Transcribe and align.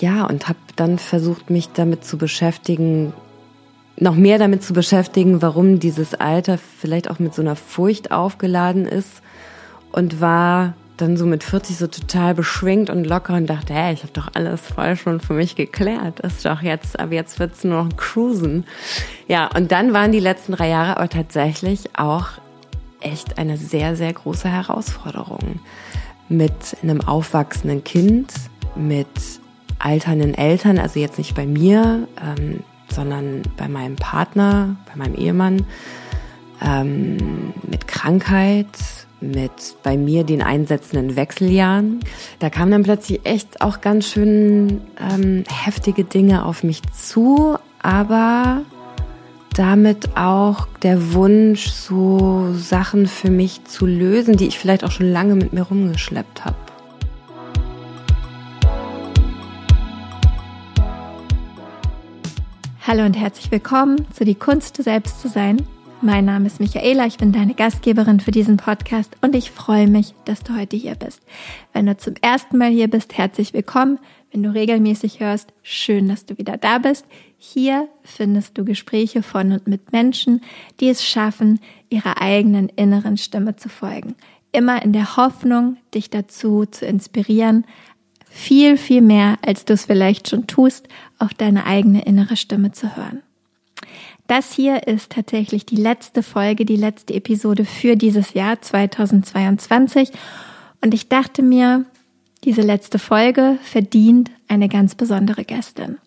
Ja, 0.00 0.24
und 0.24 0.48
habe 0.48 0.58
dann 0.76 0.98
versucht, 0.98 1.50
mich 1.50 1.68
damit 1.68 2.04
zu 2.04 2.18
beschäftigen, 2.18 3.12
noch 3.96 4.16
mehr 4.16 4.38
damit 4.38 4.62
zu 4.64 4.72
beschäftigen, 4.72 5.42
warum 5.42 5.78
dieses 5.78 6.14
Alter 6.14 6.58
vielleicht 6.58 7.08
auch 7.08 7.18
mit 7.18 7.34
so 7.34 7.42
einer 7.42 7.56
Furcht 7.56 8.10
aufgeladen 8.10 8.86
ist 8.86 9.22
und 9.92 10.20
war 10.20 10.74
dann 10.96 11.16
so 11.16 11.26
mit 11.26 11.44
40 11.44 11.76
so 11.76 11.86
total 11.86 12.34
beschwingt 12.34 12.90
und 12.90 13.04
locker 13.04 13.34
und 13.34 13.46
dachte, 13.46 13.74
hey, 13.74 13.92
ich 13.94 14.02
habe 14.02 14.12
doch 14.12 14.28
alles 14.34 14.60
voll 14.60 14.96
schon 14.96 15.20
für 15.20 15.32
mich 15.34 15.56
geklärt. 15.56 16.20
Ist 16.20 16.44
doch 16.44 16.62
jetzt, 16.62 16.98
aber 16.98 17.14
jetzt 17.14 17.38
wird's 17.38 17.64
nur 17.64 17.84
noch 17.84 17.96
cruisen. 17.96 18.64
Ja, 19.28 19.48
und 19.54 19.72
dann 19.72 19.92
waren 19.92 20.12
die 20.12 20.20
letzten 20.20 20.52
drei 20.52 20.68
Jahre 20.68 20.96
aber 20.96 21.08
tatsächlich 21.08 21.90
auch 21.96 22.28
echt 23.00 23.38
eine 23.38 23.56
sehr, 23.56 23.96
sehr 23.96 24.12
große 24.12 24.48
Herausforderung. 24.48 25.60
Mit 26.32 26.52
einem 26.82 27.02
aufwachsenden 27.02 27.84
Kind, 27.84 28.32
mit 28.74 29.06
alternden 29.78 30.34
Eltern, 30.34 30.78
also 30.78 30.98
jetzt 30.98 31.18
nicht 31.18 31.34
bei 31.34 31.46
mir, 31.46 32.08
ähm, 32.20 32.60
sondern 32.88 33.42
bei 33.56 33.68
meinem 33.68 33.96
Partner, 33.96 34.76
bei 34.88 34.96
meinem 34.96 35.14
Ehemann, 35.14 35.66
ähm, 36.62 37.52
mit 37.68 37.86
Krankheit, 37.86 38.66
mit 39.20 39.76
bei 39.82 39.96
mir 39.96 40.24
den 40.24 40.42
einsetzenden 40.42 41.16
Wechseljahren. 41.16 42.00
Da 42.38 42.50
kamen 42.50 42.72
dann 42.72 42.82
plötzlich 42.82 43.20
echt 43.24 43.60
auch 43.60 43.80
ganz 43.80 44.06
schön 44.06 44.80
ähm, 44.98 45.44
heftige 45.48 46.04
Dinge 46.04 46.44
auf 46.44 46.62
mich 46.64 46.82
zu, 46.92 47.56
aber 47.82 48.62
damit 49.52 50.16
auch 50.16 50.66
der 50.82 51.12
Wunsch, 51.12 51.68
so 51.68 52.52
Sachen 52.54 53.06
für 53.06 53.30
mich 53.30 53.64
zu 53.64 53.86
lösen, 53.86 54.36
die 54.36 54.46
ich 54.46 54.58
vielleicht 54.58 54.84
auch 54.84 54.90
schon 54.90 55.10
lange 55.10 55.34
mit 55.34 55.52
mir 55.52 55.62
rumgeschleppt 55.62 56.44
habe. 56.44 56.56
Hallo 62.86 63.04
und 63.04 63.14
herzlich 63.14 63.50
willkommen 63.50 64.06
zu 64.12 64.24
Die 64.24 64.34
Kunst, 64.34 64.78
du 64.78 64.82
selbst 64.82 65.20
zu 65.20 65.28
sein. 65.28 65.58
Mein 66.00 66.24
Name 66.24 66.48
ist 66.48 66.58
Michaela, 66.58 67.06
ich 67.06 67.16
bin 67.16 67.30
deine 67.30 67.54
Gastgeberin 67.54 68.18
für 68.18 68.32
diesen 68.32 68.56
Podcast 68.56 69.16
und 69.20 69.36
ich 69.36 69.52
freue 69.52 69.86
mich, 69.86 70.14
dass 70.24 70.42
du 70.42 70.58
heute 70.58 70.76
hier 70.76 70.96
bist. 70.96 71.20
Wenn 71.72 71.86
du 71.86 71.96
zum 71.96 72.14
ersten 72.20 72.58
Mal 72.58 72.72
hier 72.72 72.88
bist, 72.88 73.16
herzlich 73.16 73.52
willkommen. 73.52 74.00
Wenn 74.32 74.42
du 74.42 74.52
regelmäßig 74.52 75.20
hörst, 75.20 75.52
schön, 75.62 76.08
dass 76.08 76.26
du 76.26 76.38
wieder 76.38 76.56
da 76.56 76.78
bist. 76.78 77.06
Hier 77.44 77.88
findest 78.04 78.56
du 78.56 78.64
Gespräche 78.64 79.20
von 79.20 79.50
und 79.50 79.66
mit 79.66 79.90
Menschen, 79.90 80.42
die 80.78 80.88
es 80.88 81.04
schaffen, 81.04 81.58
ihrer 81.90 82.22
eigenen 82.22 82.68
inneren 82.68 83.16
Stimme 83.16 83.56
zu 83.56 83.68
folgen. 83.68 84.14
Immer 84.52 84.80
in 84.84 84.92
der 84.92 85.16
Hoffnung, 85.16 85.76
dich 85.92 86.08
dazu 86.08 86.66
zu 86.66 86.86
inspirieren, 86.86 87.66
viel, 88.30 88.76
viel 88.76 89.00
mehr, 89.00 89.38
als 89.44 89.64
du 89.64 89.72
es 89.72 89.86
vielleicht 89.86 90.28
schon 90.28 90.46
tust, 90.46 90.86
auf 91.18 91.34
deine 91.34 91.66
eigene 91.66 92.04
innere 92.04 92.36
Stimme 92.36 92.70
zu 92.70 92.94
hören. 92.94 93.22
Das 94.28 94.52
hier 94.52 94.86
ist 94.86 95.10
tatsächlich 95.10 95.66
die 95.66 95.74
letzte 95.74 96.22
Folge, 96.22 96.64
die 96.64 96.76
letzte 96.76 97.12
Episode 97.12 97.64
für 97.64 97.96
dieses 97.96 98.34
Jahr 98.34 98.62
2022. 98.62 100.12
Und 100.80 100.94
ich 100.94 101.08
dachte 101.08 101.42
mir, 101.42 101.86
diese 102.44 102.62
letzte 102.62 103.00
Folge 103.00 103.58
verdient 103.64 104.30
eine 104.46 104.68
ganz 104.68 104.94
besondere 104.94 105.44
Gästin. 105.44 105.98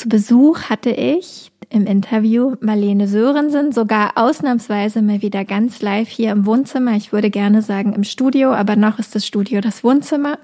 Zu 0.00 0.08
Besuch 0.08 0.62
hatte 0.70 0.92
ich 0.92 1.52
im 1.68 1.84
Interview 1.84 2.54
Marlene 2.60 3.06
Sörensen, 3.06 3.70
sogar 3.70 4.12
ausnahmsweise 4.14 5.02
mal 5.02 5.20
wieder 5.20 5.44
ganz 5.44 5.82
live 5.82 6.08
hier 6.08 6.32
im 6.32 6.46
Wohnzimmer. 6.46 6.96
Ich 6.96 7.12
würde 7.12 7.28
gerne 7.28 7.60
sagen 7.60 7.92
im 7.92 8.04
Studio, 8.04 8.54
aber 8.54 8.76
noch 8.76 8.98
ist 8.98 9.14
das 9.14 9.26
Studio 9.26 9.60
das 9.60 9.84
Wohnzimmer. 9.84 10.38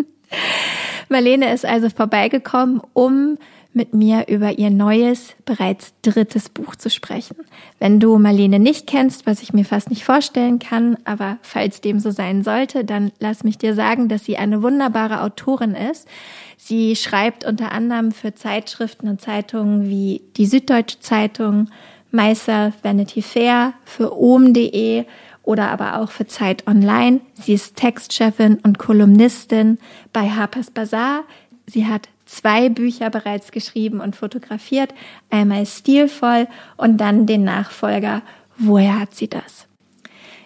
Marlene 1.10 1.52
ist 1.52 1.66
also 1.66 1.90
vorbeigekommen, 1.90 2.80
um 2.94 3.36
mit 3.76 3.92
mir 3.92 4.26
über 4.28 4.58
ihr 4.58 4.70
neues, 4.70 5.34
bereits 5.44 5.92
drittes 6.00 6.48
Buch 6.48 6.76
zu 6.76 6.88
sprechen. 6.88 7.36
Wenn 7.78 8.00
du 8.00 8.16
Marlene 8.18 8.58
nicht 8.58 8.86
kennst, 8.86 9.26
was 9.26 9.42
ich 9.42 9.52
mir 9.52 9.66
fast 9.66 9.90
nicht 9.90 10.02
vorstellen 10.02 10.58
kann, 10.58 10.96
aber 11.04 11.36
falls 11.42 11.82
dem 11.82 12.00
so 12.00 12.10
sein 12.10 12.42
sollte, 12.42 12.84
dann 12.84 13.12
lass 13.20 13.44
mich 13.44 13.58
dir 13.58 13.74
sagen, 13.74 14.08
dass 14.08 14.24
sie 14.24 14.38
eine 14.38 14.62
wunderbare 14.62 15.20
Autorin 15.20 15.74
ist. 15.74 16.08
Sie 16.56 16.96
schreibt 16.96 17.44
unter 17.44 17.70
anderem 17.70 18.12
für 18.12 18.34
Zeitschriften 18.34 19.08
und 19.08 19.20
Zeitungen 19.20 19.88
wie 19.90 20.22
die 20.38 20.46
Süddeutsche 20.46 21.00
Zeitung, 21.00 21.68
Meister 22.10 22.72
Vanity 22.82 23.20
Fair, 23.20 23.74
für 23.84 24.18
ohm.de 24.18 25.04
oder 25.42 25.70
aber 25.70 26.00
auch 26.00 26.10
für 26.10 26.26
Zeit 26.26 26.66
Online. 26.66 27.20
Sie 27.34 27.52
ist 27.52 27.76
Textchefin 27.76 28.58
und 28.62 28.78
Kolumnistin 28.78 29.78
bei 30.14 30.30
Harper's 30.30 30.70
Bazaar. 30.70 31.24
Sie 31.66 31.86
hat 31.86 32.08
zwei 32.26 32.68
Bücher 32.68 33.08
bereits 33.08 33.50
geschrieben 33.50 34.00
und 34.00 34.14
fotografiert. 34.14 34.92
Einmal 35.30 35.64
stilvoll 35.64 36.46
und 36.76 36.98
dann 36.98 37.26
den 37.26 37.44
Nachfolger 37.44 38.22
Woher 38.58 38.98
hat 38.98 39.14
sie 39.14 39.28
das? 39.28 39.66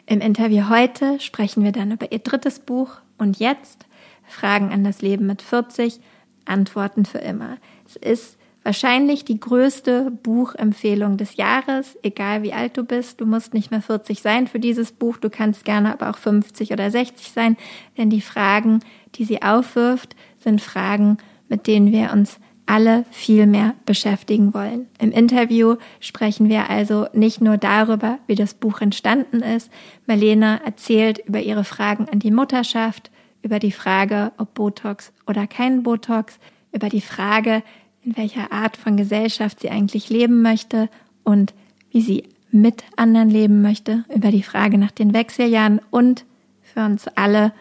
Im 0.07 0.21
Interview 0.21 0.69
heute 0.69 1.21
sprechen 1.21 1.63
wir 1.63 1.71
dann 1.71 1.93
über 1.93 2.11
ihr 2.11 2.19
drittes 2.19 2.59
Buch 2.59 2.97
und 3.19 3.39
jetzt 3.39 3.87
Fragen 4.27 4.73
an 4.73 4.83
das 4.83 5.01
Leben 5.01 5.27
mit 5.27 5.43
40, 5.43 6.01
Antworten 6.45 7.05
für 7.05 7.19
immer. 7.19 7.59
Es 7.87 7.95
ist 7.95 8.37
wahrscheinlich 8.65 9.25
die 9.25 9.39
größte 9.39 10.11
Buchempfehlung 10.11 11.19
des 11.19 11.37
Jahres, 11.37 11.97
egal 12.03 12.43
wie 12.43 12.53
alt 12.53 12.77
du 12.77 12.83
bist. 12.83 13.21
Du 13.21 13.27
musst 13.27 13.55
nicht 13.55 13.71
mehr 13.71 13.83
40 13.83 14.21
sein 14.21 14.49
für 14.49 14.59
dieses 14.59 14.91
Buch, 14.91 15.17
du 15.19 15.31
kannst 15.31 15.65
gerne 15.65 15.93
aber 15.93 16.11
auch 16.11 16.19
50 16.19 16.73
oder 16.73 16.91
60 16.91 17.31
sein, 17.31 17.57
denn 17.97 18.11
die 18.11 18.21
Fragen, 18.21 18.81
die 19.15 19.25
sie 19.25 19.43
aufwirft, 19.43 20.17
sind 20.39 20.61
Fragen, 20.61 21.19
mit 21.51 21.67
denen 21.67 21.93
wir 21.93 22.13
uns 22.13 22.41
alle 22.65 23.05
viel 23.11 23.47
mehr 23.47 23.75
beschäftigen 23.85 24.55
wollen. 24.55 24.87
Im 25.01 25.11
Interview 25.11 25.75
sprechen 25.99 26.49
wir 26.49 26.71
also 26.71 27.09
nicht 27.13 27.41
nur 27.41 27.57
darüber, 27.59 28.19
wie 28.29 28.37
das 28.37 28.55
Buch 28.55 28.81
entstanden 28.81 29.41
ist. 29.41 29.71
Marlene 30.07 30.61
erzählt 30.65 31.19
über 31.27 31.41
ihre 31.41 31.65
Fragen 31.65 32.09
an 32.09 32.21
die 32.21 32.31
Mutterschaft, 32.31 33.11
über 33.43 33.59
die 33.59 33.73
Frage, 33.73 34.31
ob 34.39 34.55
Botox 34.55 35.13
oder 35.27 35.49
kein 35.49 35.83
Botox, 35.83 36.39
über 36.73 36.89
die 36.89 37.01
Frage, 37.01 37.65
in 38.05 38.17
welcher 38.17 38.53
Art 38.53 38.77
von 38.77 38.97
Gesellschaft 38.97 39.59
sie 39.61 39.71
eigentlich 39.71 40.09
leben 40.09 40.41
möchte 40.41 40.89
und 41.25 41.55
wie 41.91 42.03
sie 42.03 42.29
mit 42.53 42.85
anderen 42.97 43.31
leben 43.31 43.63
möchte, 43.63 44.05
über 44.15 44.31
die 44.31 44.45
Frage 44.45 44.79
nach 44.79 44.93
den 44.93 45.13
Wechseljahren 45.13 45.81
und 45.91 46.25
für 46.63 46.85
uns 46.85 47.09
alle 47.09 47.53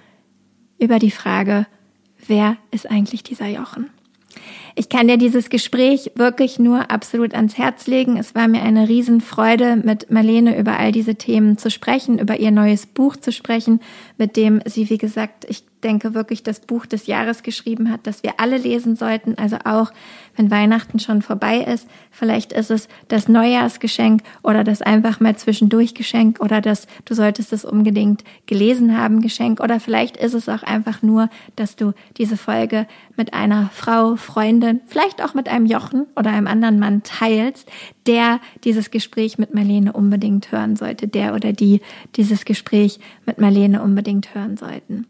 über 0.78 1.00
die 1.00 1.12
Frage, 1.12 1.66
wer 2.30 2.58
ist 2.72 2.90
eigentlich 2.90 3.24
dieser 3.24 3.48
Jochen? 3.48 3.90
Ich 4.76 4.88
kann 4.88 5.08
dir 5.08 5.18
dieses 5.18 5.50
Gespräch 5.50 6.12
wirklich 6.16 6.60
nur 6.60 6.92
absolut 6.92 7.34
ans 7.34 7.58
Herz 7.58 7.88
legen. 7.88 8.16
Es 8.18 8.36
war 8.36 8.48
mir 8.48 8.62
eine 8.62 8.88
Riesenfreude, 8.88 9.76
mit 9.76 10.10
Marlene 10.10 10.58
über 10.58 10.78
all 10.78 10.92
diese 10.92 11.16
Themen 11.16 11.58
zu 11.58 11.70
sprechen, 11.70 12.20
über 12.20 12.40
ihr 12.40 12.52
neues 12.52 12.86
Buch 12.86 13.18
zu 13.18 13.32
sprechen, 13.32 13.82
mit 14.18 14.38
dem 14.38 14.62
sie, 14.66 14.90
wie 14.90 14.98
gesagt, 14.98 15.46
ich 15.50 15.64
denke 15.84 16.14
wirklich 16.14 16.44
das 16.44 16.60
Buch 16.60 16.86
des 16.86 17.08
Jahres 17.08 17.44
geschrieben 17.44 17.92
hat, 17.92 18.02
das 18.04 18.24
wir 18.24 18.40
alle 18.40 18.58
lesen 18.58 18.96
sollten. 18.96 19.38
Also 19.38 19.58
auch 19.66 19.92
wenn 20.36 20.52
Weihnachten 20.52 21.00
schon 21.00 21.22
vorbei 21.22 21.60
ist, 21.60 21.88
vielleicht 22.12 22.54
ist 22.54 22.72
es 22.72 22.88
das 23.08 23.28
Neujahrsgeschenk 23.28 24.22
oder 24.44 24.64
das 24.64 24.82
einfach 24.82 25.20
mal 25.20 25.36
zwischendurch 25.36 25.94
Geschenk 25.94 26.40
oder 26.40 26.62
das 26.62 26.88
du 27.06 27.14
solltest 27.14 27.54
es 27.54 27.66
unbedingt 27.66 28.24
gelesen 28.46 28.98
haben 28.98 29.22
Geschenk 29.22 29.60
oder 29.60 29.80
vielleicht 29.80 30.18
ist 30.18 30.34
es 30.34 30.50
auch 30.50 30.64
einfach 30.64 31.02
nur, 31.02 31.30
dass 31.56 31.76
du 31.76 31.94
diese 32.18 32.38
Folge 32.38 32.88
mit 33.16 33.34
einer 33.34 33.70
Frau, 33.74 34.16
Freundin, 34.16 34.82
vielleicht 34.88 35.24
auch 35.24 35.34
mit 35.34 35.50
einem 35.50 35.66
Jochen 35.66 36.08
oder 36.16 36.32
einem 36.32 36.48
anderen 36.48 36.80
Mann 36.80 37.04
teilst, 37.04 37.70
der 38.06 38.40
dieses 38.64 38.92
Gespräch 38.92 39.38
mit 39.38 39.54
Marlene 39.54 39.94
unbedingt 39.94 40.52
hören 40.52 40.76
sollte, 40.76 41.08
der 41.08 41.36
oder 41.36 41.54
die 41.54 41.82
dieses 42.16 42.46
Gespräch 42.46 43.00
mit 43.26 43.40
Marlene 43.40 43.82
unbedingt 43.82 44.34
hören 44.34 44.58
sollten. 44.58 45.06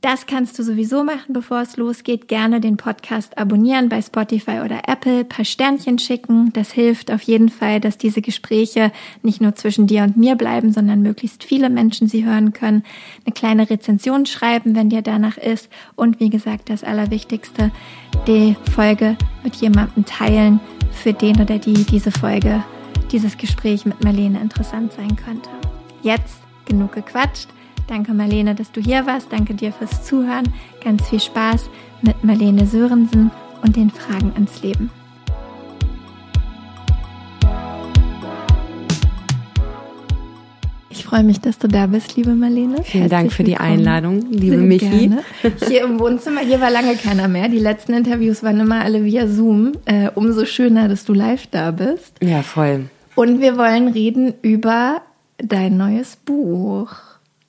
Das 0.00 0.26
kannst 0.26 0.56
du 0.56 0.62
sowieso 0.62 1.02
machen, 1.02 1.32
bevor 1.32 1.60
es 1.60 1.76
losgeht. 1.76 2.28
Gerne 2.28 2.60
den 2.60 2.76
Podcast 2.76 3.36
abonnieren 3.36 3.88
bei 3.88 4.00
Spotify 4.00 4.60
oder 4.64 4.82
Apple, 4.86 5.24
paar 5.24 5.44
Sternchen 5.44 5.98
schicken. 5.98 6.52
Das 6.52 6.70
hilft 6.70 7.10
auf 7.10 7.22
jeden 7.22 7.48
Fall, 7.48 7.80
dass 7.80 7.98
diese 7.98 8.22
Gespräche 8.22 8.92
nicht 9.24 9.40
nur 9.40 9.56
zwischen 9.56 9.88
dir 9.88 10.04
und 10.04 10.16
mir 10.16 10.36
bleiben, 10.36 10.72
sondern 10.72 11.02
möglichst 11.02 11.42
viele 11.42 11.68
Menschen 11.68 12.06
sie 12.06 12.24
hören 12.24 12.52
können. 12.52 12.84
Eine 13.26 13.34
kleine 13.34 13.70
Rezension 13.70 14.24
schreiben, 14.24 14.76
wenn 14.76 14.88
dir 14.88 15.02
danach 15.02 15.36
ist. 15.36 15.68
Und 15.96 16.20
wie 16.20 16.30
gesagt, 16.30 16.70
das 16.70 16.84
Allerwichtigste, 16.84 17.72
die 18.28 18.54
Folge 18.72 19.16
mit 19.42 19.56
jemandem 19.56 20.04
teilen, 20.04 20.60
für 20.92 21.12
den 21.12 21.40
oder 21.40 21.58
die 21.58 21.84
diese 21.84 22.12
Folge, 22.12 22.62
dieses 23.10 23.36
Gespräch 23.36 23.84
mit 23.84 24.04
Marlene 24.04 24.40
interessant 24.40 24.92
sein 24.92 25.16
könnte. 25.16 25.50
Jetzt 26.02 26.38
genug 26.66 26.92
gequatscht. 26.92 27.48
Danke 27.88 28.12
Marlene, 28.14 28.54
dass 28.54 28.70
du 28.70 28.80
hier 28.80 29.06
warst. 29.06 29.32
Danke 29.32 29.54
dir 29.54 29.72
fürs 29.72 30.04
Zuhören. 30.04 30.44
Ganz 30.84 31.08
viel 31.08 31.20
Spaß 31.20 31.68
mit 32.02 32.22
Marlene 32.22 32.66
Sörensen 32.66 33.30
und 33.62 33.76
den 33.76 33.90
Fragen 33.90 34.32
ans 34.34 34.62
Leben. 34.62 34.90
freue 41.08 41.24
mich, 41.24 41.40
dass 41.40 41.58
du 41.58 41.68
da 41.68 41.86
bist, 41.86 42.16
liebe 42.16 42.34
Marlene. 42.34 42.82
Vielen 42.82 43.04
Herzlich 43.04 43.08
Dank 43.10 43.32
für 43.32 43.38
willkommen. 43.46 43.46
die 43.46 43.80
Einladung, 43.80 44.20
liebe 44.30 44.56
Sehr 44.56 44.66
Michi. 44.66 45.08
Gerne. 45.08 45.22
Hier 45.66 45.84
im 45.84 45.98
Wohnzimmer, 45.98 46.42
hier 46.42 46.60
war 46.60 46.70
lange 46.70 46.96
keiner 46.96 47.28
mehr. 47.28 47.48
Die 47.48 47.58
letzten 47.58 47.94
Interviews 47.94 48.42
waren 48.42 48.60
immer 48.60 48.82
alle 48.82 49.04
via 49.04 49.26
Zoom. 49.26 49.72
Äh, 49.86 50.10
umso 50.14 50.44
schöner, 50.44 50.86
dass 50.88 51.04
du 51.04 51.14
live 51.14 51.46
da 51.50 51.70
bist. 51.70 52.16
Ja, 52.20 52.42
voll. 52.42 52.90
Und 53.14 53.40
wir 53.40 53.56
wollen 53.56 53.88
reden 53.88 54.34
über 54.42 55.00
dein 55.38 55.78
neues 55.78 56.16
Buch. 56.16 56.90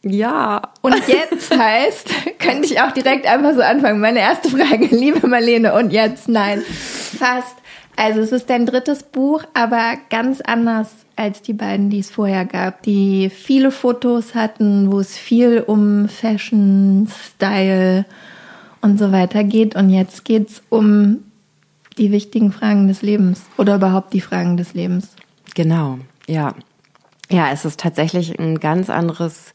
Ja. 0.04 0.62
Und 0.81 0.96
jetzt 1.07 1.51
heißt, 1.57 2.10
könnte 2.40 2.66
ich 2.66 2.80
auch 2.81 2.92
direkt 2.92 3.25
einfach 3.25 3.54
so 3.54 3.62
anfangen. 3.62 4.00
Meine 4.00 4.19
erste 4.19 4.50
Frage, 4.50 4.86
liebe 4.92 5.28
Marlene, 5.28 5.74
und 5.74 5.92
jetzt 5.92 6.30
nein. 6.30 6.62
Fast. 6.62 7.56
Also 7.96 8.22
es 8.22 8.31
ist 8.31 8.50
dein 8.50 8.66
drittes 8.66 9.04
Buch, 9.04 9.44
aber 9.54 9.98
ganz 10.10 10.40
anders 10.40 10.90
als 11.18 11.42
die 11.42 11.51
beiden, 11.51 11.90
die 11.90 12.00
es 12.00 12.10
vorher 12.10 12.46
gab, 12.46 12.81
die 12.84 13.30
viele 13.30 13.72
Fotos 13.72 14.36
hatten, 14.36 14.90
wo 14.90 15.01
es 15.01 15.18
viel 15.18 15.62
um 15.68 16.07
Fashion, 16.07 17.10
Style 17.36 18.06
und 18.80 18.98
so 18.98 19.12
weiter 19.12 19.44
geht. 19.44 19.75
Und 19.75 19.90
jetzt 19.90 20.24
geht 20.24 20.50
es 20.50 20.62
um 20.69 21.25
die 21.98 22.13
wichtigen 22.13 22.54
Fragen 22.54 22.88
des 22.88 23.02
Lebens 23.02 23.42
oder 23.57 23.75
überhaupt 23.75 24.13
die 24.13 24.22
Fragen 24.22 24.56
des 24.56 24.74
Lebens. 24.74 25.10
Genau, 25.54 26.00
ja. 26.25 26.56
Ja, 27.30 27.52
es 27.52 27.66
ist 27.66 27.81
tatsächlich 27.81 28.40
ein 28.40 28.62
ganz 28.62 28.90
anderes 28.90 29.54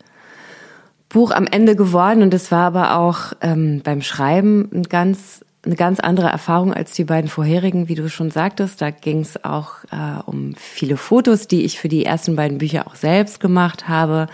Buch 1.15 1.31
am 1.31 1.47
Ende 1.47 1.77
geworden 1.77 2.23
und 2.23 2.35
es 2.35 2.51
war 2.51 2.67
aber 2.67 2.99
auch 2.99 3.35
ähm, 3.41 3.83
beim 3.85 4.03
Schreiben 4.03 4.69
ein 4.75 4.83
ganz 4.83 5.45
eine 5.65 5.77
ganz 5.77 6.01
andere 6.01 6.27
Erfahrung 6.27 6.75
als 6.75 6.93
die 6.93 7.05
beiden 7.05 7.31
vorherigen, 7.31 7.89
wie 7.89 7.95
du 7.95 8.11
schon 8.11 8.33
sagtest. 8.33 8.83
Da 8.83 8.91
ging 8.91 9.21
es 9.21 9.43
auch 9.45 9.85
äh, 9.93 10.21
um 10.27 10.55
viele 10.57 10.97
Fotos, 10.97 11.47
die 11.47 11.65
ich 11.65 11.79
für 11.79 11.89
die 11.89 12.05
ersten 12.05 12.35
beiden 12.35 12.59
Bücher 12.59 12.89
auch 12.89 12.97
selbst 12.97 13.39
gemacht 13.39 13.89
habe. 13.89 14.27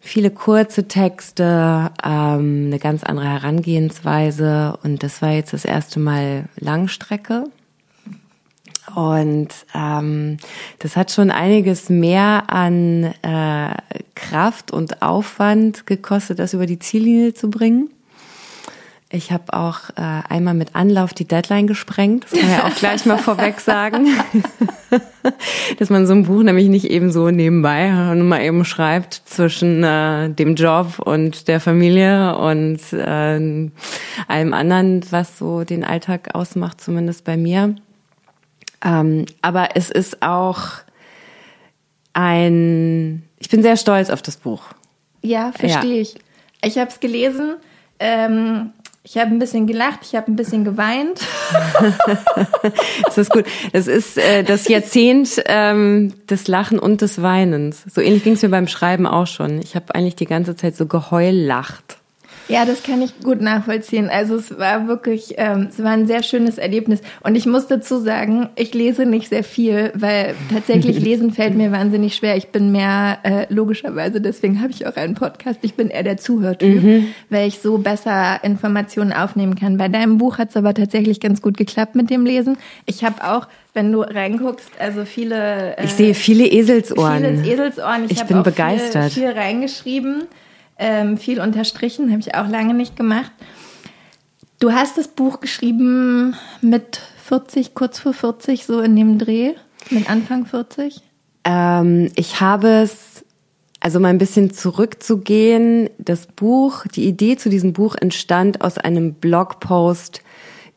Viele 0.00 0.30
kurze 0.30 0.88
Texte, 0.88 1.92
ähm, 2.04 2.64
eine 2.66 2.78
ganz 2.80 3.04
andere 3.04 3.28
Herangehensweise. 3.28 4.76
Und 4.82 5.04
das 5.04 5.22
war 5.22 5.30
jetzt 5.30 5.52
das 5.52 5.64
erste 5.64 6.00
Mal 6.00 6.46
Langstrecke. 6.56 7.44
Und 8.94 9.48
ähm, 9.74 10.36
das 10.78 10.96
hat 10.96 11.10
schon 11.10 11.30
einiges 11.30 11.88
mehr 11.88 12.44
an 12.48 13.04
äh, 13.22 13.74
Kraft 14.14 14.70
und 14.70 15.02
Aufwand 15.02 15.86
gekostet, 15.86 16.38
das 16.38 16.54
über 16.54 16.66
die 16.66 16.78
Ziellinie 16.78 17.34
zu 17.34 17.50
bringen. 17.50 17.90
Ich 19.14 19.30
habe 19.30 19.52
auch 19.52 19.90
äh, 19.90 20.22
einmal 20.30 20.54
mit 20.54 20.74
Anlauf 20.74 21.12
die 21.12 21.26
Deadline 21.26 21.66
gesprengt. 21.66 22.24
Das 22.24 22.40
kann 22.40 22.50
ich 22.50 22.62
auch 22.62 22.74
gleich 22.74 23.04
mal 23.04 23.18
vorweg 23.18 23.60
sagen. 23.60 24.08
Dass 25.78 25.90
man 25.90 26.06
so 26.06 26.14
ein 26.14 26.24
Buch 26.24 26.42
nämlich 26.42 26.68
nicht 26.68 26.86
eben 26.86 27.12
so 27.12 27.30
nebenbei 27.30 27.90
und 28.10 28.26
mal 28.26 28.40
eben 28.40 28.64
schreibt 28.64 29.22
zwischen 29.26 29.84
äh, 29.84 30.30
dem 30.30 30.54
Job 30.54 30.98
und 30.98 31.46
der 31.46 31.60
Familie 31.60 32.38
und 32.38 32.80
äh, 32.94 33.70
allem 34.28 34.54
anderen, 34.54 35.02
was 35.10 35.38
so 35.38 35.64
den 35.64 35.84
Alltag 35.84 36.34
ausmacht, 36.34 36.80
zumindest 36.80 37.24
bei 37.24 37.36
mir. 37.36 37.74
Ähm, 38.84 39.26
aber 39.42 39.70
es 39.74 39.90
ist 39.90 40.22
auch 40.22 40.60
ein, 42.12 43.22
ich 43.38 43.48
bin 43.48 43.62
sehr 43.62 43.76
stolz 43.76 44.10
auf 44.10 44.22
das 44.22 44.36
Buch. 44.36 44.62
Ja, 45.22 45.52
verstehe 45.52 45.94
ja. 45.94 46.00
ich. 46.02 46.16
Ich 46.64 46.78
habe 46.78 46.90
es 46.90 47.00
gelesen. 47.00 47.56
Ähm, 47.98 48.72
ich 49.04 49.18
habe 49.18 49.30
ein 49.30 49.40
bisschen 49.40 49.66
gelacht, 49.66 50.00
ich 50.02 50.14
habe 50.14 50.30
ein 50.30 50.36
bisschen 50.36 50.64
geweint. 50.64 51.20
das 53.04 53.18
ist 53.18 53.30
gut. 53.30 53.44
Es 53.72 53.88
ist 53.88 54.16
äh, 54.16 54.44
das 54.44 54.68
Jahrzehnt 54.68 55.42
ähm, 55.46 56.14
des 56.30 56.46
Lachen 56.46 56.78
und 56.78 57.00
des 57.00 57.20
Weinens. 57.20 57.82
So 57.92 58.00
ähnlich 58.00 58.22
ging 58.22 58.34
es 58.34 58.42
mir 58.42 58.48
beim 58.48 58.68
Schreiben 58.68 59.06
auch 59.06 59.26
schon. 59.26 59.60
Ich 59.60 59.74
habe 59.74 59.94
eigentlich 59.94 60.14
die 60.14 60.26
ganze 60.26 60.54
Zeit 60.54 60.76
so 60.76 60.86
geheullacht. 60.86 61.98
Ja, 62.52 62.66
das 62.66 62.82
kann 62.82 63.00
ich 63.00 63.18
gut 63.20 63.40
nachvollziehen. 63.40 64.10
Also 64.10 64.36
es 64.36 64.58
war 64.58 64.86
wirklich, 64.86 65.34
ähm, 65.38 65.68
es 65.70 65.82
war 65.82 65.92
ein 65.92 66.06
sehr 66.06 66.22
schönes 66.22 66.58
Erlebnis. 66.58 67.00
Und 67.22 67.34
ich 67.34 67.46
muss 67.46 67.66
dazu 67.66 67.98
sagen, 67.98 68.50
ich 68.56 68.74
lese 68.74 69.06
nicht 69.06 69.30
sehr 69.30 69.42
viel, 69.42 69.90
weil 69.94 70.34
tatsächlich 70.52 71.00
lesen 71.02 71.32
fällt 71.32 71.54
mir 71.54 71.72
wahnsinnig 71.72 72.14
schwer. 72.14 72.36
Ich 72.36 72.48
bin 72.48 72.70
mehr 72.70 73.18
äh, 73.22 73.46
logischerweise, 73.48 74.20
deswegen 74.20 74.60
habe 74.60 74.70
ich 74.70 74.86
auch 74.86 74.96
einen 74.96 75.14
Podcast. 75.14 75.60
Ich 75.62 75.74
bin 75.74 75.88
eher 75.88 76.02
der 76.02 76.18
Zuhörtyp, 76.18 76.82
mhm. 76.82 77.06
weil 77.30 77.48
ich 77.48 77.60
so 77.60 77.78
besser 77.78 78.44
Informationen 78.44 79.14
aufnehmen 79.14 79.54
kann. 79.54 79.78
Bei 79.78 79.88
deinem 79.88 80.18
Buch 80.18 80.36
hat 80.36 80.50
es 80.50 80.56
aber 80.56 80.74
tatsächlich 80.74 81.20
ganz 81.20 81.40
gut 81.40 81.56
geklappt 81.56 81.94
mit 81.94 82.10
dem 82.10 82.26
Lesen. 82.26 82.58
Ich 82.84 83.02
habe 83.02 83.24
auch 83.24 83.48
wenn 83.74 83.90
du 83.90 84.02
reinguckst, 84.02 84.70
also 84.78 85.06
viele. 85.06 85.76
Äh, 85.76 85.86
ich 85.86 85.92
sehe 85.92 86.12
viele 86.12 86.46
Eselsohren. 86.46 87.40
Viele 87.42 87.54
Eselsohren. 87.54 88.04
Ich, 88.04 88.10
ich 88.12 88.22
bin 88.24 88.42
begeistert. 88.42 89.12
Viel, 89.12 89.28
viel 89.28 89.32
reingeschrieben 89.32 90.24
ähm, 90.78 91.16
viel 91.16 91.40
unterstrichen, 91.40 92.10
habe 92.10 92.20
ich 92.20 92.34
auch 92.34 92.48
lange 92.48 92.74
nicht 92.74 92.96
gemacht. 92.96 93.32
Du 94.58 94.72
hast 94.72 94.96
das 94.98 95.08
Buch 95.08 95.40
geschrieben 95.40 96.36
mit 96.60 97.00
40, 97.24 97.74
kurz 97.74 97.98
vor 97.98 98.12
40, 98.12 98.64
so 98.64 98.80
in 98.80 98.94
dem 98.94 99.18
Dreh, 99.18 99.54
mit 99.90 100.08
Anfang 100.08 100.46
40? 100.46 101.00
Ähm, 101.44 102.10
ich 102.14 102.40
habe 102.40 102.68
es, 102.68 103.24
also 103.80 103.98
mal 103.98 104.08
ein 104.08 104.18
bisschen 104.18 104.52
zurückzugehen, 104.52 105.90
das 105.98 106.26
Buch, 106.26 106.86
die 106.86 107.06
Idee 107.06 107.36
zu 107.36 107.48
diesem 107.48 107.72
Buch 107.72 107.96
entstand 108.00 108.60
aus 108.60 108.78
einem 108.78 109.14
Blogpost, 109.14 110.22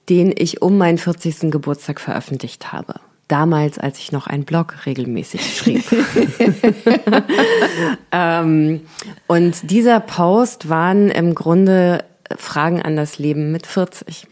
den 0.09 0.33
ich 0.35 0.61
um 0.61 0.77
meinen 0.77 0.97
40. 0.97 1.51
Geburtstag 1.51 1.99
veröffentlicht 1.99 2.71
habe 2.71 2.95
damals, 3.27 3.77
als 3.79 3.99
ich 3.99 4.11
noch 4.11 4.27
einen 4.27 4.45
Blog 4.45 4.85
regelmäßig 4.85 5.57
schrieb. 5.57 5.83
ähm, 8.11 8.81
und 9.27 9.71
dieser 9.71 9.99
Post 9.99 10.69
waren 10.69 11.09
im 11.09 11.35
Grunde 11.35 12.03
Fragen 12.37 12.81
an 12.81 12.95
das 12.95 13.19
Leben 13.19 13.51
mit 13.51 13.67
40. 13.67 14.27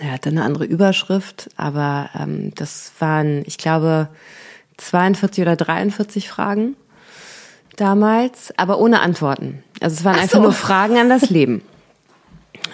Er 0.00 0.12
hatte 0.12 0.28
eine 0.28 0.44
andere 0.44 0.64
Überschrift, 0.64 1.50
aber 1.56 2.10
ähm, 2.18 2.52
das 2.54 2.92
waren, 2.98 3.42
ich 3.46 3.58
glaube, 3.58 4.08
42 4.76 5.42
oder 5.42 5.56
43 5.56 6.28
Fragen 6.28 6.76
damals, 7.76 8.52
aber 8.56 8.78
ohne 8.78 9.00
Antworten. 9.00 9.62
Also 9.80 9.94
es 9.94 10.04
waren 10.04 10.16
so. 10.16 10.20
einfach 10.20 10.40
nur 10.40 10.52
Fragen 10.52 10.98
an 10.98 11.08
das 11.08 11.30
Leben. 11.30 11.62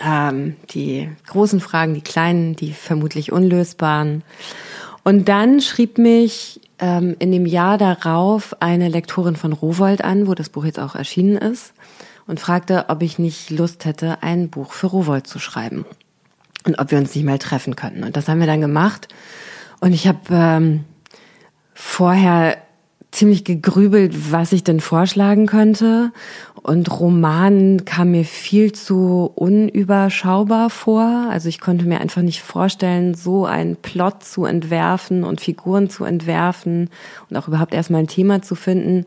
Ähm, 0.05 0.57
die 0.71 1.09
großen 1.27 1.61
Fragen, 1.61 1.95
die 1.95 2.01
kleinen, 2.01 2.57
die 2.57 2.73
vermutlich 2.73 3.31
unlösbaren. 3.31 4.25
Und 5.05 5.29
dann 5.29 5.61
schrieb 5.61 5.99
mich 5.99 6.61
ähm, 6.79 7.15
in 7.19 7.31
dem 7.31 7.47
Jahr 7.47 7.79
darauf 7.79 8.57
eine 8.61 8.89
Lektorin 8.89 9.37
von 9.37 9.53
Rowold 9.53 10.03
an, 10.03 10.27
wo 10.27 10.35
das 10.35 10.49
Buch 10.49 10.65
jetzt 10.65 10.81
auch 10.81 10.95
erschienen 10.95 11.37
ist, 11.37 11.75
und 12.27 12.41
fragte, 12.41 12.87
ob 12.89 13.03
ich 13.03 13.19
nicht 13.19 13.51
Lust 13.51 13.85
hätte, 13.85 14.23
ein 14.23 14.49
Buch 14.49 14.73
für 14.73 14.87
Rowold 14.87 15.27
zu 15.27 15.39
schreiben 15.39 15.85
und 16.65 16.79
ob 16.79 16.91
wir 16.91 16.99
uns 16.99 17.15
nicht 17.15 17.25
mal 17.25 17.39
treffen 17.39 17.77
könnten. 17.77 18.03
Und 18.03 18.17
das 18.17 18.29
haben 18.29 18.41
wir 18.41 18.47
dann 18.47 18.63
gemacht. 18.63 19.09
Und 19.81 19.93
ich 19.93 20.09
habe 20.09 20.21
ähm, 20.31 20.85
vorher 21.75 22.57
ziemlich 23.15 23.45
gegrübelt, 23.45 24.33
was 24.33 24.53
ich 24.53 24.65
denn 24.65 24.81
vorschlagen 24.81 25.47
könnte. 25.47 26.13
Und 26.63 26.99
Roman 26.99 27.85
kam 27.85 28.11
mir 28.11 28.25
viel 28.25 28.73
zu 28.73 29.31
unüberschaubar 29.35 30.71
vor. 30.71 31.29
Also 31.31 31.49
ich 31.49 31.61
konnte 31.61 31.87
mir 31.87 32.01
einfach 32.01 32.23
nicht 32.23 32.43
vorstellen, 32.43 33.15
so 33.15 33.47
einen 33.47 33.77
Plot 33.77 34.25
zu 34.25 34.45
entwerfen 34.45 35.25
und 35.25 35.41
Figuren 35.41 35.89
zu 35.91 36.05
entwerfen 36.05 36.91
und 37.31 37.37
auch 37.37 37.49
überhaupt 37.49 37.75
erstmal 37.75 38.01
ein 38.01 38.09
Thema 38.09 38.43
zu 38.43 38.55
finden, 38.55 39.07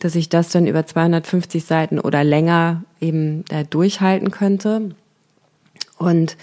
dass 0.00 0.14
ich 0.14 0.28
das 0.28 0.50
dann 0.50 0.66
über 0.66 0.86
250 0.86 1.64
Seiten 1.64 1.98
oder 1.98 2.24
länger 2.24 2.82
eben 3.00 3.44
da 3.48 3.62
durchhalten 3.62 4.30
könnte. 4.30 4.90
Und 5.96 6.36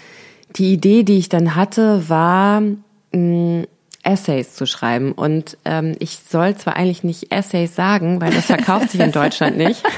die 0.56 0.72
Idee, 0.72 1.02
die 1.02 1.18
ich 1.18 1.28
dann 1.28 1.54
hatte, 1.54 2.08
war, 2.08 2.62
mh, 3.12 3.64
Essays 4.02 4.54
zu 4.54 4.66
schreiben. 4.66 5.12
Und 5.12 5.56
ähm, 5.64 5.96
ich 5.98 6.18
soll 6.28 6.56
zwar 6.56 6.76
eigentlich 6.76 7.04
nicht 7.04 7.32
Essays 7.32 7.74
sagen, 7.74 8.20
weil 8.20 8.32
das 8.32 8.46
verkauft 8.46 8.90
sich 8.90 9.00
in 9.00 9.12
Deutschland 9.12 9.56
nicht. 9.56 9.82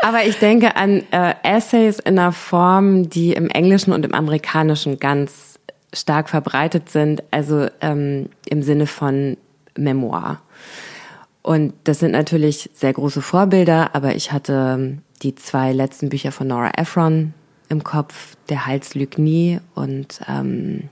Aber 0.00 0.24
ich 0.24 0.38
denke 0.38 0.76
an 0.76 1.02
äh, 1.10 1.34
Essays 1.42 1.98
in 1.98 2.18
einer 2.18 2.32
Form, 2.32 3.10
die 3.10 3.32
im 3.32 3.48
Englischen 3.48 3.92
und 3.92 4.04
im 4.04 4.14
Amerikanischen 4.14 4.98
ganz 4.98 5.58
stark 5.92 6.28
verbreitet 6.28 6.90
sind, 6.90 7.22
also 7.30 7.66
ähm, 7.80 8.28
im 8.46 8.62
Sinne 8.62 8.86
von 8.86 9.36
Memoir. 9.76 10.40
Und 11.42 11.72
das 11.84 12.00
sind 12.00 12.12
natürlich 12.12 12.70
sehr 12.74 12.92
große 12.92 13.22
Vorbilder, 13.22 13.94
aber 13.94 14.14
ich 14.14 14.32
hatte 14.32 14.76
ähm, 14.78 15.02
die 15.22 15.34
zwei 15.34 15.72
letzten 15.72 16.10
Bücher 16.10 16.32
von 16.32 16.48
Nora 16.48 16.72
Ephron 16.76 17.32
im 17.68 17.84
Kopf, 17.84 18.36
Der 18.48 18.66
Hals 18.66 18.94
lügt 18.94 19.18
nie 19.18 19.60
und 19.74 20.20
ähm, 20.28 20.88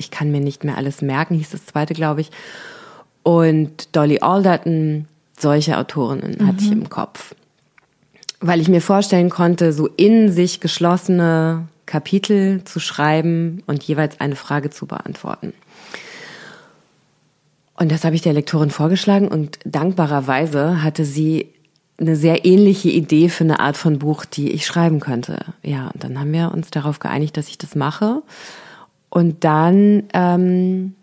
ich 0.00 0.10
kann 0.10 0.32
mir 0.32 0.40
nicht 0.40 0.64
mehr 0.64 0.76
alles 0.76 1.02
merken, 1.02 1.36
hieß 1.36 1.50
das 1.50 1.66
zweite, 1.66 1.94
glaube 1.94 2.22
ich. 2.22 2.30
Und 3.22 3.94
Dolly 3.94 4.20
Alderton, 4.20 5.06
solche 5.38 5.78
Autorinnen 5.78 6.38
mhm. 6.40 6.46
hatte 6.46 6.62
ich 6.62 6.70
mhm. 6.70 6.82
im 6.82 6.90
Kopf. 6.90 7.34
Weil 8.40 8.60
ich 8.60 8.68
mir 8.68 8.80
vorstellen 8.80 9.30
konnte, 9.30 9.72
so 9.72 9.86
in 9.86 10.32
sich 10.32 10.60
geschlossene 10.60 11.68
Kapitel 11.86 12.64
zu 12.64 12.80
schreiben 12.80 13.62
und 13.66 13.82
jeweils 13.82 14.18
eine 14.20 14.36
Frage 14.36 14.70
zu 14.70 14.86
beantworten. 14.86 15.52
Und 17.74 17.90
das 17.90 18.04
habe 18.04 18.14
ich 18.14 18.22
der 18.22 18.32
Lektorin 18.32 18.70
vorgeschlagen 18.70 19.28
und 19.28 19.58
dankbarerweise 19.64 20.82
hatte 20.82 21.04
sie 21.04 21.48
eine 21.98 22.16
sehr 22.16 22.46
ähnliche 22.46 22.88
Idee 22.88 23.28
für 23.28 23.44
eine 23.44 23.60
Art 23.60 23.76
von 23.76 23.98
Buch, 23.98 24.24
die 24.24 24.50
ich 24.50 24.66
schreiben 24.66 25.00
könnte. 25.00 25.38
Ja, 25.62 25.88
und 25.88 26.02
dann 26.02 26.18
haben 26.18 26.32
wir 26.32 26.52
uns 26.52 26.70
darauf 26.70 26.98
geeinigt, 26.98 27.36
dass 27.36 27.48
ich 27.48 27.58
das 27.58 27.74
mache. 27.74 28.22
Und 29.10 29.44
dann 29.44 30.04
ähm, 30.14 30.94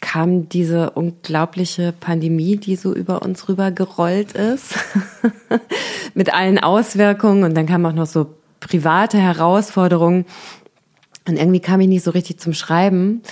kam 0.00 0.48
diese 0.48 0.90
unglaubliche 0.90 1.92
Pandemie, 1.98 2.56
die 2.56 2.76
so 2.76 2.94
über 2.94 3.22
uns 3.22 3.48
rüber 3.48 3.70
gerollt 3.70 4.32
ist, 4.32 4.74
mit 6.14 6.32
allen 6.32 6.58
Auswirkungen. 6.58 7.44
Und 7.44 7.54
dann 7.54 7.66
kamen 7.66 7.86
auch 7.86 7.92
noch 7.92 8.06
so 8.06 8.34
private 8.60 9.18
Herausforderungen. 9.18 10.26
Und 11.26 11.38
irgendwie 11.38 11.60
kam 11.60 11.80
ich 11.80 11.88
nicht 11.88 12.04
so 12.04 12.10
richtig 12.10 12.38
zum 12.38 12.54
Schreiben. 12.54 13.22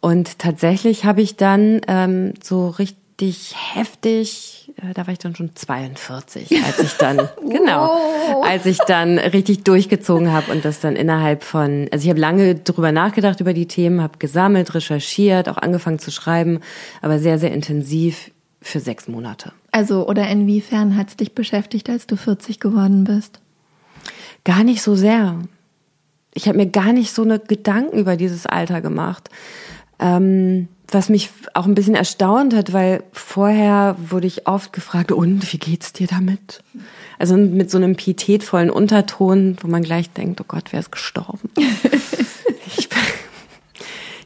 Und 0.00 0.38
tatsächlich 0.38 1.04
habe 1.04 1.22
ich 1.22 1.36
dann 1.36 1.80
ähm, 1.88 2.34
so 2.42 2.68
richtig 2.68 3.54
heftig, 3.72 4.53
da 4.94 5.06
war 5.06 5.12
ich 5.12 5.18
dann 5.18 5.34
schon 5.36 5.54
42, 5.54 6.50
als 6.64 6.78
ich 6.80 6.94
dann, 6.94 7.16
genau, 7.48 8.42
als 8.42 8.66
ich 8.66 8.78
dann 8.78 9.18
richtig 9.18 9.64
durchgezogen 9.64 10.32
habe 10.32 10.50
und 10.52 10.64
das 10.64 10.80
dann 10.80 10.96
innerhalb 10.96 11.44
von, 11.44 11.88
also 11.92 12.04
ich 12.04 12.10
habe 12.10 12.20
lange 12.20 12.56
drüber 12.56 12.92
nachgedacht 12.92 13.40
über 13.40 13.54
die 13.54 13.66
Themen, 13.66 14.02
habe 14.02 14.18
gesammelt, 14.18 14.74
recherchiert, 14.74 15.48
auch 15.48 15.56
angefangen 15.56 15.98
zu 15.98 16.10
schreiben, 16.10 16.60
aber 17.02 17.18
sehr, 17.18 17.38
sehr 17.38 17.52
intensiv 17.52 18.30
für 18.60 18.80
sechs 18.80 19.08
Monate. 19.08 19.52
Also, 19.70 20.08
oder 20.08 20.28
inwiefern 20.28 20.96
hat 20.96 21.08
es 21.08 21.16
dich 21.16 21.34
beschäftigt, 21.34 21.88
als 21.90 22.06
du 22.06 22.16
40 22.16 22.60
geworden 22.60 23.04
bist? 23.04 23.40
Gar 24.44 24.64
nicht 24.64 24.82
so 24.82 24.94
sehr. 24.94 25.38
Ich 26.32 26.48
habe 26.48 26.58
mir 26.58 26.66
gar 26.66 26.92
nicht 26.92 27.14
so 27.14 27.22
eine 27.22 27.38
Gedanken 27.38 27.98
über 27.98 28.16
dieses 28.16 28.46
Alter 28.46 28.80
gemacht. 28.80 29.30
Ähm, 29.98 30.68
was 30.88 31.08
mich 31.08 31.30
auch 31.54 31.66
ein 31.66 31.74
bisschen 31.74 31.94
erstaunt 31.94 32.54
hat, 32.54 32.72
weil 32.72 33.02
vorher 33.12 33.96
wurde 33.98 34.26
ich 34.26 34.46
oft 34.46 34.72
gefragt, 34.72 35.12
und 35.12 35.52
wie 35.52 35.58
geht's 35.58 35.92
dir 35.92 36.06
damit? 36.06 36.62
Also 37.18 37.36
mit 37.36 37.70
so 37.70 37.78
einem 37.78 37.96
pietätvollen 37.96 38.70
Unterton, 38.70 39.56
wo 39.60 39.68
man 39.68 39.82
gleich 39.82 40.10
denkt, 40.10 40.40
oh 40.40 40.44
Gott, 40.46 40.72
wer 40.72 40.80
ist 40.80 40.92
gestorben? 40.92 41.50
ich, 42.76 42.88
bin, 42.88 42.98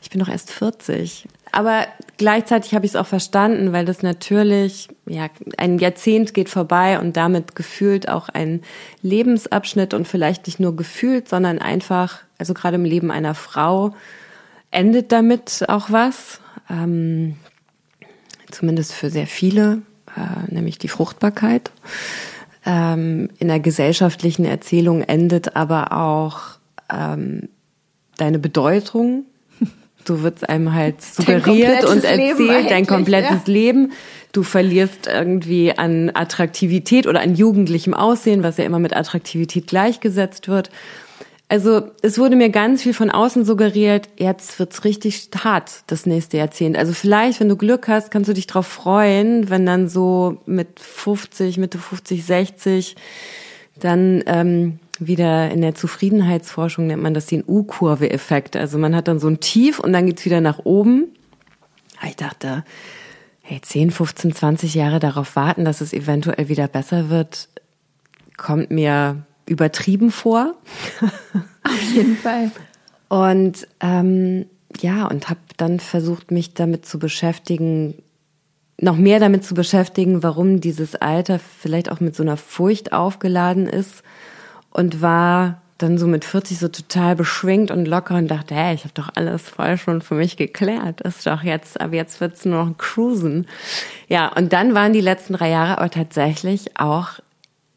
ich 0.02 0.10
bin 0.10 0.20
doch 0.20 0.28
erst 0.28 0.50
40. 0.50 1.26
Aber 1.52 1.86
gleichzeitig 2.18 2.74
habe 2.74 2.84
ich 2.84 2.92
es 2.92 2.96
auch 2.96 3.06
verstanden, 3.06 3.72
weil 3.72 3.84
das 3.84 4.02
natürlich, 4.02 4.88
ja, 5.06 5.28
ein 5.56 5.78
Jahrzehnt 5.78 6.34
geht 6.34 6.48
vorbei 6.48 6.98
und 6.98 7.16
damit 7.16 7.54
gefühlt 7.54 8.08
auch 8.08 8.28
ein 8.28 8.62
Lebensabschnitt 9.02 9.94
und 9.94 10.06
vielleicht 10.06 10.46
nicht 10.46 10.60
nur 10.60 10.76
gefühlt, 10.76 11.28
sondern 11.28 11.58
einfach, 11.58 12.20
also 12.38 12.52
gerade 12.52 12.76
im 12.76 12.84
Leben 12.84 13.10
einer 13.10 13.34
Frau, 13.34 13.94
endet 14.70 15.12
damit 15.12 15.64
auch 15.68 15.90
was. 15.90 16.40
Ähm, 16.70 17.36
zumindest 18.50 18.92
für 18.92 19.10
sehr 19.10 19.26
viele, 19.26 19.82
äh, 20.16 20.52
nämlich 20.52 20.78
die 20.78 20.88
Fruchtbarkeit. 20.88 21.70
Ähm, 22.64 23.30
in 23.38 23.48
der 23.48 23.60
gesellschaftlichen 23.60 24.44
Erzählung 24.44 25.02
endet 25.02 25.56
aber 25.56 25.92
auch 25.92 26.58
ähm, 26.92 27.48
deine 28.16 28.38
Bedeutung. 28.38 29.24
Du 30.04 30.22
wirst 30.22 30.48
einem 30.48 30.72
halt 30.72 31.02
suggeriert 31.02 31.84
und 31.84 32.02
erzählt, 32.02 32.70
dein 32.70 32.86
komplettes 32.86 33.46
ja. 33.46 33.52
Leben. 33.52 33.92
Du 34.32 34.42
verlierst 34.42 35.06
irgendwie 35.06 35.76
an 35.76 36.10
Attraktivität 36.14 37.06
oder 37.06 37.20
an 37.20 37.34
jugendlichem 37.34 37.92
Aussehen, 37.92 38.42
was 38.42 38.56
ja 38.56 38.64
immer 38.64 38.78
mit 38.78 38.96
Attraktivität 38.96 39.66
gleichgesetzt 39.66 40.48
wird. 40.48 40.70
Also 41.50 41.90
es 42.02 42.18
wurde 42.18 42.36
mir 42.36 42.50
ganz 42.50 42.82
viel 42.82 42.92
von 42.92 43.10
außen 43.10 43.46
suggeriert, 43.46 44.10
jetzt 44.18 44.58
wird's 44.58 44.84
richtig 44.84 45.30
hart, 45.34 45.82
das 45.86 46.04
nächste 46.04 46.36
Jahrzehnt. 46.36 46.76
Also 46.76 46.92
vielleicht, 46.92 47.40
wenn 47.40 47.48
du 47.48 47.56
Glück 47.56 47.88
hast, 47.88 48.10
kannst 48.10 48.28
du 48.28 48.34
dich 48.34 48.46
drauf 48.46 48.66
freuen, 48.66 49.48
wenn 49.48 49.64
dann 49.64 49.88
so 49.88 50.42
mit 50.44 50.78
50, 50.78 51.56
Mitte 51.56 51.78
50, 51.78 52.24
60 52.24 52.96
dann 53.80 54.22
ähm, 54.26 54.78
wieder 54.98 55.50
in 55.50 55.62
der 55.62 55.74
Zufriedenheitsforschung 55.74 56.86
nennt 56.86 57.02
man 57.02 57.14
das 57.14 57.26
den 57.26 57.44
U-Kurve-Effekt. 57.46 58.56
Also 58.56 58.76
man 58.76 58.94
hat 58.94 59.08
dann 59.08 59.20
so 59.20 59.28
ein 59.28 59.40
Tief 59.40 59.78
und 59.78 59.92
dann 59.92 60.06
geht's 60.06 60.24
wieder 60.24 60.40
nach 60.40 60.60
oben. 60.64 61.06
Ich 62.06 62.16
dachte, 62.16 62.64
hey, 63.40 63.60
10, 63.60 63.90
15, 63.90 64.34
20 64.34 64.74
Jahre 64.74 64.98
darauf 64.98 65.36
warten, 65.36 65.64
dass 65.64 65.80
es 65.80 65.92
eventuell 65.92 66.48
wieder 66.48 66.68
besser 66.68 67.08
wird, 67.08 67.48
kommt 68.36 68.70
mir 68.70 69.24
übertrieben 69.48 70.10
vor. 70.10 70.54
Auf 71.64 71.82
jeden 71.94 72.16
Fall. 72.16 72.50
Und 73.08 73.66
ähm, 73.80 74.46
ja, 74.80 75.06
und 75.06 75.28
habe 75.28 75.40
dann 75.56 75.80
versucht, 75.80 76.30
mich 76.30 76.54
damit 76.54 76.86
zu 76.86 76.98
beschäftigen, 76.98 77.94
noch 78.80 78.96
mehr 78.96 79.18
damit 79.18 79.44
zu 79.44 79.54
beschäftigen, 79.54 80.22
warum 80.22 80.60
dieses 80.60 80.94
Alter 80.94 81.38
vielleicht 81.38 81.90
auch 81.90 82.00
mit 82.00 82.14
so 82.14 82.22
einer 82.22 82.36
Furcht 82.36 82.92
aufgeladen 82.92 83.66
ist 83.66 84.02
und 84.70 85.02
war 85.02 85.62
dann 85.78 85.96
so 85.96 86.06
mit 86.06 86.24
40 86.24 86.58
so 86.58 86.68
total 86.68 87.14
beschwingt 87.14 87.70
und 87.70 87.86
locker 87.86 88.16
und 88.16 88.28
dachte, 88.28 88.54
hey, 88.54 88.74
ich 88.74 88.82
habe 88.82 88.94
doch 88.94 89.10
alles 89.14 89.48
vorher 89.48 89.78
schon 89.78 90.02
für 90.02 90.14
mich 90.14 90.36
geklärt. 90.36 91.00
Ist 91.02 91.26
doch 91.26 91.42
jetzt, 91.42 91.80
aber 91.80 91.94
jetzt 91.94 92.20
wird's 92.20 92.44
nur 92.44 92.64
noch 92.64 92.78
cruisen. 92.78 93.46
Ja, 94.08 94.28
und 94.28 94.52
dann 94.52 94.74
waren 94.74 94.92
die 94.92 95.00
letzten 95.00 95.34
drei 95.34 95.50
Jahre 95.50 95.78
aber 95.78 95.90
tatsächlich 95.90 96.78
auch 96.78 97.20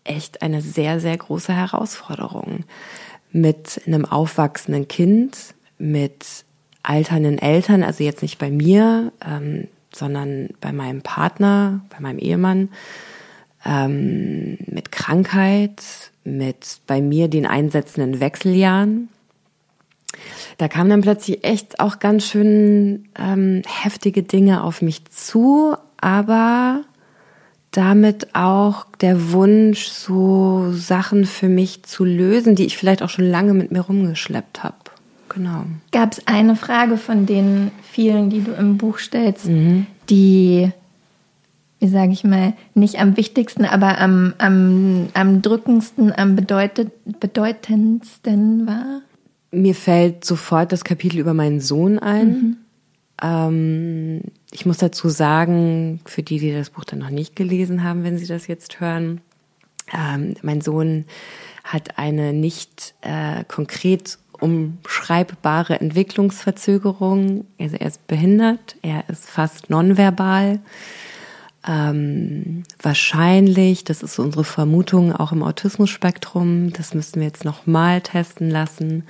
echt 0.03 0.41
eine 0.41 0.62
sehr, 0.62 1.00
sehr 1.00 1.17
große 1.17 1.53
Herausforderung. 1.53 2.65
Mit 3.31 3.81
einem 3.86 4.05
aufwachsenden 4.05 4.88
Kind, 4.88 5.38
mit 5.77 6.25
alternden 6.84 7.38
Eltern, 7.38 7.84
also 7.84 8.03
jetzt 8.03 8.22
nicht 8.22 8.39
bei 8.39 8.51
mir, 8.51 9.12
ähm, 9.25 9.67
sondern 9.93 10.50
bei 10.60 10.72
meinem 10.72 11.01
Partner, 11.01 11.81
bei 11.89 12.00
meinem 12.00 12.20
Ehemann, 12.20 12.70
ähm, 13.65 14.58
mit 14.65 14.91
Krankheit, 14.91 15.81
mit 16.24 16.81
bei 16.88 17.01
mir 17.01 17.27
den 17.27 17.46
einsetzenden 17.46 18.20
Wechseljahren. 18.20 19.10
Da 20.58 20.67
kamen 20.67 20.89
dann 20.89 21.01
plötzlich 21.01 21.43
echt 21.43 21.79
auch 21.79 22.00
ganz 22.00 22.25
schön 22.25 23.08
ähm, 23.17 23.62
heftige 23.65 24.24
Dinge 24.24 24.63
auf 24.63 24.81
mich 24.81 25.05
zu, 25.05 25.75
aber 25.98 26.84
damit 27.72 28.36
auch 28.36 28.86
der 29.00 29.32
Wunsch, 29.32 29.88
so 29.88 30.72
Sachen 30.74 31.25
für 31.25 31.48
mich 31.48 31.84
zu 31.84 32.04
lösen, 32.04 32.56
die 32.56 32.66
ich 32.66 32.78
vielleicht 32.78 33.01
auch 33.01 33.10
schon 33.10 33.30
lange 33.30 33.54
mit 33.54 33.72
mir 33.72 33.82
rumgeschleppt 33.82 34.63
habe. 34.63 34.75
Genau. 35.30 35.63
Gab 35.94 36.12
es 36.12 36.28
eine 36.28 36.58
Frage 36.58 36.98
von 36.98 37.25
den 37.25 37.72
vielen, 37.82 38.30
die 38.30 38.44
du 38.44 38.51
im 38.51 38.78
Buch 38.78 38.98
stellst, 38.98 39.46
mhm. 39.46 39.88
die, 40.10 40.72
wie 41.80 41.88
sage 41.88 42.12
ich 42.12 42.25
mal, 42.25 42.54
nicht 42.74 43.00
am 43.00 43.16
wichtigsten, 43.16 43.63
aber 43.63 44.00
am, 44.00 44.34
am, 44.40 45.08
am 45.13 45.42
drückendsten, 45.42 46.12
am 46.12 46.36
bedeutet, 46.36 46.92
bedeutendsten 47.22 48.68
war? 48.68 49.01
Mir 49.51 49.75
fällt 49.75 50.25
sofort 50.25 50.74
das 50.74 50.84
Kapitel 50.84 51.20
über 51.20 51.34
meinen 51.34 51.62
Sohn 51.62 51.98
ein. 51.98 52.28
Mhm. 52.28 52.58
Ähm, 53.24 54.22
ich 54.51 54.65
muss 54.65 54.77
dazu 54.77 55.10
sagen, 55.10 56.01
für 56.05 56.24
die, 56.24 56.39
die 56.39 56.51
das 56.53 56.70
Buch 56.70 56.84
dann 56.84 57.00
noch 57.00 57.10
nicht 57.10 57.36
gelesen 57.36 57.84
haben, 57.84 58.03
wenn 58.03 58.17
sie 58.17 58.27
das 58.27 58.48
jetzt 58.48 58.79
hören, 58.79 59.22
ähm, 59.93 60.36
mein 60.41 60.62
Sohn 60.62 61.05
hat 61.63 61.98
eine 61.98 62.34
nicht 62.34 62.93
äh, 63.01 63.43
konkret 63.46 64.17
umschreibbare 64.39 65.79
Entwicklungsverzögerung. 65.79 67.46
Also 67.60 67.77
er 67.77 67.88
ist 67.88 68.05
behindert, 68.08 68.75
er 68.81 69.08
ist 69.10 69.29
fast 69.29 69.70
nonverbal. 69.70 70.60
Ähm, 71.67 72.63
wahrscheinlich, 72.81 73.84
das 73.84 74.01
ist 74.01 74.17
unsere 74.17 74.43
Vermutung, 74.43 75.15
auch 75.15 75.31
im 75.31 75.43
Autismus-Spektrum. 75.43 76.74
Das 76.74 76.93
müssten 76.96 77.20
wir 77.20 77.27
jetzt 77.27 77.46
nochmal 77.46 78.01
testen 78.01 78.50
lassen. 78.50 79.03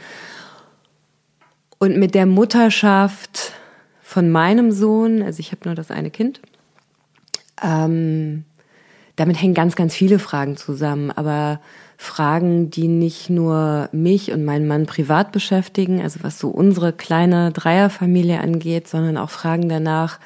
Und 1.80 1.98
mit 1.98 2.14
der 2.14 2.26
Mutterschaft 2.26 3.54
von 4.12 4.30
meinem 4.30 4.74
Sohn, 4.74 5.24
also 5.24 5.40
ich 5.40 5.54
habe 5.54 5.62
nur 5.64 5.74
das 5.74 5.90
eine 5.90 6.12
Kind, 6.12 6.42
ähm, 7.64 8.44
damit 9.16 9.42
hängen 9.42 9.54
ganz, 9.54 9.78
ganz 9.78 9.96
viele 9.96 10.20
Fragen 10.20 10.58
zusammen, 10.58 11.12
aber 11.12 11.62
Fragen, 11.96 12.70
die 12.70 12.90
nicht 12.90 13.30
nur 13.30 13.88
mich 13.94 14.34
und 14.34 14.44
meinen 14.44 14.68
Mann 14.68 14.86
privat 14.86 15.32
beschäftigen, 15.32 16.02
also 16.02 16.20
was 16.24 16.40
so 16.40 16.50
unsere 16.50 16.92
kleine 16.92 17.54
Dreierfamilie 17.54 18.42
angeht, 18.42 18.90
sondern 18.90 19.16
auch 19.16 19.30
Fragen 19.30 19.70
danach, 19.70 20.20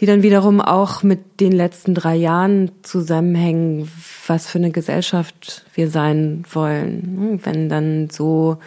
die 0.00 0.06
dann 0.06 0.24
wiederum 0.24 0.60
auch 0.60 1.04
mit 1.04 1.38
den 1.38 1.52
letzten 1.52 1.94
drei 1.94 2.16
Jahren 2.16 2.72
zusammenhängen, 2.82 3.88
was 4.26 4.48
für 4.48 4.58
eine 4.58 4.72
Gesellschaft 4.72 5.66
wir 5.72 5.88
sein 5.88 6.44
wollen. 6.50 7.38
Wenn 7.44 7.68
dann 7.68 8.10
so 8.10 8.58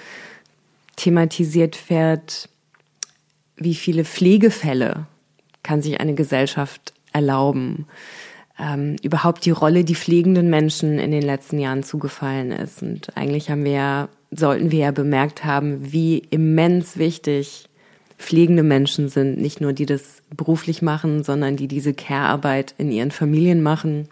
thematisiert 0.96 1.90
wird, 1.90 2.48
wie 3.64 3.76
viele 3.76 4.06
Pflegefälle 4.06 5.06
kann 5.64 5.82
sich 5.82 6.00
eine 6.00 6.14
Gesellschaft 6.14 6.94
erlauben? 7.14 7.86
Ähm, 8.60 8.96
überhaupt 9.02 9.46
die 9.46 9.52
Rolle, 9.52 9.84
die 9.84 9.96
pflegenden 9.96 10.50
Menschen 10.50 11.00
in 11.00 11.12
den 11.12 11.22
letzten 11.22 11.60
Jahren 11.60 11.84
zugefallen 11.84 12.52
ist. 12.52 12.82
Und 12.82 13.16
eigentlich 13.16 13.50
haben 13.50 13.64
wir 13.64 13.72
ja, 13.72 14.10
sollten 14.32 14.72
wir 14.72 14.80
ja 14.80 14.92
bemerkt 14.92 15.46
haben, 15.46 15.92
wie 15.92 16.20
immens 16.30 16.98
wichtig 16.98 17.70
pflegende 18.18 18.64
Menschen 18.64 19.10
sind, 19.10 19.40
nicht 19.40 19.62
nur 19.62 19.74
die 19.74 19.88
das 19.88 20.22
beruflich 20.36 20.82
machen, 20.82 21.24
sondern 21.24 21.56
die 21.56 21.68
diese 21.68 21.94
Care-Arbeit 21.94 22.76
in 22.78 22.92
ihren 22.92 23.12
Familien 23.12 23.64
machen, 23.64 24.08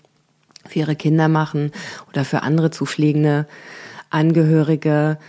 für 0.67 0.79
ihre 0.79 0.95
Kinder 0.95 1.27
machen 1.27 1.71
oder 2.09 2.25
für 2.25 2.41
andere 2.41 2.71
zu 2.71 2.85
pflegende 2.85 3.47
Angehörige, 4.09 5.19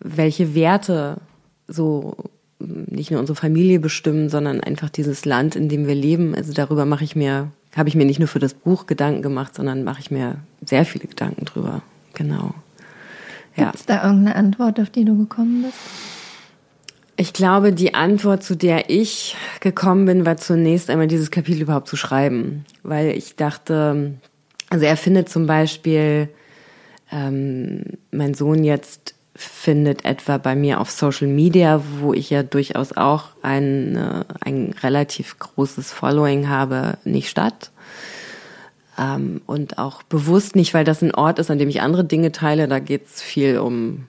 welche 0.00 0.54
Werte 0.54 1.18
so 1.68 2.16
nicht 2.60 3.10
nur 3.10 3.20
unsere 3.20 3.36
Familie 3.36 3.80
bestimmen, 3.80 4.28
sondern 4.28 4.60
einfach 4.60 4.90
dieses 4.90 5.24
Land, 5.24 5.56
in 5.56 5.68
dem 5.68 5.86
wir 5.86 5.94
leben. 5.94 6.34
Also 6.34 6.52
darüber 6.52 6.84
mache 6.84 7.04
ich 7.04 7.16
mir, 7.16 7.50
habe 7.74 7.88
ich 7.88 7.94
mir 7.94 8.04
nicht 8.04 8.18
nur 8.18 8.28
für 8.28 8.38
das 8.38 8.54
Buch 8.54 8.86
Gedanken 8.86 9.22
gemacht, 9.22 9.54
sondern 9.54 9.84
mache 9.84 10.00
ich 10.00 10.10
mir 10.10 10.36
sehr 10.64 10.84
viele 10.84 11.06
Gedanken 11.06 11.44
drüber. 11.44 11.82
Genau. 12.14 12.54
Ja. 13.56 13.66
Gibt 13.66 13.76
es 13.76 13.86
da 13.86 14.04
irgendeine 14.04 14.36
Antwort, 14.36 14.78
auf 14.80 14.90
die 14.90 15.04
du 15.04 15.16
gekommen 15.16 15.62
bist? 15.62 15.78
Ich 17.16 17.32
glaube, 17.32 17.72
die 17.72 17.94
Antwort, 17.94 18.42
zu 18.42 18.56
der 18.56 18.88
ich 18.88 19.36
gekommen 19.60 20.06
bin, 20.06 20.24
war 20.24 20.38
zunächst 20.38 20.88
einmal 20.88 21.06
dieses 21.06 21.30
Kapitel 21.30 21.62
überhaupt 21.62 21.88
zu 21.88 21.96
schreiben, 21.96 22.64
weil 22.82 23.10
ich 23.10 23.36
dachte, 23.36 24.14
also 24.70 24.86
er 24.86 24.96
findet 24.96 25.28
zum 25.28 25.46
Beispiel, 25.46 26.30
ähm, 27.12 27.82
mein 28.10 28.34
Sohn 28.34 28.64
jetzt 28.64 29.14
findet 29.40 30.04
etwa 30.04 30.36
bei 30.38 30.54
mir 30.54 30.80
auf 30.80 30.90
Social 30.90 31.28
Media, 31.28 31.82
wo 31.98 32.12
ich 32.12 32.28
ja 32.28 32.42
durchaus 32.42 32.92
auch 32.92 33.28
ein, 33.42 33.96
äh, 33.96 34.24
ein 34.40 34.74
relativ 34.82 35.38
großes 35.38 35.92
Following 35.92 36.48
habe, 36.48 36.98
nicht 37.04 37.30
statt. 37.30 37.70
Ähm, 38.98 39.40
und 39.46 39.78
auch 39.78 40.02
bewusst 40.02 40.56
nicht, 40.56 40.74
weil 40.74 40.84
das 40.84 41.02
ein 41.02 41.14
Ort 41.14 41.38
ist, 41.38 41.50
an 41.50 41.58
dem 41.58 41.70
ich 41.70 41.80
andere 41.80 42.04
Dinge 42.04 42.32
teile. 42.32 42.68
Da 42.68 42.80
geht's 42.80 43.22
viel 43.22 43.58
um 43.58 44.06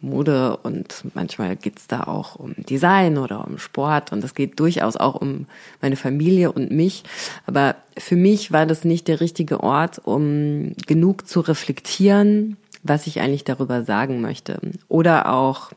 Mode 0.00 0.56
und 0.62 1.04
manchmal 1.14 1.56
geht's 1.56 1.86
da 1.86 2.04
auch 2.04 2.36
um 2.36 2.54
Design 2.56 3.18
oder 3.18 3.46
um 3.46 3.58
Sport 3.58 4.12
und 4.12 4.22
es 4.24 4.34
geht 4.34 4.58
durchaus 4.60 4.96
auch 4.96 5.14
um 5.16 5.46
meine 5.82 5.96
Familie 5.96 6.52
und 6.52 6.70
mich. 6.70 7.02
Aber 7.46 7.76
für 7.98 8.16
mich 8.16 8.52
war 8.52 8.64
das 8.64 8.84
nicht 8.84 9.08
der 9.08 9.20
richtige 9.20 9.60
Ort, 9.62 10.00
um 10.04 10.72
genug 10.86 11.28
zu 11.28 11.40
reflektieren, 11.40 12.56
was 12.88 13.06
ich 13.06 13.20
eigentlich 13.20 13.44
darüber 13.44 13.84
sagen 13.84 14.20
möchte. 14.20 14.60
Oder 14.88 15.32
auch 15.32 15.72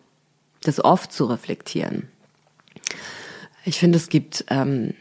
das 0.64 0.84
oft 0.84 1.12
zu 1.12 1.26
reflektieren. 1.26 2.08
Ich 3.66 3.80
finde, 3.80 3.98
es 3.98 4.10
gibt 4.10 4.46
ähm, 4.50 4.94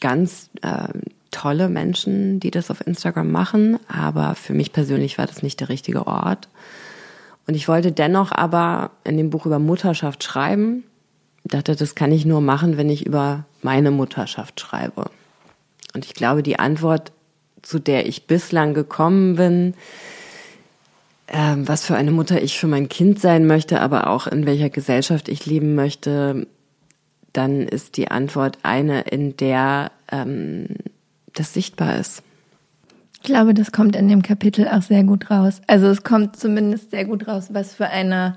ganz 0.00 0.50
äh, 0.62 0.88
tolle 1.30 1.68
Menschen, 1.68 2.40
die 2.40 2.50
das 2.50 2.70
auf 2.70 2.86
Instagram 2.86 3.30
machen, 3.30 3.78
aber 3.88 4.34
für 4.34 4.52
mich 4.52 4.72
persönlich 4.72 5.18
war 5.18 5.26
das 5.26 5.42
nicht 5.42 5.60
der 5.60 5.68
richtige 5.68 6.06
Ort. 6.06 6.48
Und 7.46 7.54
ich 7.54 7.68
wollte 7.68 7.92
dennoch 7.92 8.32
aber 8.32 8.90
in 9.04 9.16
dem 9.16 9.30
Buch 9.30 9.46
über 9.46 9.58
Mutterschaft 9.58 10.22
schreiben. 10.22 10.84
Ich 11.44 11.50
dachte, 11.50 11.74
das 11.74 11.94
kann 11.94 12.12
ich 12.12 12.24
nur 12.24 12.40
machen, 12.40 12.76
wenn 12.76 12.90
ich 12.90 13.06
über 13.06 13.44
meine 13.62 13.90
Mutterschaft 13.90 14.60
schreibe. 14.60 15.10
Und 15.94 16.04
ich 16.04 16.14
glaube, 16.14 16.42
die 16.42 16.58
Antwort, 16.58 17.12
zu 17.62 17.78
der 17.78 18.06
ich 18.06 18.26
bislang 18.26 18.74
gekommen 18.74 19.36
bin, 19.36 19.74
ähm, 21.30 21.68
was 21.68 21.86
für 21.86 21.94
eine 21.94 22.10
Mutter 22.10 22.42
ich 22.42 22.58
für 22.58 22.66
mein 22.66 22.88
Kind 22.88 23.20
sein 23.20 23.46
möchte, 23.46 23.80
aber 23.80 24.10
auch 24.10 24.26
in 24.26 24.46
welcher 24.46 24.68
Gesellschaft 24.68 25.28
ich 25.28 25.46
leben 25.46 25.76
möchte, 25.76 26.46
dann 27.32 27.62
ist 27.62 27.96
die 27.96 28.10
Antwort 28.10 28.58
eine, 28.64 29.02
in 29.02 29.36
der 29.36 29.92
ähm, 30.10 30.66
das 31.32 31.54
sichtbar 31.54 31.96
ist. 31.96 32.24
Ich 33.14 33.22
glaube, 33.22 33.54
das 33.54 33.70
kommt 33.70 33.94
in 33.94 34.08
dem 34.08 34.22
Kapitel 34.22 34.66
auch 34.66 34.82
sehr 34.82 35.04
gut 35.04 35.30
raus. 35.30 35.60
Also 35.68 35.86
es 35.86 36.02
kommt 36.02 36.36
zumindest 36.36 36.90
sehr 36.90 37.04
gut 37.04 37.28
raus, 37.28 37.50
was 37.52 37.74
für 37.74 37.86
eine, 37.86 38.36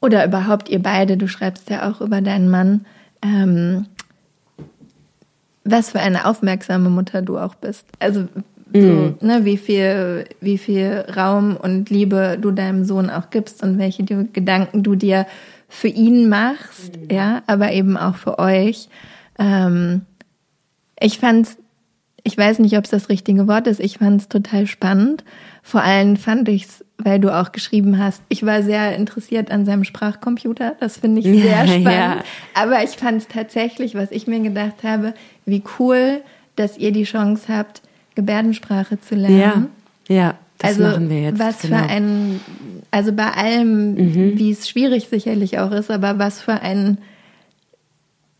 oder 0.00 0.24
überhaupt 0.24 0.68
ihr 0.68 0.82
beide, 0.82 1.16
du 1.16 1.26
schreibst 1.26 1.70
ja 1.70 1.90
auch 1.90 2.00
über 2.00 2.20
deinen 2.20 2.50
Mann, 2.50 2.86
ähm, 3.22 3.86
was 5.64 5.90
für 5.90 6.00
eine 6.00 6.26
aufmerksame 6.26 6.90
Mutter 6.90 7.22
du 7.22 7.38
auch 7.38 7.56
bist. 7.56 7.86
Also 7.98 8.28
so, 8.74 8.80
mhm. 8.80 9.14
ne, 9.20 9.44
wie 9.44 9.56
viel, 9.56 10.24
wie 10.40 10.58
viel 10.58 11.04
Raum 11.16 11.56
und 11.56 11.90
Liebe 11.90 12.38
du 12.40 12.50
deinem 12.50 12.84
Sohn 12.84 13.08
auch 13.08 13.30
gibst 13.30 13.62
und 13.62 13.78
welche 13.78 14.04
Gedanken 14.04 14.82
du 14.82 14.96
dir 14.96 15.26
für 15.68 15.88
ihn 15.88 16.28
machst, 16.28 16.96
mhm. 16.96 17.08
ja, 17.14 17.42
aber 17.46 17.70
eben 17.72 17.96
auch 17.96 18.16
für 18.16 18.40
euch. 18.40 18.88
Ähm, 19.38 20.02
ich 20.98 21.18
fand's, 21.18 21.56
ich 22.24 22.36
weiß 22.36 22.58
nicht, 22.58 22.76
ob 22.76 22.84
es 22.84 22.90
das 22.90 23.08
richtige 23.08 23.46
Wort 23.46 23.68
ist, 23.68 23.78
ich 23.78 23.98
fand's 23.98 24.28
total 24.28 24.66
spannend. 24.66 25.22
Vor 25.62 25.82
allem 25.82 26.16
fand 26.16 26.48
ich's, 26.48 26.84
weil 26.98 27.20
du 27.20 27.32
auch 27.32 27.52
geschrieben 27.52 27.98
hast, 27.98 28.22
ich 28.28 28.44
war 28.44 28.64
sehr 28.64 28.96
interessiert 28.96 29.52
an 29.52 29.64
seinem 29.66 29.84
Sprachcomputer, 29.84 30.74
das 30.80 30.98
finde 30.98 31.20
ich 31.20 31.26
sehr 31.42 31.64
ja, 31.64 31.66
spannend. 31.66 31.86
Ja. 31.86 32.24
Aber 32.54 32.82
ich 32.82 32.90
fand's 32.90 33.28
tatsächlich, 33.28 33.94
was 33.94 34.10
ich 34.10 34.26
mir 34.26 34.40
gedacht 34.40 34.82
habe, 34.82 35.14
wie 35.46 35.62
cool, 35.78 36.22
dass 36.56 36.76
ihr 36.76 36.90
die 36.90 37.04
Chance 37.04 37.44
habt, 37.48 37.82
Gebärdensprache 38.14 39.00
zu 39.00 39.14
lernen. 39.14 39.68
Ja, 40.08 40.14
ja 40.14 40.34
das 40.58 40.70
also, 40.70 40.82
machen 40.82 41.10
wir 41.10 41.22
jetzt. 41.22 41.38
Was 41.38 41.62
genau. 41.62 41.78
für 41.78 41.84
ein, 41.84 42.40
also 42.90 43.12
bei 43.12 43.30
allem, 43.30 43.94
mhm. 43.94 44.38
wie 44.38 44.50
es 44.50 44.68
schwierig 44.68 45.08
sicherlich 45.08 45.58
auch 45.58 45.72
ist, 45.72 45.90
aber 45.90 46.18
was 46.18 46.40
für 46.40 46.60
ein, 46.60 46.98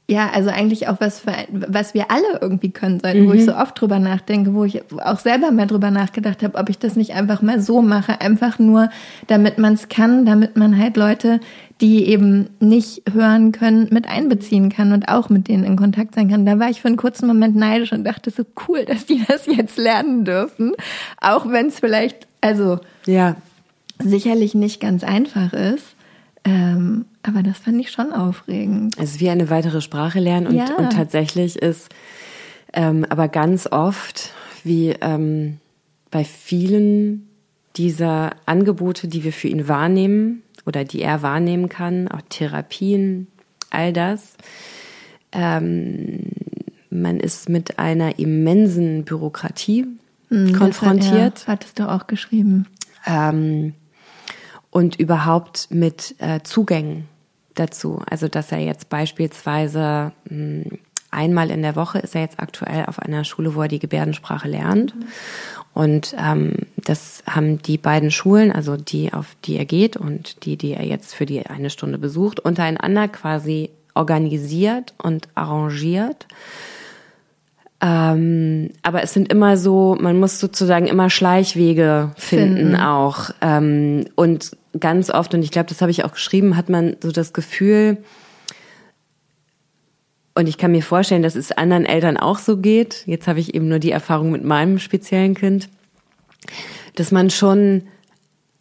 ja, 0.07 0.31
also 0.33 0.51
eigentlich 0.51 0.89
auch 0.89 1.01
was 1.01 1.21
für 1.21 1.33
ein, 1.33 1.47
was 1.51 1.95
wir 1.95 2.11
alle 2.11 2.39
irgendwie 2.41 2.71
können 2.71 3.01
sollten, 3.01 3.25
mhm. 3.25 3.29
wo 3.29 3.33
ich 3.33 3.41
mhm. 3.43 3.47
so 3.47 3.57
oft 3.57 3.81
drüber 3.81 3.99
nachdenke, 3.99 4.55
wo 4.55 4.65
ich 4.65 4.83
auch 5.03 5.19
selber 5.19 5.51
mal 5.51 5.67
drüber 5.67 5.91
nachgedacht 5.91 6.43
habe, 6.43 6.57
ob 6.57 6.69
ich 6.69 6.79
das 6.79 6.95
nicht 6.95 7.15
einfach 7.15 7.43
mal 7.43 7.61
so 7.61 7.83
mache, 7.83 8.21
einfach 8.21 8.59
nur, 8.59 8.91
damit 9.27 9.59
man 9.59 9.75
es 9.75 9.89
kann, 9.89 10.25
damit 10.25 10.57
man 10.57 10.79
halt 10.79 10.97
Leute, 10.97 11.41
die 11.81 12.07
eben 12.07 12.51
nicht 12.61 13.03
hören 13.13 13.53
können, 13.53 13.89
mit 13.91 14.09
einbeziehen 14.09 14.69
kann 14.69 14.93
und 14.93 15.09
auch 15.09 15.29
mit 15.29 15.49
denen 15.49 15.65
in 15.65 15.77
Kontakt 15.77 16.15
sein 16.15 16.31
kann. 16.31 16.47
Da 16.47 16.59
war 16.59 16.71
ich 16.71 16.81
für 16.81 16.89
einen 16.89 16.97
kurzen 16.97 17.27
Moment 17.27 17.57
neidisch 17.57 17.93
und 17.93 18.05
dachte 18.05 18.31
so 18.31 18.45
cool, 18.69 18.85
dass 18.85 19.07
die 19.07 19.23
das 19.27 19.47
jetzt 19.47 19.77
lernen 19.77 20.25
dürfen, 20.25 20.73
auch 21.21 21.49
wenn 21.49 21.67
es 21.67 21.81
vielleicht, 21.81 22.29
also 22.41 22.79
ja, 23.07 23.37
sicherlich 23.99 24.55
nicht 24.55 24.81
ganz 24.81 25.03
einfach 25.05 25.53
ist. 25.53 25.95
Ähm, 26.45 27.07
aber 27.23 27.43
das 27.43 27.59
fand 27.59 27.81
ich 27.81 27.91
schon 27.91 28.13
aufregend. 28.13 28.95
Es 28.99 29.13
ist 29.13 29.21
wie 29.21 29.31
eine 29.31 29.49
weitere 29.49 29.81
Sprache 29.81 30.21
lernen 30.21 30.49
und, 30.49 30.57
ja. 30.57 30.77
und 30.77 30.93
tatsächlich 30.93 31.57
ist 31.57 31.89
ähm, 32.75 33.07
aber 33.09 33.29
ganz 33.29 33.67
oft 33.71 34.33
wie 34.63 34.95
ähm, 35.01 35.59
bei 36.11 36.25
vielen 36.25 37.29
dieser 37.77 38.31
Angebote, 38.47 39.09
die 39.09 39.25
wir 39.25 39.33
für 39.33 39.49
ihn 39.49 39.69
wahrnehmen, 39.69 40.44
oder 40.67 40.85
die 40.85 41.03
er 41.03 41.23
wahrnehmen 41.23 41.69
kann, 41.69 42.09
auch 42.09 42.23
Therapien, 42.29 43.27
all 43.71 43.93
das. 43.93 44.37
Ähm, 45.33 46.31
man 46.91 47.19
ist 47.19 47.49
mit 47.49 47.79
einer 47.79 48.19
immensen 48.19 49.05
Bürokratie 49.05 49.87
mhm, 50.31 50.53
konfrontiert. 50.53 51.41
Hat, 51.41 51.41
ja, 51.41 51.47
hattest 51.49 51.79
du 51.79 51.91
auch 51.91 52.07
geschrieben. 52.07 52.67
Ähm, 53.07 53.75
und 54.71 54.97
überhaupt 54.97 55.69
mit 55.71 56.15
äh, 56.19 56.41
Zugängen 56.43 57.09
dazu. 57.55 58.03
Also 58.09 58.29
dass 58.29 58.53
er 58.53 58.59
jetzt 58.59 58.89
beispielsweise 58.89 60.13
mh, 60.29 60.65
hm, 60.65 60.79
einmal 61.11 61.51
in 61.51 61.63
der 61.63 61.77
Woche 61.77 62.01
ist 62.01 62.15
er 62.15 62.23
jetzt 62.23 62.41
aktuell 62.41 62.87
auf 62.87 62.99
einer 62.99 63.25
Schule, 63.25 63.55
wo 63.55 63.63
er 63.63 63.69
die 63.69 63.79
Gebärdensprache 63.79 64.49
lernt. 64.49 64.95
Mhm. 64.95 65.05
Und 65.75 66.15
ähm, 66.19 66.53
das 66.77 67.25
haben 67.29 67.61
die 67.61 67.79
beiden 67.79 68.13
Schulen, 68.13 68.53
also 68.53 68.77
die, 68.77 69.13
auf 69.13 69.37
die 69.45 69.57
er 69.57 69.65
geht 69.65 69.97
und 69.97 70.45
die, 70.45 70.57
die 70.57 70.73
er 70.73 70.85
jetzt 70.85 71.15
für 71.15 71.27
die 71.27 71.45
eine 71.45 71.69
Stunde 71.69 71.99
besucht, 71.99 72.39
untereinander 72.39 73.09
quasi 73.09 73.71
organisiert 73.95 74.95
und 75.03 75.29
arrangiert. 75.35 76.27
Ähm, 77.81 78.71
aber 78.83 79.03
es 79.03 79.13
sind 79.13 79.33
immer 79.33 79.57
so, 79.57 79.97
man 80.01 80.19
muss 80.19 80.39
sozusagen 80.39 80.87
immer 80.87 81.11
Schleichwege 81.11 82.13
finden, 82.17 82.57
finden. 82.57 82.77
auch. 82.77 83.31
Ähm, 83.41 84.07
und 84.15 84.57
ganz 84.79 85.11
oft, 85.11 85.35
und 85.35 85.43
ich 85.43 85.51
glaube, 85.51 85.69
das 85.69 85.81
habe 85.81 85.91
ich 85.91 86.05
auch 86.05 86.13
geschrieben, 86.13 86.57
hat 86.57 86.69
man 86.69 86.97
so 87.03 87.11
das 87.11 87.33
Gefühl, 87.33 87.99
und 90.35 90.49
ich 90.49 90.59
kann 90.59 90.73
mir 90.73 90.83
vorstellen, 90.83 91.23
dass 91.23 91.37
es 91.37 91.53
anderen 91.53 91.87
Eltern 91.87 92.17
auch 92.17 92.39
so 92.39 92.57
geht. 92.57 93.05
Jetzt 93.07 93.29
habe 93.29 93.41
ich 93.41 93.55
eben 93.55 93.69
nur 93.69 93.79
die 93.79 93.93
Erfahrung 93.93 94.33
mit 94.33 94.45
meinem 94.45 94.79
speziellen 94.79 95.35
Kind, 95.35 95.69
dass 96.97 97.13
man 97.13 97.31
schon 97.31 97.83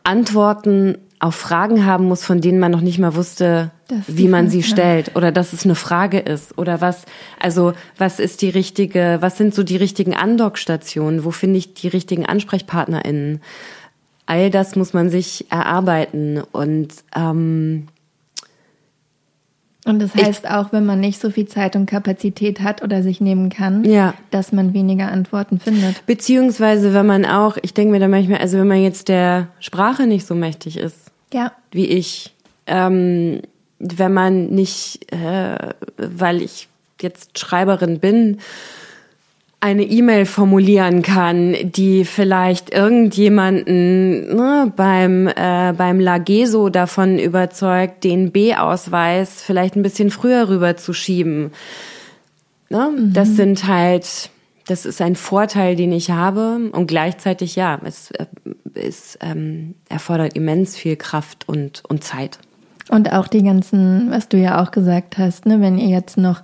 Antworten 0.03 0.97
auf 1.19 1.35
Fragen 1.35 1.85
haben 1.85 2.05
muss, 2.05 2.25
von 2.25 2.41
denen 2.41 2.59
man 2.59 2.71
noch 2.71 2.81
nicht 2.81 2.99
mal 2.99 3.15
wusste, 3.15 3.71
wie 4.07 4.27
man 4.27 4.49
sie 4.49 4.61
stellt 4.61 5.15
oder 5.15 5.31
dass 5.31 5.53
es 5.53 5.63
eine 5.63 5.75
Frage 5.75 6.19
ist 6.19 6.57
oder 6.57 6.81
was, 6.81 7.05
also 7.39 7.73
was 7.97 8.19
ist 8.19 8.41
die 8.41 8.49
richtige, 8.49 9.19
was 9.21 9.37
sind 9.37 9.55
so 9.55 9.63
die 9.63 9.77
richtigen 9.77 10.15
Andockstationen, 10.15 11.23
wo 11.23 11.31
finde 11.31 11.59
ich 11.59 11.73
die 11.75 11.87
richtigen 11.87 12.25
AnsprechpartnerInnen? 12.25 13.41
All 14.25 14.49
das 14.49 14.75
muss 14.75 14.93
man 14.93 15.09
sich 15.09 15.49
erarbeiten 15.49 16.41
und 16.51 16.93
ähm, 17.15 17.87
und 19.85 19.99
das 19.99 20.15
heißt 20.15 20.45
ich, 20.45 20.49
auch, 20.49 20.71
wenn 20.71 20.85
man 20.85 20.99
nicht 20.99 21.19
so 21.19 21.29
viel 21.29 21.45
Zeit 21.45 21.75
und 21.75 21.85
Kapazität 21.85 22.61
hat 22.61 22.83
oder 22.83 23.03
sich 23.03 23.19
nehmen 23.19 23.49
kann, 23.49 23.83
ja. 23.83 24.13
dass 24.31 24.51
man 24.53 24.73
weniger 24.73 25.11
Antworten 25.11 25.59
findet. 25.59 26.05
Beziehungsweise, 26.05 26.93
wenn 26.93 27.05
man 27.05 27.25
auch, 27.25 27.57
ich 27.61 27.73
denke 27.73 27.91
mir 27.91 27.99
da 27.99 28.07
manchmal, 28.07 28.39
also 28.39 28.57
wenn 28.57 28.67
man 28.67 28.81
jetzt 28.81 29.09
der 29.09 29.47
Sprache 29.59 30.07
nicht 30.07 30.25
so 30.25 30.35
mächtig 30.35 30.77
ist, 30.77 31.11
ja. 31.33 31.51
wie 31.71 31.87
ich, 31.87 32.33
ähm, 32.65 33.41
wenn 33.79 34.13
man 34.13 34.47
nicht, 34.47 35.11
äh, 35.11 35.73
weil 35.97 36.41
ich 36.41 36.69
jetzt 37.01 37.37
Schreiberin 37.37 37.99
bin, 37.99 38.39
eine 39.63 39.83
E-Mail 39.83 40.25
formulieren 40.25 41.03
kann, 41.03 41.55
die 41.63 42.03
vielleicht 42.03 42.73
irgendjemanden 42.73 44.35
ne, 44.35 44.73
beim 44.75 45.27
äh, 45.27 45.71
beim 45.71 46.01
Lageso 46.01 46.67
davon 46.67 47.17
überzeugt, 47.17 48.03
den 48.03 48.33
B-Ausweis 48.33 49.41
vielleicht 49.41 49.77
ein 49.77 49.81
bisschen 49.81 50.11
früher 50.11 50.49
rüberzuschieben. 50.49 51.51
Ne? 52.69 52.91
Mhm. 52.93 53.13
Das 53.13 53.29
sind 53.29 53.65
halt, 53.65 54.31
das 54.67 54.85
ist 54.85 55.01
ein 55.01 55.15
Vorteil, 55.15 55.77
den 55.77 55.93
ich 55.93 56.11
habe 56.11 56.69
und 56.73 56.87
gleichzeitig 56.87 57.55
ja, 57.55 57.79
es, 57.85 58.11
äh, 58.11 58.25
es 58.73 59.17
ähm, 59.21 59.75
erfordert 59.87 60.35
immens 60.35 60.75
viel 60.75 60.97
Kraft 60.97 61.47
und 61.47 61.83
und 61.87 62.03
Zeit. 62.03 62.37
Und 62.89 63.13
auch 63.13 63.29
die 63.29 63.43
ganzen, 63.43 64.11
was 64.11 64.27
du 64.27 64.35
ja 64.35 64.61
auch 64.61 64.71
gesagt 64.71 65.17
hast, 65.17 65.45
ne, 65.45 65.61
wenn 65.61 65.77
ihr 65.77 65.87
jetzt 65.87 66.17
noch 66.17 66.41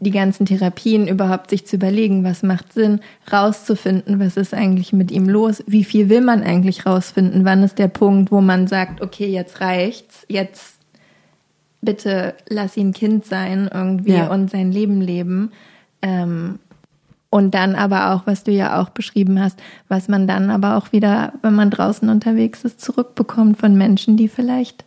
die 0.00 0.10
ganzen 0.10 0.46
Therapien 0.46 1.08
überhaupt 1.08 1.50
sich 1.50 1.66
zu 1.66 1.76
überlegen, 1.76 2.24
was 2.24 2.42
macht 2.42 2.72
Sinn, 2.72 3.00
rauszufinden, 3.32 4.20
was 4.20 4.36
ist 4.36 4.54
eigentlich 4.54 4.92
mit 4.92 5.10
ihm 5.10 5.28
los, 5.28 5.62
wie 5.66 5.84
viel 5.84 6.08
will 6.08 6.20
man 6.20 6.42
eigentlich 6.42 6.86
rausfinden, 6.86 7.44
wann 7.44 7.62
ist 7.62 7.78
der 7.78 7.88
Punkt, 7.88 8.30
wo 8.30 8.40
man 8.40 8.66
sagt, 8.66 9.00
okay, 9.00 9.26
jetzt 9.26 9.60
reicht's, 9.60 10.24
jetzt 10.28 10.78
bitte 11.80 12.34
lass 12.48 12.76
ihn 12.76 12.92
Kind 12.92 13.24
sein 13.24 13.68
irgendwie 13.72 14.12
ja. 14.12 14.28
und 14.28 14.50
sein 14.50 14.72
Leben 14.72 15.00
leben. 15.00 15.52
Ähm, 16.02 16.58
und 17.30 17.54
dann 17.54 17.74
aber 17.74 18.14
auch, 18.14 18.26
was 18.26 18.44
du 18.44 18.52
ja 18.52 18.80
auch 18.80 18.88
beschrieben 18.88 19.38
hast, 19.38 19.60
was 19.88 20.08
man 20.08 20.26
dann 20.26 20.48
aber 20.50 20.76
auch 20.76 20.92
wieder, 20.92 21.34
wenn 21.42 21.54
man 21.54 21.70
draußen 21.70 22.08
unterwegs 22.08 22.64
ist, 22.64 22.80
zurückbekommt 22.80 23.58
von 23.58 23.76
Menschen, 23.76 24.16
die 24.16 24.28
vielleicht 24.28 24.84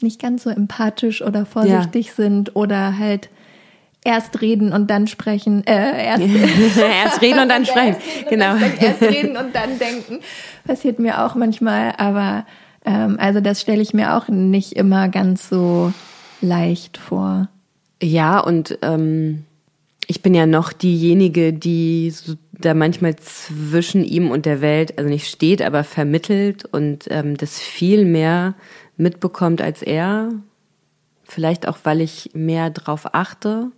nicht 0.00 0.20
ganz 0.20 0.42
so 0.42 0.50
empathisch 0.50 1.22
oder 1.22 1.46
vorsichtig 1.46 2.08
ja. 2.08 2.12
sind 2.14 2.56
oder 2.56 2.98
halt 2.98 3.28
erst 4.04 4.40
reden 4.40 4.72
und 4.72 4.88
dann 4.90 5.06
sprechen. 5.06 5.66
Äh, 5.66 6.06
erst, 6.06 6.22
erst 7.04 7.22
reden 7.22 7.40
und 7.40 7.48
dann 7.48 7.66
sprechen. 7.66 7.96
genau. 8.28 8.56
erst 8.56 9.02
reden 9.02 9.36
und 9.36 9.54
dann 9.54 9.78
denken. 9.78 10.20
Passiert 10.66 10.98
mir 10.98 11.24
auch 11.24 11.34
manchmal, 11.34 11.94
aber 11.98 12.46
ähm, 12.84 13.16
also 13.20 13.40
das 13.40 13.60
stelle 13.60 13.82
ich 13.82 13.94
mir 13.94 14.14
auch 14.16 14.28
nicht 14.28 14.72
immer 14.72 15.08
ganz 15.08 15.48
so 15.48 15.92
leicht 16.40 16.96
vor. 16.96 17.48
Ja, 18.02 18.38
und 18.40 18.78
ähm, 18.82 19.44
ich 20.06 20.22
bin 20.22 20.34
ja 20.34 20.46
noch 20.46 20.72
diejenige, 20.72 21.52
die 21.52 22.10
so 22.10 22.34
da 22.52 22.74
manchmal 22.74 23.16
zwischen 23.16 24.04
ihm 24.04 24.30
und 24.30 24.44
der 24.46 24.60
Welt, 24.60 24.98
also 24.98 25.08
nicht 25.08 25.28
steht, 25.28 25.62
aber 25.62 25.84
vermittelt 25.84 26.64
und 26.66 27.06
ähm, 27.10 27.36
das 27.36 27.58
viel 27.58 28.04
mehr 28.04 28.54
mitbekommt 28.96 29.62
als 29.62 29.82
er. 29.82 30.30
Vielleicht 31.24 31.68
auch, 31.68 31.78
weil 31.84 32.00
ich 32.00 32.30
mehr 32.34 32.70
drauf 32.70 33.14
achte 33.14 33.70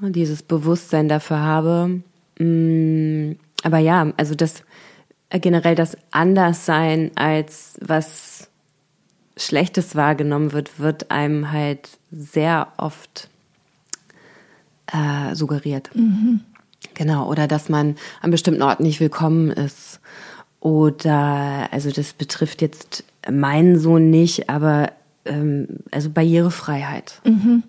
dieses 0.00 0.42
Bewusstsein 0.42 1.08
dafür 1.08 1.40
habe. 1.40 2.02
Mm, 2.38 3.32
aber 3.62 3.78
ja, 3.78 4.12
also 4.16 4.34
das 4.34 4.62
äh, 5.30 5.40
generell 5.40 5.74
das 5.74 5.96
Anderssein 6.10 7.10
als 7.16 7.78
was 7.80 8.48
Schlechtes 9.36 9.94
wahrgenommen 9.96 10.52
wird, 10.52 10.78
wird 10.78 11.10
einem 11.10 11.52
halt 11.52 11.90
sehr 12.10 12.68
oft 12.78 13.28
äh, 14.86 15.34
suggeriert. 15.34 15.90
Mhm. 15.94 16.40
Genau, 16.94 17.28
oder 17.28 17.46
dass 17.46 17.68
man 17.68 17.96
an 18.22 18.30
bestimmten 18.30 18.62
Orten 18.62 18.84
nicht 18.84 19.00
willkommen 19.00 19.50
ist. 19.50 20.00
Oder, 20.60 21.68
also 21.70 21.90
das 21.90 22.14
betrifft 22.14 22.62
jetzt 22.62 23.04
meinen 23.30 23.78
Sohn 23.78 24.08
nicht, 24.08 24.48
aber 24.48 24.92
ähm, 25.26 25.68
also 25.90 26.08
Barrierefreiheit. 26.10 27.20
Mhm. 27.24 27.62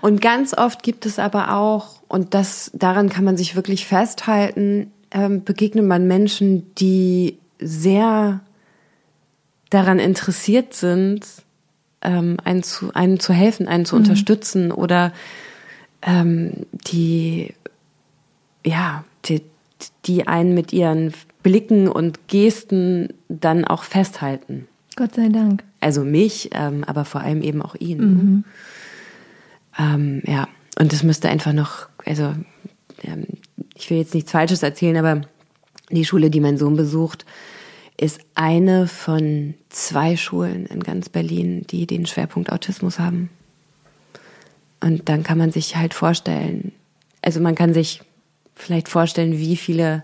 Und 0.00 0.20
ganz 0.20 0.54
oft 0.56 0.82
gibt 0.82 1.06
es 1.06 1.18
aber 1.18 1.56
auch, 1.56 2.02
und 2.08 2.34
das, 2.34 2.70
daran 2.74 3.08
kann 3.08 3.24
man 3.24 3.36
sich 3.36 3.56
wirklich 3.56 3.86
festhalten, 3.86 4.90
ähm, 5.10 5.44
begegnet 5.44 5.84
man 5.84 6.06
Menschen, 6.06 6.74
die 6.76 7.38
sehr 7.58 8.40
daran 9.70 9.98
interessiert 9.98 10.74
sind, 10.74 11.26
ähm, 12.02 12.36
einen, 12.44 12.62
zu, 12.62 12.92
einen 12.94 13.20
zu 13.20 13.32
helfen, 13.32 13.68
einen 13.68 13.84
zu 13.84 13.96
mhm. 13.96 14.02
unterstützen 14.02 14.72
oder 14.72 15.12
ähm, 16.02 16.66
die, 16.72 17.54
ja, 18.64 19.04
die, 19.26 19.42
die 20.06 20.26
einen 20.26 20.54
mit 20.54 20.72
ihren 20.72 21.12
Blicken 21.42 21.88
und 21.88 22.28
Gesten 22.28 23.14
dann 23.28 23.64
auch 23.64 23.84
festhalten. 23.84 24.66
Gott 24.96 25.14
sei 25.14 25.28
Dank. 25.28 25.64
Also 25.80 26.04
mich, 26.04 26.50
ähm, 26.52 26.84
aber 26.84 27.04
vor 27.04 27.22
allem 27.22 27.42
eben 27.42 27.62
auch 27.62 27.74
ihn. 27.74 27.98
Mhm. 27.98 28.44
Ähm, 29.80 30.22
ja, 30.26 30.48
und 30.78 30.92
das 30.92 31.02
müsste 31.02 31.28
einfach 31.28 31.52
noch, 31.52 31.88
also 32.04 32.34
ähm, 33.02 33.26
ich 33.74 33.88
will 33.90 33.98
jetzt 33.98 34.14
nichts 34.14 34.30
Falsches 34.30 34.62
erzählen, 34.62 34.96
aber 34.96 35.22
die 35.90 36.04
Schule, 36.04 36.30
die 36.30 36.40
mein 36.40 36.58
Sohn 36.58 36.76
besucht, 36.76 37.24
ist 37.96 38.20
eine 38.34 38.86
von 38.86 39.54
zwei 39.68 40.16
Schulen 40.16 40.66
in 40.66 40.80
ganz 40.82 41.08
Berlin, 41.08 41.66
die 41.70 41.86
den 41.86 42.06
Schwerpunkt 42.06 42.52
Autismus 42.52 42.98
haben. 42.98 43.30
Und 44.80 45.08
dann 45.08 45.22
kann 45.22 45.38
man 45.38 45.50
sich 45.50 45.76
halt 45.76 45.92
vorstellen, 45.94 46.72
also 47.22 47.40
man 47.40 47.54
kann 47.54 47.74
sich 47.74 48.02
vielleicht 48.54 48.88
vorstellen, 48.88 49.38
wie 49.38 49.56
viele 49.56 50.02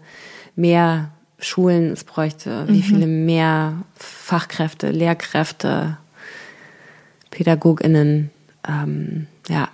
mehr 0.54 1.12
Schulen 1.38 1.92
es 1.92 2.04
bräuchte, 2.04 2.66
wie 2.68 2.78
mhm. 2.78 2.82
viele 2.82 3.06
mehr 3.06 3.82
Fachkräfte, 3.94 4.90
Lehrkräfte, 4.90 5.98
PädagogInnen, 7.30 8.30
ähm, 8.66 9.26
ja. 9.48 9.68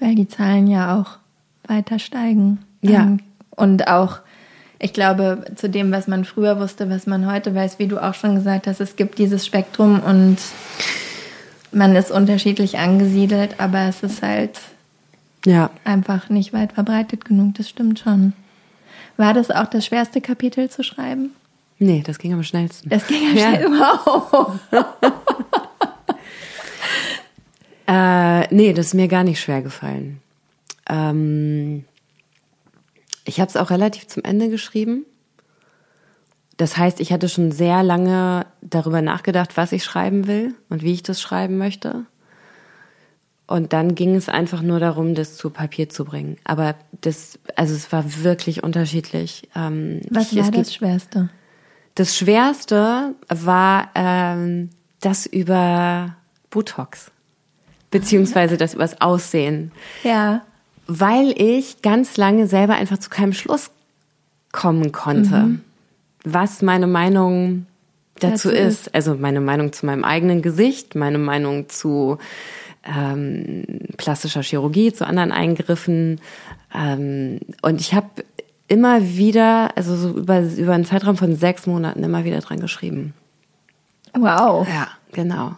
Weil 0.00 0.14
die 0.14 0.28
Zahlen 0.28 0.66
ja 0.66 0.98
auch 0.98 1.18
weiter 1.68 1.98
steigen. 1.98 2.58
Ja. 2.82 3.02
Ähm, 3.02 3.20
und 3.50 3.88
auch, 3.88 4.20
ich 4.78 4.92
glaube, 4.92 5.44
zu 5.56 5.68
dem, 5.68 5.90
was 5.90 6.06
man 6.06 6.24
früher 6.24 6.60
wusste, 6.60 6.88
was 6.88 7.06
man 7.06 7.30
heute 7.30 7.54
weiß, 7.54 7.78
wie 7.78 7.88
du 7.88 7.98
auch 8.02 8.14
schon 8.14 8.36
gesagt 8.36 8.66
hast, 8.66 8.80
es 8.80 8.96
gibt 8.96 9.18
dieses 9.18 9.44
Spektrum 9.44 10.00
und 10.00 10.38
man 11.72 11.96
ist 11.96 12.10
unterschiedlich 12.10 12.78
angesiedelt, 12.78 13.58
aber 13.58 13.88
es 13.88 14.02
ist 14.02 14.22
halt 14.22 14.60
ja. 15.44 15.70
einfach 15.84 16.30
nicht 16.30 16.52
weit 16.52 16.72
verbreitet 16.72 17.24
genug, 17.24 17.54
das 17.54 17.68
stimmt 17.68 17.98
schon. 17.98 18.32
War 19.16 19.34
das 19.34 19.50
auch 19.50 19.66
das 19.66 19.84
schwerste 19.84 20.20
Kapitel 20.20 20.70
zu 20.70 20.84
schreiben? 20.84 21.32
Nee, 21.80 22.02
das 22.04 22.18
ging 22.18 22.32
am 22.32 22.42
schnellsten. 22.42 22.88
Das 22.88 23.06
ging 23.06 23.30
am 23.30 23.36
ja. 23.36 23.48
schnellsten. 23.48 24.60
Äh, 27.88 28.54
nee, 28.54 28.74
das 28.74 28.88
ist 28.88 28.94
mir 28.94 29.08
gar 29.08 29.24
nicht 29.24 29.40
schwer 29.40 29.62
gefallen. 29.62 30.20
Ähm, 30.88 31.84
ich 33.24 33.40
habe 33.40 33.48
es 33.48 33.56
auch 33.56 33.70
relativ 33.70 34.06
zum 34.06 34.22
Ende 34.24 34.50
geschrieben. 34.50 35.06
Das 36.58 36.76
heißt, 36.76 37.00
ich 37.00 37.12
hatte 37.12 37.28
schon 37.28 37.50
sehr 37.50 37.82
lange 37.82 38.44
darüber 38.60 39.00
nachgedacht, 39.00 39.56
was 39.56 39.72
ich 39.72 39.84
schreiben 39.84 40.26
will 40.26 40.54
und 40.68 40.82
wie 40.82 40.92
ich 40.92 41.02
das 41.02 41.20
schreiben 41.20 41.56
möchte. 41.56 42.04
Und 43.46 43.72
dann 43.72 43.94
ging 43.94 44.14
es 44.16 44.28
einfach 44.28 44.60
nur 44.60 44.80
darum, 44.80 45.14
das 45.14 45.36
zu 45.36 45.48
Papier 45.48 45.88
zu 45.88 46.04
bringen. 46.04 46.36
Aber 46.44 46.74
das, 47.00 47.38
also 47.56 47.74
es 47.74 47.90
war 47.90 48.22
wirklich 48.22 48.62
unterschiedlich. 48.62 49.48
Ähm, 49.56 50.02
was 50.10 50.32
ich, 50.32 50.38
war 50.38 50.50
das 50.50 50.74
Schwerste? 50.74 51.30
Das 51.94 52.14
Schwerste 52.16 53.14
war 53.28 53.88
ähm, 53.94 54.68
das 55.00 55.24
über 55.24 56.16
Botox 56.50 57.10
beziehungsweise 57.90 58.56
das 58.56 58.74
übers 58.74 59.00
Aussehen. 59.00 59.72
Ja. 60.02 60.42
Weil 60.86 61.34
ich 61.36 61.82
ganz 61.82 62.16
lange 62.16 62.46
selber 62.46 62.74
einfach 62.74 62.98
zu 62.98 63.10
keinem 63.10 63.32
Schluss 63.32 63.70
kommen 64.52 64.92
konnte, 64.92 65.36
mhm. 65.36 65.60
was 66.24 66.62
meine 66.62 66.86
Meinung 66.86 67.66
dazu, 68.20 68.48
dazu 68.48 68.50
ist. 68.50 68.86
ist. 68.86 68.94
Also 68.94 69.14
meine 69.14 69.40
Meinung 69.40 69.72
zu 69.72 69.86
meinem 69.86 70.04
eigenen 70.04 70.42
Gesicht, 70.42 70.94
meine 70.94 71.18
Meinung 71.18 71.68
zu 71.68 72.18
ähm, 72.84 73.64
plastischer 73.96 74.42
Chirurgie, 74.42 74.92
zu 74.92 75.06
anderen 75.06 75.32
Eingriffen. 75.32 76.20
Ähm, 76.74 77.40
und 77.62 77.80
ich 77.80 77.94
habe 77.94 78.08
immer 78.68 79.02
wieder, 79.02 79.76
also 79.76 79.96
so 79.96 80.10
über, 80.10 80.40
über 80.40 80.74
einen 80.74 80.84
Zeitraum 80.84 81.16
von 81.16 81.36
sechs 81.36 81.66
Monaten 81.66 82.02
immer 82.02 82.24
wieder 82.24 82.40
dran 82.40 82.60
geschrieben. 82.60 83.14
Wow. 84.14 84.66
Ja, 84.68 84.88
genau. 85.12 85.56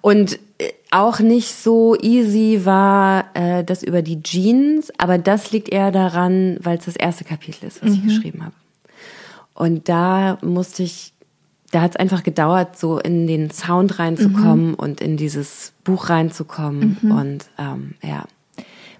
Und 0.00 0.38
äh, 0.58 0.72
auch 0.90 1.20
nicht 1.20 1.54
so 1.54 1.96
easy 2.00 2.62
war 2.64 3.26
äh, 3.34 3.64
das 3.64 3.82
über 3.82 4.02
die 4.02 4.22
Jeans, 4.22 4.92
aber 4.98 5.18
das 5.18 5.52
liegt 5.52 5.68
eher 5.68 5.90
daran, 5.90 6.58
weil 6.60 6.78
es 6.78 6.86
das 6.86 6.96
erste 6.96 7.24
Kapitel 7.24 7.66
ist, 7.66 7.82
was 7.82 7.90
mhm. 7.90 7.96
ich 7.96 8.02
geschrieben 8.04 8.44
habe. 8.44 8.54
Und 9.54 9.88
da 9.88 10.38
musste 10.42 10.82
ich, 10.82 11.12
da 11.72 11.80
hat 11.80 11.92
es 11.92 11.96
einfach 11.96 12.22
gedauert, 12.22 12.78
so 12.78 12.98
in 12.98 13.26
den 13.26 13.50
Sound 13.50 13.98
reinzukommen 13.98 14.68
mhm. 14.68 14.74
und 14.74 15.00
in 15.00 15.16
dieses 15.16 15.72
Buch 15.82 16.10
reinzukommen. 16.10 16.98
Mhm. 17.00 17.10
Und 17.10 17.44
ähm, 17.58 17.94
ja. 18.02 18.24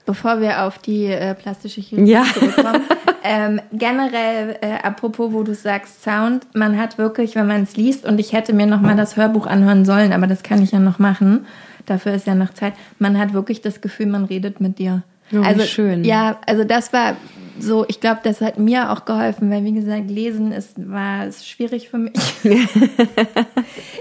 Bevor 0.07 0.41
wir 0.41 0.63
auf 0.63 0.79
die 0.79 1.07
äh, 1.07 1.35
plastische 1.35 1.81
Chirurgie 1.81 2.13
ja. 2.13 2.25
zurückkommen, 2.33 2.83
ähm, 3.23 3.61
generell, 3.73 4.57
äh, 4.63 4.79
apropos, 4.83 5.33
wo 5.33 5.43
du 5.43 5.55
sagst 5.55 6.03
Sound, 6.03 6.47
man 6.55 6.79
hat 6.79 6.97
wirklich, 6.97 7.35
wenn 7.35 7.47
man 7.47 7.65
es 7.65 7.77
liest, 7.77 8.07
und 8.07 8.19
ich 8.19 8.33
hätte 8.33 8.55
mir 8.55 8.67
noch 8.67 8.81
mal 8.81 8.97
das 8.97 9.17
Hörbuch 9.17 9.47
anhören 9.47 9.85
sollen, 9.85 10.13
aber 10.13 10.27
das 10.27 10.43
kann 10.43 10.63
ich 10.63 10.73
ja 10.73 10.79
noch 10.79 10.99
machen, 10.99 11.47
dafür 11.85 12.15
ist 12.15 12.27
ja 12.27 12.35
noch 12.35 12.55
Zeit, 12.55 12.73
man 12.99 13.19
hat 13.19 13.35
wirklich 13.35 13.61
das 13.61 13.81
Gefühl, 13.81 14.07
man 14.07 14.25
redet 14.25 14.61
mit 14.61 14.79
dir. 14.79 15.03
Oh, 15.33 15.41
also 15.43 15.63
schön. 15.65 16.05
Ja, 16.05 16.41
also 16.47 16.65
das 16.65 16.93
war 16.93 17.17
so, 17.59 17.85
ich 17.89 18.01
glaube, 18.01 18.21
das 18.23 18.41
hat 18.41 18.59
mir 18.59 18.91
auch 18.93 19.05
geholfen, 19.05 19.51
weil 19.51 19.65
wie 19.65 19.73
gesagt, 19.73 20.11
lesen 20.11 20.53
ist 20.53 20.75
war 20.77 21.27
ist 21.27 21.49
schwierig 21.49 21.89
für 21.89 21.99
mich. 21.99 22.13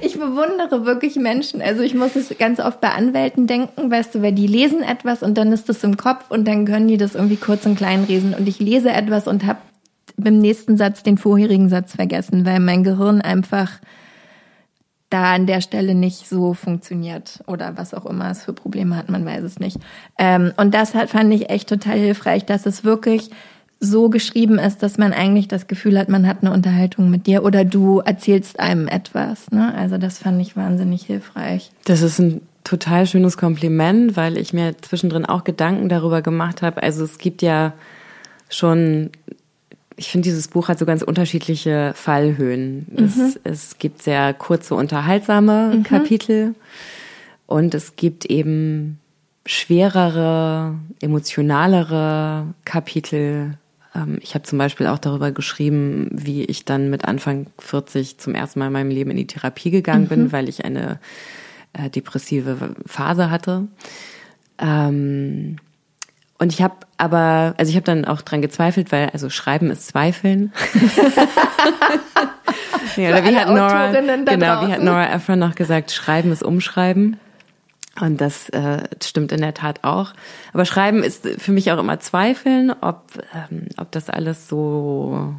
ich 0.01 0.19
bewundere 0.19 0.85
wirklich 0.85 1.15
Menschen. 1.15 1.61
Also 1.61 1.81
ich 1.81 1.93
muss 1.93 2.15
es 2.15 2.35
ganz 2.37 2.59
oft 2.59 2.81
bei 2.81 2.89
Anwälten 2.89 3.47
denken, 3.47 3.89
weißt 3.89 4.15
du, 4.15 4.21
weil 4.21 4.33
die 4.33 4.47
lesen 4.47 4.83
etwas 4.83 5.23
und 5.23 5.37
dann 5.37 5.51
ist 5.51 5.69
das 5.69 5.83
im 5.83 5.97
Kopf 5.97 6.29
und 6.29 6.47
dann 6.47 6.65
können 6.65 6.87
die 6.87 6.97
das 6.97 7.15
irgendwie 7.15 7.37
kurz 7.37 7.65
und 7.65 7.75
klein 7.75 8.05
lesen 8.07 8.33
und 8.33 8.47
ich 8.47 8.59
lese 8.59 8.91
etwas 8.91 9.27
und 9.27 9.45
habe 9.45 9.59
beim 10.17 10.39
nächsten 10.39 10.77
Satz 10.77 11.03
den 11.03 11.17
vorherigen 11.17 11.69
Satz 11.69 11.95
vergessen, 11.95 12.45
weil 12.45 12.59
mein 12.59 12.83
Gehirn 12.83 13.21
einfach 13.21 13.79
da 15.15 15.33
an 15.33 15.45
der 15.45 15.61
Stelle 15.61 15.95
nicht 15.95 16.27
so 16.27 16.53
funktioniert 16.53 17.39
oder 17.47 17.77
was 17.77 17.93
auch 17.93 18.05
immer 18.05 18.29
es 18.29 18.43
für 18.43 18.51
Probleme 18.51 18.97
hat, 18.97 19.09
man 19.09 19.25
weiß 19.25 19.43
es 19.43 19.59
nicht. 19.59 19.77
Ähm, 20.19 20.51
und 20.57 20.73
das 20.73 20.93
hat, 20.93 21.09
fand 21.09 21.33
ich 21.33 21.49
echt 21.49 21.69
total 21.69 21.97
hilfreich, 21.97 22.45
dass 22.45 22.65
es 22.65 22.83
wirklich 22.83 23.29
so 23.79 24.09
geschrieben 24.09 24.59
ist, 24.59 24.83
dass 24.83 24.97
man 24.97 25.13
eigentlich 25.13 25.47
das 25.47 25.67
Gefühl 25.67 25.97
hat, 25.97 26.09
man 26.09 26.27
hat 26.27 26.39
eine 26.41 26.51
Unterhaltung 26.51 27.09
mit 27.09 27.27
dir 27.27 27.45
oder 27.45 27.63
du 27.63 27.99
erzählst 27.99 28.59
einem 28.59 28.89
etwas. 28.89 29.51
Ne? 29.51 29.73
Also 29.73 29.97
das 29.97 30.17
fand 30.17 30.41
ich 30.41 30.57
wahnsinnig 30.57 31.03
hilfreich. 31.03 31.71
Das 31.85 32.01
ist 32.01 32.19
ein 32.19 32.41
total 32.65 33.07
schönes 33.07 33.37
Kompliment, 33.37 34.17
weil 34.17 34.37
ich 34.37 34.51
mir 34.51 34.77
zwischendrin 34.81 35.25
auch 35.25 35.45
Gedanken 35.45 35.87
darüber 35.87 36.21
gemacht 36.21 36.61
habe. 36.61 36.83
Also 36.83 37.05
es 37.05 37.19
gibt 37.19 37.41
ja 37.41 37.71
schon 38.49 39.11
ich 39.97 40.09
finde, 40.09 40.25
dieses 40.25 40.47
Buch 40.47 40.67
hat 40.67 40.79
so 40.79 40.85
ganz 40.85 41.01
unterschiedliche 41.01 41.93
Fallhöhen. 41.95 42.85
Mhm. 42.89 43.05
Es, 43.05 43.39
es, 43.43 43.77
gibt 43.77 44.01
sehr 44.01 44.33
kurze, 44.33 44.75
unterhaltsame 44.75 45.73
mhm. 45.75 45.83
Kapitel 45.83 46.55
und 47.47 47.73
es 47.73 47.95
gibt 47.95 48.25
eben 48.25 48.99
schwerere, 49.45 50.75
emotionalere 51.01 52.47
Kapitel. 52.65 53.57
Ähm, 53.93 54.17
ich 54.21 54.33
habe 54.35 54.43
zum 54.43 54.57
Beispiel 54.57 54.87
auch 54.87 54.99
darüber 54.99 55.31
geschrieben, 55.31 56.09
wie 56.11 56.43
ich 56.43 56.65
dann 56.65 56.89
mit 56.89 57.05
Anfang 57.05 57.47
40 57.59 58.17
zum 58.17 58.35
ersten 58.35 58.59
Mal 58.59 58.67
in 58.67 58.73
meinem 58.73 58.91
Leben 58.91 59.11
in 59.11 59.17
die 59.17 59.27
Therapie 59.27 59.71
gegangen 59.71 60.05
mhm. 60.05 60.09
bin, 60.09 60.31
weil 60.31 60.49
ich 60.49 60.65
eine 60.65 60.99
äh, 61.73 61.89
depressive 61.89 62.75
Phase 62.85 63.29
hatte. 63.29 63.67
Ähm, 64.57 65.57
und 66.37 66.51
ich 66.51 66.61
habe 66.61 66.75
aber, 66.97 67.53
also 67.57 67.69
ich 67.69 67.75
habe 67.75 67.85
dann 67.85 68.03
auch 68.05 68.21
dran 68.21 68.41
gezweifelt, 68.41 68.91
weil 68.91 69.09
also 69.11 69.29
Schreiben 69.29 69.71
ist 69.71 69.87
Zweifeln. 69.87 70.51
ja, 72.97 73.09
oder 73.09 73.23
wie 73.23 73.35
hat 73.35 73.47
Nora, 73.47 73.91
genau, 73.91 74.67
wie 74.67 74.73
hat 74.73 74.83
Nora 74.83 75.13
Ephron 75.13 75.39
noch 75.39 75.55
gesagt, 75.55 75.91
Schreiben 75.91 76.33
ist 76.33 76.43
Umschreiben. 76.43 77.17
Und 78.01 78.19
das 78.19 78.49
äh, 78.49 78.83
stimmt 79.01 79.31
in 79.31 79.39
der 79.39 79.53
Tat 79.53 79.85
auch. 79.85 80.11
Aber 80.51 80.65
Schreiben 80.65 81.01
ist 81.01 81.25
für 81.37 81.53
mich 81.53 81.71
auch 81.71 81.79
immer 81.79 82.01
Zweifeln, 82.01 82.73
ob, 82.81 83.03
ähm, 83.33 83.69
ob 83.77 83.93
das 83.93 84.09
alles 84.09 84.49
so, 84.49 85.33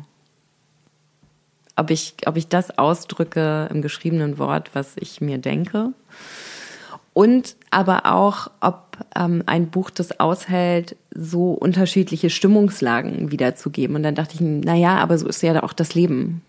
ob 1.76 1.90
ich, 1.90 2.14
ob 2.24 2.38
ich 2.38 2.48
das 2.48 2.78
ausdrücke 2.78 3.68
im 3.70 3.82
geschriebenen 3.82 4.38
Wort, 4.38 4.70
was 4.72 4.94
ich 4.96 5.20
mir 5.20 5.36
denke 5.36 5.92
und 7.16 7.56
aber 7.70 8.04
auch, 8.04 8.50
ob 8.60 8.98
ähm, 9.18 9.42
ein 9.46 9.68
Buch 9.68 9.88
das 9.88 10.20
aushält, 10.20 10.96
so 11.14 11.52
unterschiedliche 11.52 12.28
Stimmungslagen 12.28 13.30
wiederzugeben. 13.30 13.96
Und 13.96 14.02
dann 14.02 14.14
dachte 14.14 14.34
ich, 14.34 14.42
na 14.42 14.74
ja, 14.74 14.98
aber 14.98 15.16
so 15.16 15.26
ist 15.26 15.42
ja 15.42 15.62
auch 15.62 15.72
das 15.72 15.94
Leben. 15.94 16.42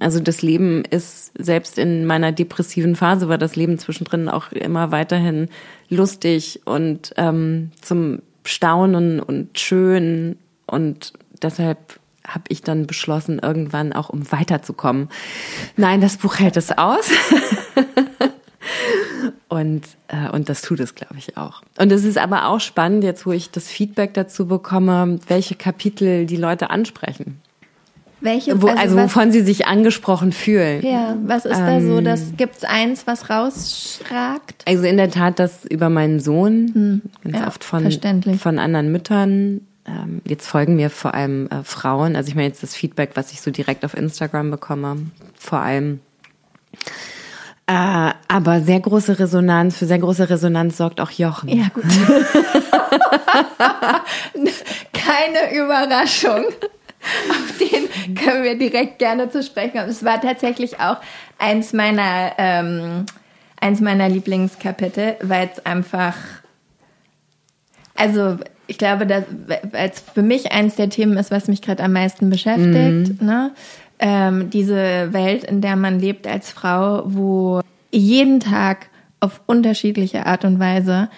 Also 0.00 0.20
das 0.20 0.42
Leben 0.42 0.84
ist, 0.84 1.32
selbst 1.38 1.78
in 1.78 2.04
meiner 2.04 2.30
depressiven 2.30 2.94
Phase 2.94 3.30
war 3.30 3.38
das 3.38 3.56
Leben 3.56 3.78
zwischendrin 3.78 4.28
auch 4.28 4.52
immer 4.52 4.92
weiterhin 4.92 5.48
lustig 5.88 6.60
und 6.66 7.14
ähm, 7.16 7.70
zum 7.80 8.18
Staunen 8.44 9.18
und 9.18 9.58
schön. 9.58 10.36
Und 10.66 11.14
deshalb 11.42 11.98
habe 12.28 12.44
ich 12.48 12.60
dann 12.60 12.86
beschlossen, 12.86 13.38
irgendwann 13.38 13.94
auch 13.94 14.10
um 14.10 14.30
weiterzukommen. 14.30 15.08
Nein, 15.78 16.02
das 16.02 16.18
Buch 16.18 16.38
hält 16.38 16.58
es 16.58 16.76
aus. 16.76 17.08
Und, 19.52 19.82
äh, 20.08 20.30
und 20.30 20.48
das 20.48 20.62
tut 20.62 20.80
es, 20.80 20.94
glaube 20.94 21.16
ich, 21.18 21.36
auch. 21.36 21.60
Und 21.78 21.92
es 21.92 22.04
ist 22.04 22.16
aber 22.16 22.46
auch 22.46 22.58
spannend, 22.58 23.04
jetzt 23.04 23.26
wo 23.26 23.32
ich 23.32 23.50
das 23.50 23.68
Feedback 23.68 24.14
dazu 24.14 24.46
bekomme, 24.46 25.18
welche 25.28 25.56
Kapitel 25.56 26.24
die 26.24 26.38
Leute 26.38 26.70
ansprechen. 26.70 27.38
Welche, 28.22 28.62
Wo, 28.62 28.68
also, 28.68 28.80
also 28.80 28.96
wovon 28.96 29.26
was, 29.26 29.34
sie 29.34 29.42
sich 29.42 29.66
angesprochen 29.66 30.32
fühlen. 30.32 30.80
Ja, 30.82 31.18
was 31.24 31.44
ist 31.44 31.58
ähm, 31.58 31.66
da 31.66 31.80
so? 31.82 32.00
Das 32.00 32.32
gibt's 32.38 32.64
eins, 32.64 33.06
was 33.06 33.28
rausschragt? 33.28 34.62
Also 34.66 34.84
in 34.84 34.96
der 34.96 35.10
Tat 35.10 35.38
das 35.38 35.66
über 35.66 35.90
meinen 35.90 36.18
Sohn, 36.18 36.70
hm, 36.72 37.02
ganz 37.22 37.36
ja, 37.36 37.46
oft 37.46 37.62
von, 37.62 37.90
von 38.38 38.58
anderen 38.58 38.90
Müttern. 38.90 39.60
Ähm, 39.84 40.22
jetzt 40.24 40.46
folgen 40.46 40.76
mir 40.76 40.88
vor 40.88 41.12
allem 41.12 41.48
äh, 41.48 41.62
Frauen. 41.62 42.16
Also 42.16 42.30
ich 42.30 42.36
meine 42.36 42.48
jetzt 42.48 42.62
das 42.62 42.74
Feedback, 42.74 43.10
was 43.16 43.32
ich 43.32 43.42
so 43.42 43.50
direkt 43.50 43.84
auf 43.84 43.94
Instagram 43.94 44.50
bekomme, 44.50 45.10
vor 45.34 45.58
allem 45.58 46.00
äh, 47.72 48.12
aber 48.28 48.60
sehr 48.60 48.80
große 48.80 49.18
Resonanz, 49.18 49.78
für 49.78 49.86
sehr 49.86 49.98
große 49.98 50.28
Resonanz 50.28 50.76
sorgt 50.76 51.00
auch 51.00 51.10
Jochen. 51.10 51.48
Ja, 51.48 51.68
gut. 51.72 51.84
Keine 54.92 55.56
Überraschung. 55.56 56.44
Auf 57.30 57.58
den 57.58 58.14
können 58.14 58.44
wir 58.44 58.58
direkt 58.58 58.98
gerne 58.98 59.30
zu 59.30 59.42
sprechen 59.42 59.72
kommen. 59.72 59.88
Es 59.88 60.04
war 60.04 60.20
tatsächlich 60.20 60.80
auch 60.80 60.98
eins 61.38 61.72
meiner, 61.72 62.32
ähm, 62.36 63.06
eins 63.60 63.80
meiner 63.80 64.08
Lieblingskapitel, 64.08 65.16
weil 65.22 65.48
es 65.52 65.64
einfach, 65.64 66.14
also 67.94 68.36
ich 68.66 68.78
glaube, 68.78 69.06
dass, 69.06 69.24
weil 69.46 69.90
es 69.90 70.00
für 70.00 70.22
mich 70.22 70.52
eins 70.52 70.76
der 70.76 70.90
Themen 70.90 71.16
ist, 71.16 71.30
was 71.30 71.48
mich 71.48 71.62
gerade 71.62 71.82
am 71.82 71.92
meisten 71.92 72.28
beschäftigt. 72.28 73.20
Mhm. 73.20 73.26
Ne? 73.26 73.52
Ähm, 74.02 74.50
diese 74.50 75.12
Welt, 75.12 75.44
in 75.44 75.60
der 75.60 75.76
man 75.76 75.98
lebt 76.00 76.26
als 76.26 76.50
Frau, 76.50 77.04
wo 77.06 77.60
jeden 77.92 78.40
Tag 78.40 78.88
auf 79.20 79.40
unterschiedliche 79.46 80.26
Art 80.26 80.44
und 80.44 80.58
Weise 80.58 81.08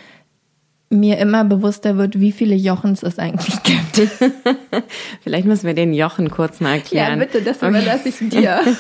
mir 0.91 1.19
immer 1.19 1.45
bewusster 1.45 1.97
wird, 1.97 2.21
wie 2.21 2.31
viele 2.31 2.55
Jochens 2.55 3.03
es 3.03 3.19
eigentlich 3.19 3.63
gibt. 3.63 3.97
Vielleicht 5.23 5.47
müssen 5.47 5.67
wir 5.67 5.75
den 5.75 5.95
Jochen 5.95 6.31
kurz 6.31 6.61
mal 6.61 6.75
erklären. 6.75 7.19
Ja, 7.19 7.25
bitte, 7.25 7.43
das 7.43 7.63
überlasse 7.63 8.11
ich 8.11 8.19
dir. 8.29 8.61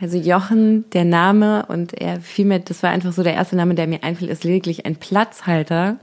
Also 0.00 0.18
Jochen, 0.18 0.90
der 0.90 1.04
Name 1.04 1.66
und 1.68 1.94
er 1.94 2.20
fiel 2.20 2.44
mir, 2.44 2.58
das 2.58 2.82
war 2.82 2.90
einfach 2.90 3.12
so 3.12 3.22
der 3.22 3.34
erste 3.34 3.54
Name, 3.54 3.76
der 3.76 3.86
mir 3.86 4.02
einfiel, 4.02 4.30
ist 4.30 4.42
lediglich 4.42 4.84
ein 4.84 4.96
Platzhalter 4.96 5.96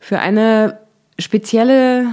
für 0.00 0.18
eine 0.18 0.78
spezielle, 1.18 2.06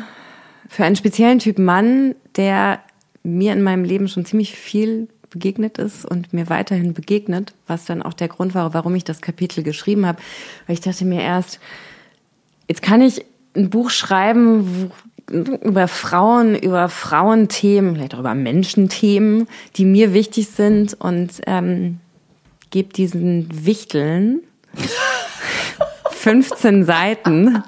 für 0.68 0.84
einen 0.84 0.98
speziellen 0.98 1.40
Typ 1.40 1.58
Mann, 1.58 2.16
der 2.36 2.82
mir 3.24 3.54
in 3.54 3.64
meinem 3.64 3.84
Leben 3.84 4.08
schon 4.08 4.26
ziemlich 4.26 4.56
viel 4.56 5.08
begegnet 5.30 5.80
ist 5.80 6.06
und 6.06 6.32
mir 6.32 6.50
weiterhin 6.50 6.94
begegnet, 6.94 7.54
was 7.66 7.86
dann 7.86 8.04
auch 8.04 8.14
der 8.14 8.28
Grund 8.28 8.54
war, 8.54 8.74
warum 8.74 8.94
ich 8.96 9.04
das 9.04 9.22
Kapitel 9.22 9.64
geschrieben 9.64 10.06
habe. 10.06 10.22
Weil 10.68 10.76
ich 10.76 10.82
dachte 10.82 11.06
mir 11.06 11.22
erst, 11.22 11.60
jetzt 12.68 12.82
kann 12.82 13.02
ich 13.02 13.26
ein 13.56 13.70
Buch 13.70 13.90
schreiben 13.90 14.92
über 15.30 15.88
Frauen, 15.88 16.56
über 16.56 16.90
Frauenthemen, 16.90 17.96
vielleicht 17.96 18.14
auch 18.14 18.20
über 18.20 18.36
Menschenthemen, 18.36 19.48
die 19.76 19.86
mir 19.86 20.14
wichtig 20.14 20.50
sind 20.50 20.94
und 20.94 21.42
ähm, 21.48 22.00
gebe 22.70 22.94
diesen 22.94 23.66
Wichteln 23.66 24.42
15 26.12 26.86
Seiten. 26.86 27.64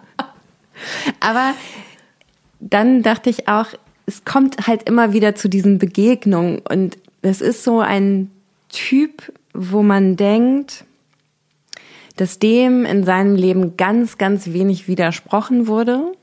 Aber 1.19 1.53
dann 2.59 3.01
dachte 3.03 3.29
ich 3.29 3.47
auch, 3.47 3.67
es 4.05 4.25
kommt 4.25 4.67
halt 4.67 4.83
immer 4.83 5.13
wieder 5.13 5.35
zu 5.35 5.49
diesen 5.49 5.79
Begegnungen 5.79 6.59
und 6.59 6.97
es 7.21 7.41
ist 7.41 7.63
so 7.63 7.79
ein 7.79 8.29
Typ, 8.69 9.31
wo 9.53 9.81
man 9.81 10.15
denkt, 10.15 10.85
dass 12.17 12.39
dem 12.39 12.85
in 12.85 13.03
seinem 13.03 13.35
Leben 13.35 13.77
ganz, 13.77 14.17
ganz 14.17 14.47
wenig 14.47 14.87
widersprochen 14.87 15.67
wurde 15.67 16.13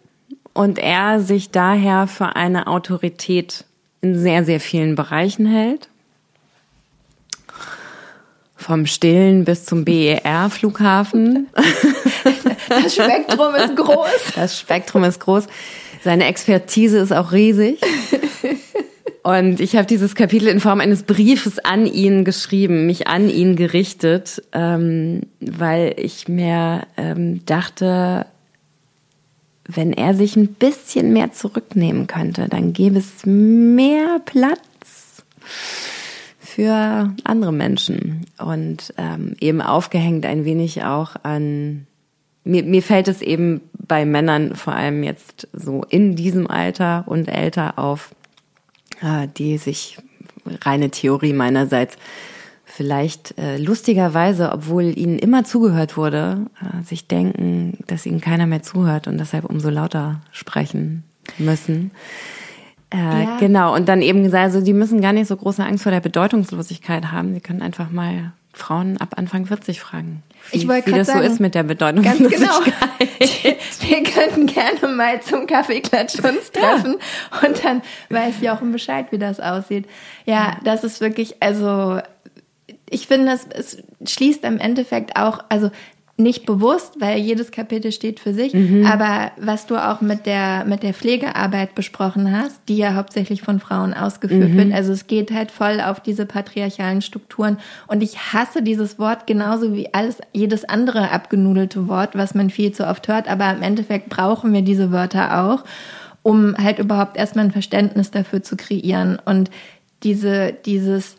und 0.54 0.78
er 0.78 1.20
sich 1.20 1.50
daher 1.50 2.06
für 2.06 2.36
eine 2.36 2.66
Autorität 2.66 3.64
in 4.00 4.18
sehr, 4.18 4.44
sehr 4.44 4.60
vielen 4.60 4.94
Bereichen 4.94 5.46
hält. 5.46 5.88
Vom 8.56 8.86
Stillen 8.86 9.44
bis 9.44 9.64
zum 9.64 9.84
BER-Flughafen. 9.84 11.48
Das 12.68 12.94
Spektrum 12.94 13.54
ist 13.54 13.76
groß. 13.76 14.32
Das 14.34 14.58
Spektrum 14.58 15.04
ist 15.04 15.20
groß. 15.20 15.46
Seine 16.02 16.26
Expertise 16.26 16.98
ist 16.98 17.12
auch 17.12 17.32
riesig. 17.32 17.80
Und 19.22 19.60
ich 19.60 19.76
habe 19.76 19.86
dieses 19.86 20.16
Kapitel 20.16 20.48
in 20.48 20.58
Form 20.58 20.80
eines 20.80 21.04
Briefes 21.04 21.60
an 21.60 21.86
ihn 21.86 22.24
geschrieben, 22.24 22.86
mich 22.86 23.06
an 23.06 23.30
ihn 23.30 23.54
gerichtet, 23.54 24.42
ähm, 24.52 25.22
weil 25.38 25.94
ich 25.96 26.26
mir 26.26 26.82
ähm, 26.96 27.46
dachte, 27.46 28.26
wenn 29.64 29.92
er 29.92 30.14
sich 30.14 30.34
ein 30.34 30.48
bisschen 30.54 31.12
mehr 31.12 31.30
zurücknehmen 31.32 32.08
könnte, 32.08 32.48
dann 32.48 32.72
gäbe 32.72 32.98
es 32.98 33.24
mehr 33.24 34.20
Platz 34.24 35.22
für 36.40 37.14
andere 37.22 37.52
Menschen 37.52 38.26
und 38.38 38.92
ähm, 38.98 39.36
eben 39.40 39.62
aufgehängt 39.62 40.26
ein 40.26 40.44
wenig 40.44 40.82
auch 40.82 41.14
an 41.22 41.86
mir, 42.44 42.62
mir 42.62 42.82
fällt 42.82 43.08
es 43.08 43.22
eben 43.22 43.60
bei 43.86 44.04
Männern 44.04 44.54
vor 44.54 44.74
allem 44.74 45.02
jetzt 45.02 45.48
so 45.52 45.84
in 45.88 46.16
diesem 46.16 46.48
Alter 46.48 47.04
und 47.06 47.28
älter 47.28 47.78
auf, 47.78 48.14
äh, 49.00 49.28
die 49.36 49.58
sich 49.58 49.98
reine 50.62 50.90
Theorie 50.90 51.32
meinerseits 51.32 51.96
vielleicht 52.64 53.38
äh, 53.38 53.58
lustigerweise, 53.58 54.50
obwohl 54.50 54.96
ihnen 54.96 55.18
immer 55.18 55.44
zugehört 55.44 55.96
wurde, 55.96 56.46
äh, 56.60 56.82
sich 56.84 57.06
denken, 57.06 57.78
dass 57.86 58.06
ihnen 58.06 58.20
keiner 58.20 58.46
mehr 58.46 58.62
zuhört 58.62 59.08
und 59.08 59.18
deshalb 59.18 59.44
umso 59.44 59.68
lauter 59.68 60.22
sprechen 60.30 61.04
müssen. 61.38 61.90
Äh, 62.90 63.24
ja. 63.24 63.36
Genau, 63.38 63.74
und 63.74 63.88
dann 63.88 64.00
eben 64.00 64.22
gesagt, 64.22 64.44
also 64.44 64.62
die 64.62 64.72
müssen 64.72 65.02
gar 65.02 65.12
nicht 65.12 65.28
so 65.28 65.36
große 65.36 65.64
Angst 65.64 65.82
vor 65.82 65.92
der 65.92 66.00
Bedeutungslosigkeit 66.00 67.12
haben. 67.12 67.34
Sie 67.34 67.40
können 67.40 67.62
einfach 67.62 67.90
mal 67.90 68.32
Frauen 68.54 68.96
ab 68.98 69.14
Anfang 69.16 69.46
40 69.46 69.80
fragen. 69.80 70.22
Wie, 70.52 70.58
ich 70.58 70.86
wie 70.86 70.92
das 70.92 71.06
sagen, 71.06 71.20
so 71.20 71.32
ist 71.32 71.40
mit 71.40 71.54
der 71.54 71.62
Bedeutungslosigkeit. 71.62 72.40
Ganz 72.40 72.64
genau. 73.40 73.52
Wir 73.88 74.02
könnten 74.02 74.46
gerne 74.46 74.94
mal 74.94 75.20
zum 75.22 75.46
Kaffeeklatsch 75.46 76.18
uns 76.24 76.50
treffen 76.52 76.96
ja. 77.32 77.48
und 77.48 77.64
dann 77.64 77.82
weiß 78.10 78.40
Jochen 78.40 78.72
Bescheid, 78.72 79.06
wie 79.10 79.18
das 79.18 79.40
aussieht. 79.40 79.86
Ja, 80.26 80.58
das 80.64 80.84
ist 80.84 81.00
wirklich, 81.00 81.36
also 81.40 82.00
ich 82.88 83.06
finde, 83.06 83.32
es, 83.32 83.46
es 83.46 83.82
schließt 84.12 84.44
im 84.44 84.58
Endeffekt 84.58 85.16
auch, 85.16 85.40
also 85.48 85.70
nicht 86.18 86.44
bewusst, 86.44 87.00
weil 87.00 87.18
jedes 87.18 87.50
Kapitel 87.50 87.90
steht 87.90 88.20
für 88.20 88.34
sich, 88.34 88.52
mhm. 88.52 88.84
aber 88.84 89.32
was 89.38 89.66
du 89.66 89.76
auch 89.76 90.02
mit 90.02 90.26
der, 90.26 90.64
mit 90.66 90.82
der 90.82 90.92
Pflegearbeit 90.92 91.74
besprochen 91.74 92.36
hast, 92.36 92.60
die 92.68 92.76
ja 92.76 92.94
hauptsächlich 92.94 93.42
von 93.42 93.60
Frauen 93.60 93.94
ausgeführt 93.94 94.50
mhm. 94.50 94.56
wird. 94.56 94.72
Also 94.74 94.92
es 94.92 95.06
geht 95.06 95.32
halt 95.32 95.50
voll 95.50 95.80
auf 95.80 96.00
diese 96.00 96.26
patriarchalen 96.26 97.00
Strukturen. 97.00 97.56
Und 97.86 98.02
ich 98.02 98.32
hasse 98.32 98.62
dieses 98.62 98.98
Wort 98.98 99.26
genauso 99.26 99.74
wie 99.74 99.92
alles, 99.94 100.18
jedes 100.32 100.64
andere 100.64 101.10
abgenudelte 101.10 101.88
Wort, 101.88 102.10
was 102.14 102.34
man 102.34 102.50
viel 102.50 102.72
zu 102.72 102.86
oft 102.86 103.08
hört. 103.08 103.26
Aber 103.26 103.50
im 103.50 103.62
Endeffekt 103.62 104.10
brauchen 104.10 104.52
wir 104.52 104.62
diese 104.62 104.92
Wörter 104.92 105.44
auch, 105.44 105.64
um 106.22 106.54
halt 106.56 106.78
überhaupt 106.78 107.16
erstmal 107.16 107.46
ein 107.46 107.52
Verständnis 107.52 108.10
dafür 108.10 108.42
zu 108.42 108.56
kreieren. 108.56 109.18
Und 109.24 109.50
diese, 110.02 110.52
dieses, 110.66 111.16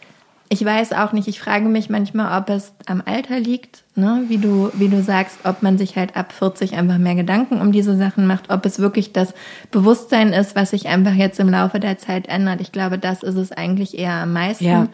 ich 0.49 0.63
weiß 0.63 0.93
auch 0.93 1.13
nicht, 1.13 1.27
ich 1.27 1.39
frage 1.39 1.65
mich 1.65 1.89
manchmal, 1.89 2.39
ob 2.39 2.49
es 2.49 2.73
am 2.85 3.01
Alter 3.03 3.39
liegt, 3.39 3.82
ne? 3.95 4.23
wie, 4.27 4.37
du, 4.37 4.71
wie 4.73 4.89
du 4.89 5.01
sagst, 5.01 5.39
ob 5.43 5.61
man 5.61 5.77
sich 5.77 5.95
halt 5.95 6.15
ab 6.15 6.31
40 6.31 6.75
einfach 6.75 6.97
mehr 6.97 7.15
Gedanken 7.15 7.61
um 7.61 7.71
diese 7.71 7.97
Sachen 7.97 8.25
macht, 8.27 8.49
ob 8.49 8.65
es 8.65 8.79
wirklich 8.79 9.13
das 9.13 9.33
Bewusstsein 9.71 10.33
ist, 10.33 10.55
was 10.55 10.71
sich 10.71 10.87
einfach 10.87 11.13
jetzt 11.13 11.39
im 11.39 11.49
Laufe 11.49 11.79
der 11.79 11.97
Zeit 11.97 12.27
ändert. 12.27 12.61
Ich 12.61 12.71
glaube, 12.71 12.97
das 12.97 13.23
ist 13.23 13.35
es 13.35 13.51
eigentlich 13.51 13.97
eher 13.97 14.13
am 14.13 14.33
meisten. 14.33 14.65
Ja. 14.65 14.87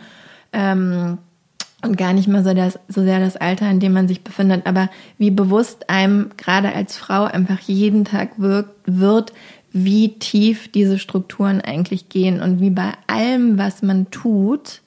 Ähm, 0.54 1.18
und 1.82 1.98
gar 1.98 2.12
nicht 2.12 2.28
mehr 2.28 2.44
so, 2.44 2.54
das, 2.54 2.78
so 2.90 3.04
sehr 3.04 3.20
das 3.20 3.38
Alter, 3.38 3.70
in 3.70 3.80
dem 3.80 3.94
man 3.94 4.10
sich 4.10 4.22
befindet, 4.22 4.68
aber 4.68 4.90
wie 5.18 5.32
bewusst 5.32 5.90
einem 5.90 6.32
gerade 6.36 6.76
als 6.76 6.98
Frau 6.98 7.24
einfach 7.24 7.60
jeden 7.62 8.04
Tag 8.04 8.32
wirkt, 8.38 8.76
wird, 8.86 9.32
wie 9.72 10.20
tief 10.20 10.70
diese 10.70 11.00
Strukturen 11.00 11.62
eigentlich 11.62 12.10
gehen 12.10 12.42
und 12.42 12.60
wie 12.60 12.72
bei 12.72 12.92
allem, 13.08 13.58
was 13.58 13.82
man 13.82 14.12
tut, 14.12 14.82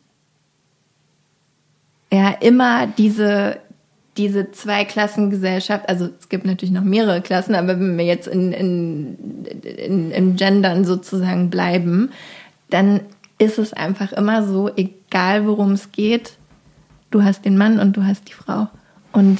ja 2.12 2.30
immer 2.30 2.86
diese 2.86 3.58
diese 4.16 4.50
Zweiklassengesellschaft, 4.50 5.88
also 5.88 6.08
es 6.18 6.28
gibt 6.28 6.44
natürlich 6.44 6.74
noch 6.74 6.82
mehrere 6.82 7.22
Klassen, 7.22 7.54
aber 7.54 7.80
wenn 7.80 7.96
wir 7.96 8.04
jetzt 8.04 8.28
in, 8.28 8.52
in, 8.52 9.44
in, 9.62 10.10
in 10.10 10.36
Gendern 10.36 10.84
sozusagen 10.84 11.48
bleiben, 11.48 12.10
dann 12.68 13.00
ist 13.38 13.58
es 13.58 13.72
einfach 13.72 14.12
immer 14.12 14.46
so, 14.46 14.70
egal 14.76 15.46
worum 15.46 15.72
es 15.72 15.92
geht, 15.92 16.36
du 17.10 17.22
hast 17.22 17.44
den 17.44 17.56
Mann 17.56 17.80
und 17.80 17.96
du 17.96 18.04
hast 18.04 18.28
die 18.28 18.34
Frau. 18.34 18.68
Und, 19.12 19.38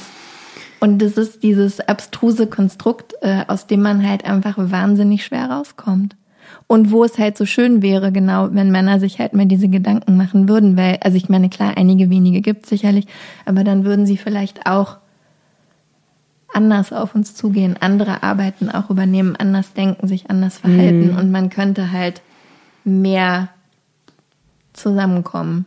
und 0.79 0.99
das 0.99 1.17
ist 1.17 1.43
dieses 1.43 1.79
abstruse 1.79 2.47
Konstrukt, 2.47 3.13
äh, 3.21 3.43
aus 3.47 3.67
dem 3.67 3.81
man 3.81 4.07
halt 4.07 4.25
einfach 4.25 4.55
wahnsinnig 4.57 5.23
schwer 5.23 5.49
rauskommt. 5.49 6.15
Und 6.73 6.89
wo 6.89 7.03
es 7.03 7.19
halt 7.19 7.37
so 7.37 7.45
schön 7.45 7.83
wäre, 7.83 8.11
genau, 8.11 8.49
wenn 8.51 8.71
Männer 8.71 8.99
sich 8.99 9.19
halt 9.19 9.35
mal 9.35 9.45
diese 9.45 9.67
Gedanken 9.67 10.17
machen 10.17 10.49
würden, 10.49 10.75
weil, 10.75 10.97
also 11.01 11.15
ich 11.15 11.29
meine, 11.29 11.47
klar, 11.49 11.77
einige 11.77 12.09
wenige 12.09 12.41
gibt 12.41 12.63
es 12.63 12.69
sicherlich, 12.71 13.05
aber 13.45 13.63
dann 13.63 13.85
würden 13.85 14.07
sie 14.07 14.17
vielleicht 14.17 14.65
auch 14.65 14.97
anders 16.51 16.91
auf 16.91 17.13
uns 17.13 17.35
zugehen, 17.35 17.75
andere 17.79 18.23
Arbeiten 18.23 18.71
auch 18.71 18.89
übernehmen, 18.89 19.35
anders 19.35 19.73
denken, 19.73 20.07
sich 20.07 20.31
anders 20.31 20.57
verhalten 20.57 21.11
mhm. 21.11 21.17
und 21.19 21.29
man 21.29 21.51
könnte 21.51 21.91
halt 21.91 22.23
mehr 22.83 23.49
zusammenkommen. 24.73 25.65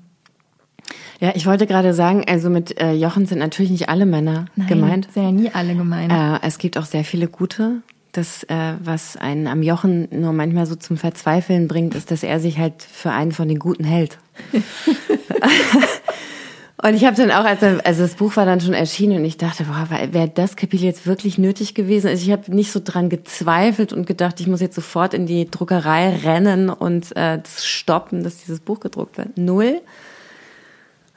Ja, 1.20 1.34
ich 1.36 1.46
wollte 1.46 1.68
gerade 1.68 1.94
sagen, 1.94 2.24
also 2.28 2.50
mit 2.50 2.80
äh, 2.80 2.94
Jochen 2.94 3.26
sind 3.26 3.38
natürlich 3.38 3.70
nicht 3.70 3.88
alle 3.88 4.06
Männer 4.06 4.46
Nein, 4.56 4.66
gemeint. 4.66 5.12
Sind 5.12 5.22
ja 5.22 5.30
nie 5.30 5.50
alle 5.54 5.76
gemeint. 5.76 6.12
Äh, 6.12 6.44
es 6.44 6.58
gibt 6.58 6.76
auch 6.76 6.84
sehr 6.84 7.04
viele 7.04 7.28
gute 7.28 7.82
das, 8.16 8.44
äh, 8.44 8.74
was 8.82 9.16
einen 9.16 9.46
am 9.46 9.62
Jochen 9.62 10.08
nur 10.10 10.32
manchmal 10.32 10.66
so 10.66 10.74
zum 10.74 10.96
Verzweifeln 10.96 11.68
bringt, 11.68 11.94
ist, 11.94 12.10
dass 12.10 12.22
er 12.22 12.40
sich 12.40 12.58
halt 12.58 12.82
für 12.82 13.10
einen 13.10 13.32
von 13.32 13.48
den 13.48 13.58
Guten 13.58 13.84
hält. 13.84 14.18
und 16.82 16.94
ich 16.94 17.04
habe 17.04 17.16
dann 17.16 17.30
auch, 17.30 17.44
als 17.44 17.62
also 17.62 18.02
das 18.02 18.14
Buch 18.14 18.36
war 18.36 18.46
dann 18.46 18.60
schon 18.60 18.74
erschienen 18.74 19.18
und 19.18 19.24
ich 19.24 19.36
dachte, 19.36 19.64
boah, 19.64 19.88
wäre 20.12 20.28
das 20.28 20.56
Kapitel 20.56 20.84
jetzt 20.84 21.06
wirklich 21.06 21.38
nötig 21.38 21.74
gewesen? 21.74 22.08
Also 22.08 22.24
ich 22.24 22.32
habe 22.32 22.54
nicht 22.54 22.72
so 22.72 22.80
dran 22.82 23.08
gezweifelt 23.08 23.92
und 23.92 24.06
gedacht, 24.06 24.40
ich 24.40 24.46
muss 24.46 24.60
jetzt 24.60 24.74
sofort 24.74 25.14
in 25.14 25.26
die 25.26 25.50
Druckerei 25.50 26.16
rennen 26.16 26.70
und 26.70 27.16
äh, 27.16 27.38
das 27.38 27.66
stoppen, 27.66 28.24
dass 28.24 28.38
dieses 28.38 28.60
Buch 28.60 28.80
gedruckt 28.80 29.18
wird. 29.18 29.36
Null. 29.36 29.80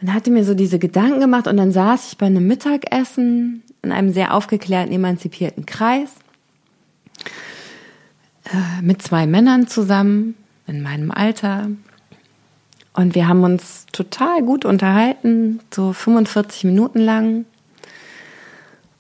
Und 0.02 0.14
hatte 0.14 0.32
mir 0.32 0.46
so 0.46 0.54
diese 0.54 0.80
Gedanken 0.80 1.20
gemacht 1.20 1.48
und 1.48 1.58
dann 1.58 1.74
saß 1.74 2.12
ich 2.12 2.18
bei 2.18 2.28
einem 2.28 2.48
Mittagessen 2.48 3.64
in 3.82 3.92
einem 3.92 4.12
sehr 4.12 4.34
aufgeklärten, 4.34 4.94
emanzipierten 4.94 5.66
Kreis 5.66 6.10
äh, 8.46 8.82
mit 8.82 9.02
zwei 9.02 9.28
Männern 9.28 9.68
zusammen 9.68 10.36
in 10.68 10.82
meinem 10.82 11.12
Alter. 11.12 11.68
Und 12.94 13.16
wir 13.16 13.28
haben 13.28 13.44
uns 13.44 13.86
total 13.92 14.42
gut 14.42 14.66
unterhalten, 14.66 15.60
so 15.74 15.94
45 15.94 16.66
Minuten 16.66 17.00
lang. 17.00 17.46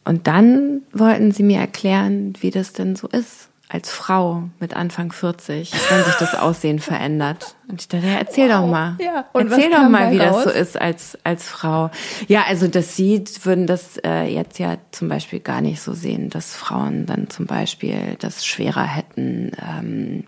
Und 0.06 0.28
dann 0.28 0.82
wollten 0.94 1.32
sie 1.32 1.44
mir 1.44 1.60
erklären, 1.60 2.34
wie 2.40 2.52
das 2.52 2.74
denn 2.74 2.96
so 2.96 3.08
ist, 3.08 3.49
als 3.72 3.92
Frau 3.92 4.50
mit 4.60 4.76
Anfang 4.76 5.12
40, 5.12 5.72
wenn 5.92 6.04
sich 6.04 6.16
das 6.16 6.34
Aussehen 6.34 6.80
verändert. 6.80 7.56
Und 7.70 7.82
ich 7.82 7.88
dachte, 7.88 8.08
ja, 8.08 8.18
erzähl 8.18 8.50
wow. 8.50 8.62
doch 8.62 8.68
mal. 8.68 8.98
Ja, 9.00 9.26
und 9.32 9.52
erzähl 9.52 9.70
doch 9.70 9.88
mal, 9.88 10.12
wie 10.12 10.18
raus? 10.18 10.44
das 10.44 10.44
so 10.44 10.60
ist 10.60 10.82
als, 10.82 11.18
als 11.24 11.48
Frau. 11.48 11.92
Ja, 12.28 12.46
also 12.48 12.68
das 12.68 12.96
sieht, 12.96 13.46
würden 13.46 13.68
das 13.68 13.98
äh, 14.04 14.24
jetzt 14.24 14.58
ja 14.58 14.78
zum 14.90 15.08
Beispiel 15.08 15.40
gar 15.40 15.62
nicht 15.62 15.82
so 15.82 15.94
sehen, 15.94 16.32
dass 16.32 16.56
Frauen 16.56 17.06
dann 17.06 17.30
zum 17.30 17.46
Beispiel 17.46 18.16
das 18.18 18.44
schwerer 18.44 18.86
hätten, 18.86 19.52
ähm, 19.62 20.24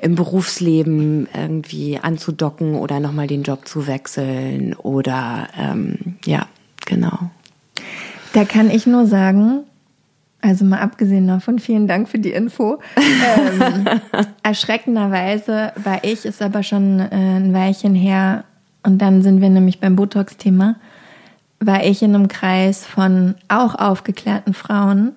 im 0.00 0.14
Berufsleben 0.14 1.28
irgendwie 1.34 1.98
anzudocken 1.98 2.76
oder 2.76 3.00
nochmal 3.00 3.26
den 3.26 3.42
Job 3.42 3.66
zu 3.66 3.88
wechseln 3.88 4.74
oder 4.74 5.48
ähm, 5.58 6.16
ja, 6.24 6.46
genau. 6.86 7.18
Da 8.34 8.44
kann 8.44 8.70
ich 8.70 8.86
nur 8.86 9.06
sagen, 9.06 9.64
also 10.40 10.64
mal 10.64 10.80
abgesehen 10.80 11.26
davon, 11.26 11.58
vielen 11.58 11.88
Dank 11.88 12.08
für 12.08 12.18
die 12.18 12.30
Info. 12.30 12.78
Ähm, 12.96 13.84
erschreckenderweise 14.42 15.72
war 15.82 16.04
ich, 16.04 16.24
ist 16.24 16.42
aber 16.42 16.62
schon 16.62 17.00
äh, 17.00 17.06
ein 17.10 17.52
Weilchen 17.52 17.94
her, 17.94 18.44
und 18.82 19.02
dann 19.02 19.22
sind 19.22 19.40
wir 19.40 19.50
nämlich 19.50 19.80
beim 19.80 19.96
Botox-Thema, 19.96 20.76
war 21.60 21.84
ich 21.84 22.02
in 22.02 22.14
einem 22.14 22.28
Kreis 22.28 22.86
von 22.86 23.34
auch 23.48 23.74
aufgeklärten 23.74 24.54
Frauen 24.54 25.12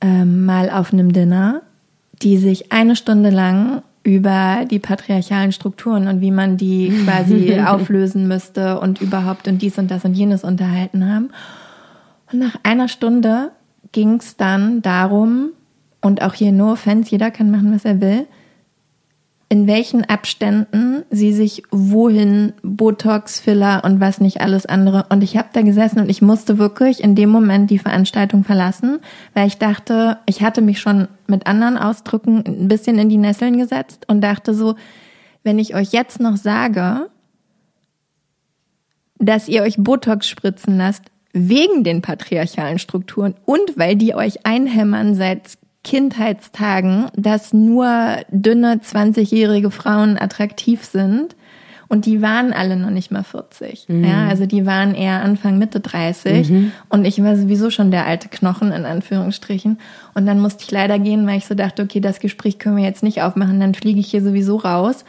ähm, 0.00 0.44
mal 0.44 0.70
auf 0.70 0.92
einem 0.92 1.12
Dinner, 1.12 1.62
die 2.22 2.36
sich 2.36 2.70
eine 2.72 2.96
Stunde 2.96 3.30
lang 3.30 3.82
über 4.02 4.64
die 4.70 4.78
patriarchalen 4.78 5.50
Strukturen 5.50 6.06
und 6.06 6.20
wie 6.20 6.30
man 6.30 6.56
die 6.56 6.92
quasi 7.04 7.58
auflösen 7.66 8.28
müsste 8.28 8.78
und 8.78 9.00
überhaupt 9.00 9.48
und 9.48 9.60
dies 9.60 9.78
und 9.78 9.90
das 9.90 10.04
und 10.04 10.14
jenes 10.14 10.44
unterhalten 10.44 11.12
haben. 11.12 11.30
Und 12.30 12.38
nach 12.38 12.56
einer 12.62 12.88
Stunde 12.88 13.50
ging 13.92 14.16
es 14.16 14.36
dann 14.36 14.82
darum, 14.82 15.50
und 16.06 16.22
auch 16.22 16.34
hier 16.34 16.52
nur 16.52 16.76
Fans, 16.76 17.10
jeder 17.10 17.30
kann 17.30 17.50
machen, 17.50 17.74
was 17.74 17.84
er 17.84 18.00
will, 18.00 18.26
in 19.48 19.66
welchen 19.66 20.04
Abständen 20.04 21.04
sie 21.10 21.32
sich 21.32 21.62
wohin 21.70 22.52
Botox, 22.62 23.38
Filler 23.38 23.82
und 23.84 24.00
was 24.00 24.20
nicht 24.20 24.40
alles 24.40 24.66
andere. 24.66 25.06
Und 25.08 25.22
ich 25.22 25.36
habe 25.36 25.48
da 25.52 25.62
gesessen 25.62 26.00
und 26.00 26.08
ich 26.08 26.20
musste 26.22 26.58
wirklich 26.58 27.02
in 27.02 27.14
dem 27.14 27.30
Moment 27.30 27.70
die 27.70 27.78
Veranstaltung 27.78 28.42
verlassen, 28.42 28.98
weil 29.34 29.46
ich 29.46 29.58
dachte, 29.58 30.18
ich 30.26 30.42
hatte 30.42 30.62
mich 30.62 30.80
schon 30.80 31.06
mit 31.28 31.46
anderen 31.46 31.76
Ausdrücken 31.76 32.42
ein 32.46 32.68
bisschen 32.68 32.98
in 32.98 33.08
die 33.08 33.18
Nesseln 33.18 33.56
gesetzt 33.56 34.04
und 34.08 34.20
dachte 34.20 34.52
so, 34.52 34.74
wenn 35.44 35.60
ich 35.60 35.76
euch 35.76 35.92
jetzt 35.92 36.18
noch 36.18 36.36
sage, 36.36 37.08
dass 39.18 39.48
ihr 39.48 39.62
euch 39.62 39.76
Botox 39.78 40.28
spritzen 40.28 40.76
lasst, 40.76 41.04
wegen 41.36 41.84
den 41.84 42.00
patriarchalen 42.00 42.78
Strukturen 42.78 43.34
und 43.44 43.76
weil 43.76 43.96
die 43.96 44.14
euch 44.14 44.46
einhämmern 44.46 45.14
seit 45.14 45.58
Kindheitstagen, 45.84 47.06
dass 47.14 47.52
nur 47.52 48.16
dünne 48.30 48.76
20-jährige 48.76 49.70
Frauen 49.70 50.18
attraktiv 50.18 50.84
sind. 50.84 51.36
Und 51.88 52.06
die 52.06 52.20
waren 52.20 52.52
alle 52.52 52.76
noch 52.76 52.90
nicht 52.90 53.12
mal 53.12 53.22
40. 53.22 53.88
Mhm. 53.88 54.04
Ja, 54.04 54.26
also 54.26 54.46
die 54.46 54.66
waren 54.66 54.94
eher 54.94 55.22
Anfang, 55.22 55.58
Mitte 55.58 55.78
30. 55.78 56.50
Mhm. 56.50 56.72
Und 56.88 57.04
ich 57.04 57.22
war 57.22 57.36
sowieso 57.36 57.70
schon 57.70 57.92
der 57.92 58.06
alte 58.06 58.28
Knochen, 58.28 58.72
in 58.72 58.84
Anführungsstrichen. 58.84 59.78
Und 60.14 60.26
dann 60.26 60.40
musste 60.40 60.64
ich 60.64 60.70
leider 60.72 60.98
gehen, 60.98 61.24
weil 61.28 61.38
ich 61.38 61.46
so 61.46 61.54
dachte, 61.54 61.82
okay, 61.82 62.00
das 62.00 62.18
Gespräch 62.18 62.58
können 62.58 62.76
wir 62.76 62.84
jetzt 62.84 63.04
nicht 63.04 63.22
aufmachen, 63.22 63.60
dann 63.60 63.74
fliege 63.74 64.00
ich 64.00 64.08
hier 64.08 64.22
sowieso 64.22 64.56
raus. 64.56 65.04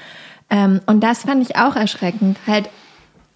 Ähm, 0.52 0.82
und 0.86 1.04
das 1.04 1.24
fand 1.24 1.42
ich 1.42 1.56
auch 1.56 1.76
erschreckend. 1.76 2.38
Halt 2.46 2.70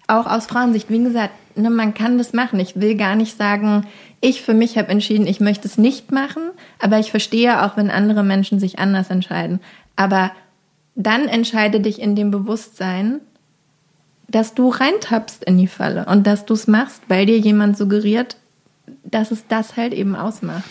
auch 0.06 0.26
aus 0.26 0.46
Frauensicht. 0.46 0.90
Wie 0.90 1.02
gesagt, 1.02 1.32
ne, 1.56 1.70
man 1.70 1.94
kann 1.94 2.18
das 2.18 2.32
machen. 2.32 2.60
Ich 2.60 2.80
will 2.80 2.96
gar 2.96 3.16
nicht 3.16 3.36
sagen, 3.36 3.86
ich 4.20 4.42
für 4.42 4.54
mich 4.54 4.78
habe 4.78 4.88
entschieden, 4.88 5.26
ich 5.26 5.40
möchte 5.40 5.66
es 5.66 5.78
nicht 5.78 6.12
machen, 6.12 6.50
aber 6.78 6.98
ich 6.98 7.10
verstehe 7.10 7.64
auch, 7.64 7.76
wenn 7.76 7.90
andere 7.90 8.22
Menschen 8.22 8.60
sich 8.60 8.78
anders 8.78 9.10
entscheiden. 9.10 9.60
Aber 9.96 10.30
dann 10.94 11.28
entscheide 11.28 11.80
dich 11.80 12.00
in 12.00 12.14
dem 12.14 12.30
Bewusstsein, 12.30 13.20
dass 14.28 14.54
du 14.54 14.68
reintappst 14.68 15.44
in 15.44 15.58
die 15.58 15.66
Falle 15.66 16.06
und 16.06 16.26
dass 16.26 16.46
du 16.46 16.54
es 16.54 16.66
machst, 16.66 17.02
weil 17.08 17.26
dir 17.26 17.38
jemand 17.38 17.76
suggeriert, 17.76 18.36
dass 19.04 19.30
es 19.30 19.46
das 19.46 19.76
halt 19.76 19.92
eben 19.92 20.16
ausmacht. 20.16 20.64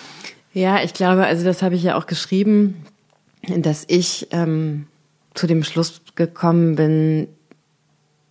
Ja, 0.53 0.83
ich 0.83 0.93
glaube, 0.93 1.25
also 1.25 1.45
das 1.45 1.61
habe 1.61 1.75
ich 1.75 1.83
ja 1.83 1.95
auch 1.95 2.07
geschrieben, 2.07 2.85
dass 3.47 3.85
ich 3.87 4.27
ähm, 4.31 4.87
zu 5.33 5.47
dem 5.47 5.63
Schluss 5.63 6.01
gekommen 6.15 6.75
bin, 6.75 7.27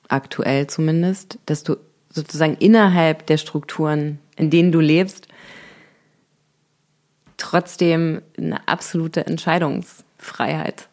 aktuell 0.08 0.66
zumindest, 0.66 1.38
dass 1.46 1.62
du 1.62 1.76
sozusagen 2.12 2.56
innerhalb 2.58 3.26
der 3.26 3.38
Strukturen, 3.38 4.18
in 4.36 4.50
denen 4.50 4.72
du 4.72 4.80
lebst, 4.80 5.28
trotzdem 7.36 8.22
eine 8.36 8.68
absolute 8.68 9.26
Entscheidungsfreiheit 9.26 10.88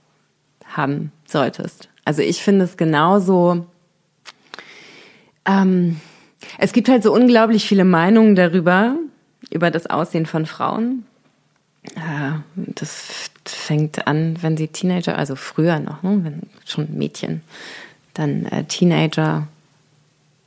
haben 0.65 1.11
solltest. 1.25 1.89
Also 2.05 2.21
ich 2.21 2.41
finde 2.41 2.65
es 2.65 2.77
genauso. 2.77 3.65
Ähm, 5.45 5.99
es 6.57 6.71
gibt 6.71 6.87
halt 6.87 7.03
so 7.03 7.13
unglaublich 7.13 7.67
viele 7.67 7.83
Meinungen 7.83 8.35
darüber, 8.35 8.95
über 9.49 9.71
das 9.71 9.87
Aussehen 9.87 10.25
von 10.25 10.45
Frauen. 10.45 11.05
Ja, 11.95 12.43
das 12.55 13.29
fängt 13.45 14.07
an, 14.07 14.37
wenn 14.41 14.57
sie 14.57 14.67
Teenager, 14.67 15.17
also 15.17 15.35
früher 15.35 15.79
noch, 15.79 16.03
ne, 16.03 16.19
wenn 16.23 16.41
schon 16.65 16.97
Mädchen, 16.97 17.41
dann 18.13 18.45
äh, 18.45 18.65
Teenager 18.65 19.47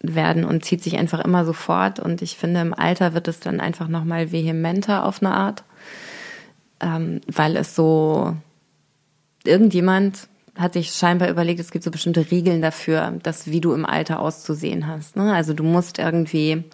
werden 0.00 0.44
und 0.44 0.64
zieht 0.64 0.82
sich 0.82 0.98
einfach 0.98 1.20
immer 1.24 1.44
so 1.44 1.52
fort. 1.52 2.00
Und 2.00 2.22
ich 2.22 2.36
finde, 2.36 2.60
im 2.60 2.74
Alter 2.74 3.14
wird 3.14 3.28
es 3.28 3.40
dann 3.40 3.60
einfach 3.60 3.88
nochmal 3.88 4.32
vehementer 4.32 5.04
auf 5.04 5.22
eine 5.22 5.34
Art, 5.34 5.64
ähm, 6.80 7.20
weil 7.26 7.56
es 7.56 7.74
so, 7.74 8.36
irgendjemand 9.44 10.28
hat 10.56 10.72
sich 10.72 10.92
scheinbar 10.92 11.30
überlegt, 11.30 11.60
es 11.60 11.70
gibt 11.70 11.84
so 11.84 11.90
bestimmte 11.90 12.30
Regeln 12.30 12.60
dafür, 12.60 13.14
dass 13.22 13.50
wie 13.50 13.60
du 13.60 13.72
im 13.72 13.86
Alter 13.86 14.20
auszusehen 14.20 14.86
hast. 14.86 15.16
Ne? 15.16 15.32
Also 15.32 15.54
du 15.54 15.62
musst 15.62 15.98
irgendwie 15.98 16.64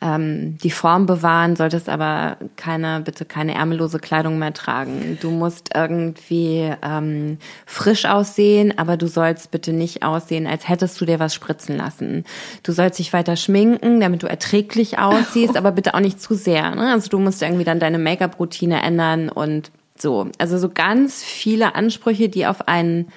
ähm, 0.00 0.58
die 0.58 0.70
Form 0.70 1.06
bewahren, 1.06 1.56
solltest 1.56 1.88
aber 1.88 2.36
keine, 2.56 3.00
bitte 3.00 3.24
keine 3.24 3.54
ärmellose 3.54 3.98
Kleidung 3.98 4.38
mehr 4.38 4.52
tragen. 4.52 5.18
Du 5.20 5.30
musst 5.30 5.70
irgendwie 5.74 6.72
ähm, 6.82 7.38
frisch 7.64 8.04
aussehen, 8.04 8.76
aber 8.76 8.96
du 8.96 9.06
sollst 9.06 9.50
bitte 9.50 9.72
nicht 9.72 10.02
aussehen, 10.02 10.46
als 10.46 10.68
hättest 10.68 11.00
du 11.00 11.06
dir 11.06 11.20
was 11.20 11.34
spritzen 11.34 11.76
lassen. 11.76 12.24
Du 12.62 12.72
sollst 12.72 12.98
dich 12.98 13.12
weiter 13.12 13.36
schminken, 13.36 14.00
damit 14.00 14.22
du 14.22 14.26
erträglich 14.26 14.98
aussiehst, 14.98 15.56
aber 15.56 15.72
bitte 15.72 15.94
auch 15.94 16.00
nicht 16.00 16.20
zu 16.20 16.34
sehr. 16.34 16.74
Ne? 16.74 16.92
Also 16.92 17.08
du 17.08 17.18
musst 17.18 17.40
irgendwie 17.42 17.64
dann 17.64 17.80
deine 17.80 17.98
Make-up-Routine 17.98 18.82
ändern 18.82 19.28
und 19.28 19.70
so. 19.96 20.28
Also 20.38 20.58
so 20.58 20.68
ganz 20.68 21.22
viele 21.22 21.74
Ansprüche, 21.74 22.28
die 22.28 22.46
auf 22.46 22.68
einen 22.68 23.08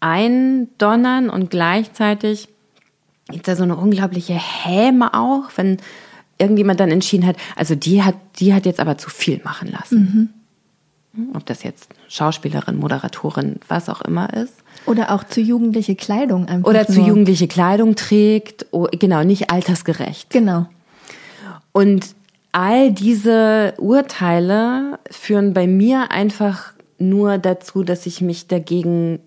eindonnern 0.00 1.30
und 1.30 1.50
gleichzeitig 1.50 2.48
gibt 3.28 3.48
da 3.48 3.56
so 3.56 3.62
eine 3.62 3.76
unglaubliche 3.76 4.34
Häme 4.34 5.14
auch, 5.14 5.44
wenn 5.56 5.78
irgendjemand 6.38 6.80
dann 6.80 6.90
entschieden 6.90 7.26
hat, 7.26 7.36
also 7.56 7.74
die 7.74 8.02
hat, 8.02 8.16
die 8.38 8.54
hat 8.54 8.66
jetzt 8.66 8.80
aber 8.80 8.98
zu 8.98 9.10
viel 9.10 9.40
machen 9.44 9.70
lassen. 9.70 10.32
Mhm. 11.12 11.30
Ob 11.34 11.46
das 11.46 11.62
jetzt 11.62 11.90
Schauspielerin, 12.08 12.76
Moderatorin, 12.76 13.60
was 13.68 13.88
auch 13.88 14.02
immer 14.02 14.32
ist. 14.34 14.54
Oder 14.84 15.12
auch 15.12 15.22
zu 15.22 15.40
jugendliche 15.40 15.94
Kleidung 15.94 16.48
einfach. 16.48 16.68
Oder 16.68 16.88
zu 16.88 17.00
jugendliche 17.00 17.46
Kleidung 17.46 17.94
trägt, 17.94 18.66
oh, 18.72 18.88
genau, 18.90 19.22
nicht 19.22 19.50
altersgerecht. 19.50 20.30
Genau. 20.30 20.66
Und 21.70 22.16
all 22.50 22.92
diese 22.92 23.74
Urteile 23.78 24.98
führen 25.08 25.54
bei 25.54 25.68
mir 25.68 26.10
einfach 26.10 26.72
nur 26.98 27.38
dazu, 27.38 27.84
dass 27.84 28.06
ich 28.06 28.20
mich 28.20 28.48
dagegen 28.48 29.20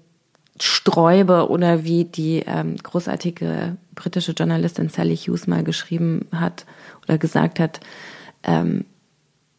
sträube 0.60 1.50
oder 1.50 1.84
wie 1.84 2.06
die 2.06 2.44
ähm, 2.46 2.76
großartige 2.78 3.78
britische 3.98 4.32
Journalistin 4.32 4.88
Sally 4.88 5.18
Hughes 5.18 5.48
mal 5.48 5.64
geschrieben 5.64 6.28
hat 6.32 6.66
oder 7.04 7.18
gesagt 7.18 7.60
hat, 7.60 7.82
ähm, 8.44 8.86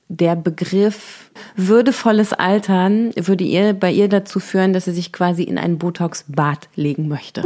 der 0.08 0.36
Begriff 0.36 1.30
würdevolles 1.54 2.32
Altern 2.32 3.12
würde 3.14 3.44
ihr 3.44 3.74
bei 3.74 3.92
ihr 3.92 4.08
dazu 4.08 4.40
führen, 4.40 4.72
dass 4.72 4.86
sie 4.86 4.92
sich 4.92 5.12
quasi 5.12 5.42
in 5.42 5.58
ein 5.58 5.76
Botox-Bad 5.76 6.70
legen 6.76 7.08
möchte. 7.08 7.44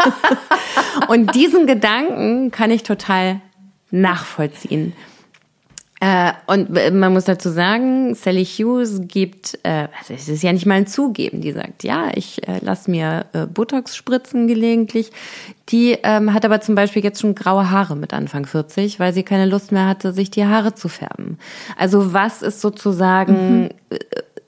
Und 1.08 1.34
diesen 1.34 1.66
Gedanken 1.66 2.50
kann 2.50 2.70
ich 2.70 2.82
total 2.82 3.42
nachvollziehen. 3.90 4.94
Äh, 6.02 6.32
und 6.46 6.70
man 6.94 7.12
muss 7.12 7.26
dazu 7.26 7.50
sagen, 7.50 8.14
Sally 8.14 8.46
Hughes 8.46 9.02
gibt, 9.06 9.58
äh, 9.64 9.86
also 9.98 10.14
es 10.14 10.30
ist 10.30 10.42
ja 10.42 10.50
nicht 10.50 10.64
mal 10.64 10.76
ein 10.76 10.86
Zugeben, 10.86 11.42
die 11.42 11.52
sagt, 11.52 11.84
ja, 11.84 12.08
ich 12.14 12.46
äh, 12.48 12.58
lasse 12.62 12.90
mir 12.90 13.26
äh, 13.34 13.44
Botox 13.44 13.96
spritzen 13.96 14.46
gelegentlich. 14.46 15.12
Die 15.68 15.98
ähm, 16.02 16.32
hat 16.32 16.46
aber 16.46 16.62
zum 16.62 16.74
Beispiel 16.74 17.04
jetzt 17.04 17.20
schon 17.20 17.34
graue 17.34 17.70
Haare 17.70 17.96
mit 17.96 18.14
Anfang 18.14 18.46
40, 18.46 18.98
weil 18.98 19.12
sie 19.12 19.24
keine 19.24 19.44
Lust 19.44 19.72
mehr 19.72 19.86
hatte, 19.86 20.14
sich 20.14 20.30
die 20.30 20.46
Haare 20.46 20.74
zu 20.74 20.88
färben. 20.88 21.38
Also 21.76 22.14
was 22.14 22.40
ist 22.40 22.62
sozusagen, 22.62 23.64
mhm. 23.64 23.68
Äh, 23.90 23.98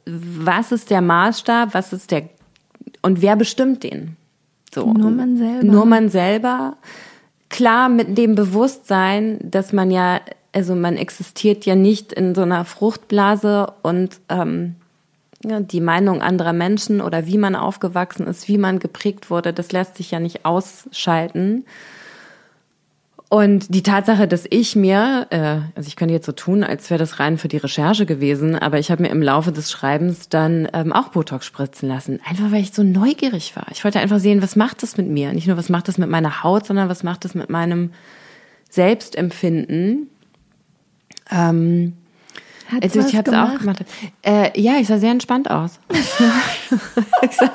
was 0.06 0.72
ist 0.72 0.88
der 0.90 1.02
Maßstab, 1.02 1.74
was 1.74 1.92
ist 1.92 2.12
der, 2.12 2.30
und 3.02 3.20
wer 3.20 3.36
bestimmt 3.36 3.82
den? 3.82 4.16
So. 4.74 4.90
Nur 4.90 5.10
man 5.10 5.36
selber. 5.36 5.64
Nur 5.64 5.84
man 5.84 6.08
selber. 6.08 6.76
Klar 7.50 7.90
mit 7.90 8.16
dem 8.16 8.34
Bewusstsein, 8.34 9.38
dass 9.42 9.74
man 9.74 9.90
ja 9.90 10.18
also 10.52 10.74
man 10.74 10.96
existiert 10.96 11.64
ja 11.64 11.74
nicht 11.74 12.12
in 12.12 12.34
so 12.34 12.42
einer 12.42 12.64
Fruchtblase 12.64 13.72
und 13.82 14.20
ähm, 14.28 14.76
ja, 15.44 15.60
die 15.60 15.80
Meinung 15.80 16.22
anderer 16.22 16.52
Menschen 16.52 17.00
oder 17.00 17.26
wie 17.26 17.38
man 17.38 17.56
aufgewachsen 17.56 18.26
ist, 18.26 18.48
wie 18.48 18.58
man 18.58 18.78
geprägt 18.78 19.30
wurde, 19.30 19.52
das 19.52 19.72
lässt 19.72 19.96
sich 19.96 20.10
ja 20.10 20.20
nicht 20.20 20.44
ausschalten. 20.44 21.64
Und 23.28 23.74
die 23.74 23.82
Tatsache, 23.82 24.28
dass 24.28 24.44
ich 24.50 24.76
mir, 24.76 25.26
äh, 25.30 25.60
also 25.74 25.88
ich 25.88 25.96
könnte 25.96 26.12
jetzt 26.12 26.26
so 26.26 26.32
tun, 26.32 26.62
als 26.62 26.90
wäre 26.90 26.98
das 26.98 27.18
rein 27.18 27.38
für 27.38 27.48
die 27.48 27.56
Recherche 27.56 28.04
gewesen, 28.04 28.56
aber 28.56 28.78
ich 28.78 28.90
habe 28.90 29.02
mir 29.02 29.08
im 29.08 29.22
Laufe 29.22 29.52
des 29.52 29.70
Schreibens 29.70 30.28
dann 30.28 30.68
ähm, 30.74 30.92
auch 30.92 31.08
Botox 31.08 31.46
spritzen 31.46 31.88
lassen. 31.88 32.20
Einfach 32.28 32.52
weil 32.52 32.60
ich 32.60 32.74
so 32.74 32.82
neugierig 32.82 33.56
war. 33.56 33.66
Ich 33.70 33.84
wollte 33.84 34.00
einfach 34.00 34.18
sehen, 34.18 34.42
was 34.42 34.54
macht 34.54 34.82
das 34.82 34.98
mit 34.98 35.08
mir? 35.08 35.32
Nicht 35.32 35.46
nur, 35.46 35.56
was 35.56 35.70
macht 35.70 35.88
das 35.88 35.96
mit 35.96 36.10
meiner 36.10 36.42
Haut, 36.42 36.66
sondern 36.66 36.90
was 36.90 37.04
macht 37.04 37.24
das 37.24 37.34
mit 37.34 37.48
meinem 37.48 37.92
Selbstempfinden 38.68 40.10
ähm, 41.32 41.94
also 42.80 43.00
ich 43.00 43.16
habe 43.16 43.30
es 43.30 43.36
auch 43.36 43.58
gemacht. 43.58 43.84
Äh, 44.22 44.58
ja, 44.60 44.74
ich 44.78 44.86
sah 44.86 44.98
sehr 44.98 45.10
entspannt 45.10 45.50
aus. 45.50 45.78
ich, 45.90 47.32
sah, 47.32 47.50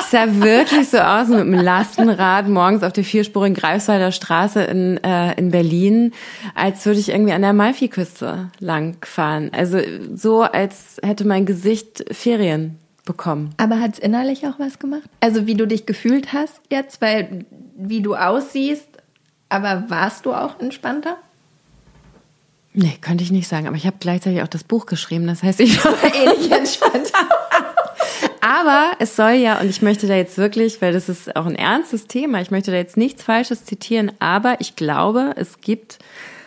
ich 0.00 0.06
sah 0.06 0.26
wirklich 0.40 0.88
so 0.88 0.98
aus 0.98 1.28
mit 1.28 1.40
einem 1.40 1.54
Lastenrad 1.54 2.48
morgens 2.48 2.82
auf 2.82 2.92
der 2.92 3.04
vierspurigen 3.04 3.56
Greifswalder 3.56 4.12
Straße 4.12 4.62
in, 4.62 5.02
äh, 5.02 5.34
in 5.34 5.50
Berlin, 5.50 6.12
als 6.54 6.86
würde 6.86 7.00
ich 7.00 7.08
irgendwie 7.08 7.32
an 7.32 7.42
der 7.42 7.52
Malfi-Küste 7.52 8.50
langfahren. 8.60 9.50
Also 9.52 9.78
so, 10.14 10.42
als 10.42 10.98
hätte 11.02 11.26
mein 11.26 11.46
Gesicht 11.46 12.04
Ferien 12.12 12.78
bekommen. 13.04 13.54
Aber 13.56 13.80
hat 13.80 13.94
es 13.94 13.98
innerlich 13.98 14.46
auch 14.46 14.58
was 14.58 14.78
gemacht? 14.78 15.08
Also 15.20 15.46
wie 15.46 15.54
du 15.54 15.66
dich 15.66 15.86
gefühlt 15.86 16.32
hast 16.32 16.60
jetzt, 16.70 17.00
weil 17.00 17.46
wie 17.76 18.02
du 18.02 18.14
aussiehst, 18.14 18.86
aber 19.48 19.84
warst 19.88 20.26
du 20.26 20.34
auch 20.34 20.60
entspannter? 20.60 21.16
Nee, 22.80 22.96
könnte 23.00 23.24
ich 23.24 23.32
nicht 23.32 23.48
sagen. 23.48 23.66
Aber 23.66 23.74
ich 23.74 23.86
habe 23.86 23.96
gleichzeitig 23.98 24.40
auch 24.40 24.48
das 24.48 24.62
Buch 24.62 24.86
geschrieben. 24.86 25.26
Das 25.26 25.42
heißt, 25.42 25.58
ich 25.58 25.84
war 25.84 25.96
ähnlich 26.14 26.48
entspannt. 26.48 27.10
aber 28.40 28.92
es 29.00 29.16
soll 29.16 29.32
ja, 29.32 29.60
und 29.60 29.68
ich 29.68 29.82
möchte 29.82 30.06
da 30.06 30.14
jetzt 30.14 30.38
wirklich, 30.38 30.80
weil 30.80 30.92
das 30.92 31.08
ist 31.08 31.34
auch 31.34 31.46
ein 31.46 31.56
ernstes 31.56 32.06
Thema, 32.06 32.40
ich 32.40 32.52
möchte 32.52 32.70
da 32.70 32.76
jetzt 32.76 32.96
nichts 32.96 33.24
Falsches 33.24 33.64
zitieren, 33.64 34.12
aber 34.20 34.60
ich 34.60 34.76
glaube, 34.76 35.32
es 35.34 35.60
gibt 35.60 35.98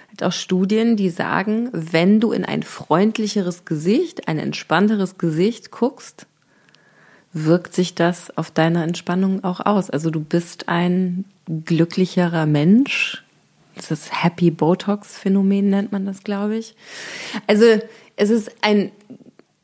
halt 0.08 0.24
auch 0.24 0.32
Studien, 0.32 0.96
die 0.96 1.10
sagen, 1.10 1.68
wenn 1.74 2.22
du 2.22 2.32
in 2.32 2.46
ein 2.46 2.64
freundlicheres 2.64 3.66
Gesicht, 3.66 4.30
ein 4.30 4.40
entspannteres 4.40 5.18
Gesicht 5.18 5.70
guckst, 5.70 6.28
wirkt 7.34 7.76
sich 7.76 7.94
das 7.94 8.38
auf 8.38 8.52
deine 8.52 8.84
Entspannung 8.84 9.44
auch 9.44 9.60
aus. 9.60 9.90
Also 9.90 10.12
du 10.12 10.22
bist 10.22 10.70
ein 10.70 11.26
glücklicherer 11.66 12.46
Mensch, 12.46 13.22
das 13.90 14.24
Happy 14.24 14.52
Botox-Phänomen 14.52 15.70
nennt 15.70 15.92
man 15.92 16.06
das, 16.06 16.24
glaube 16.24 16.58
ich. 16.58 16.76
Also 17.48 17.66
es 18.16 18.30
ist 18.30 18.52
ein 18.62 18.92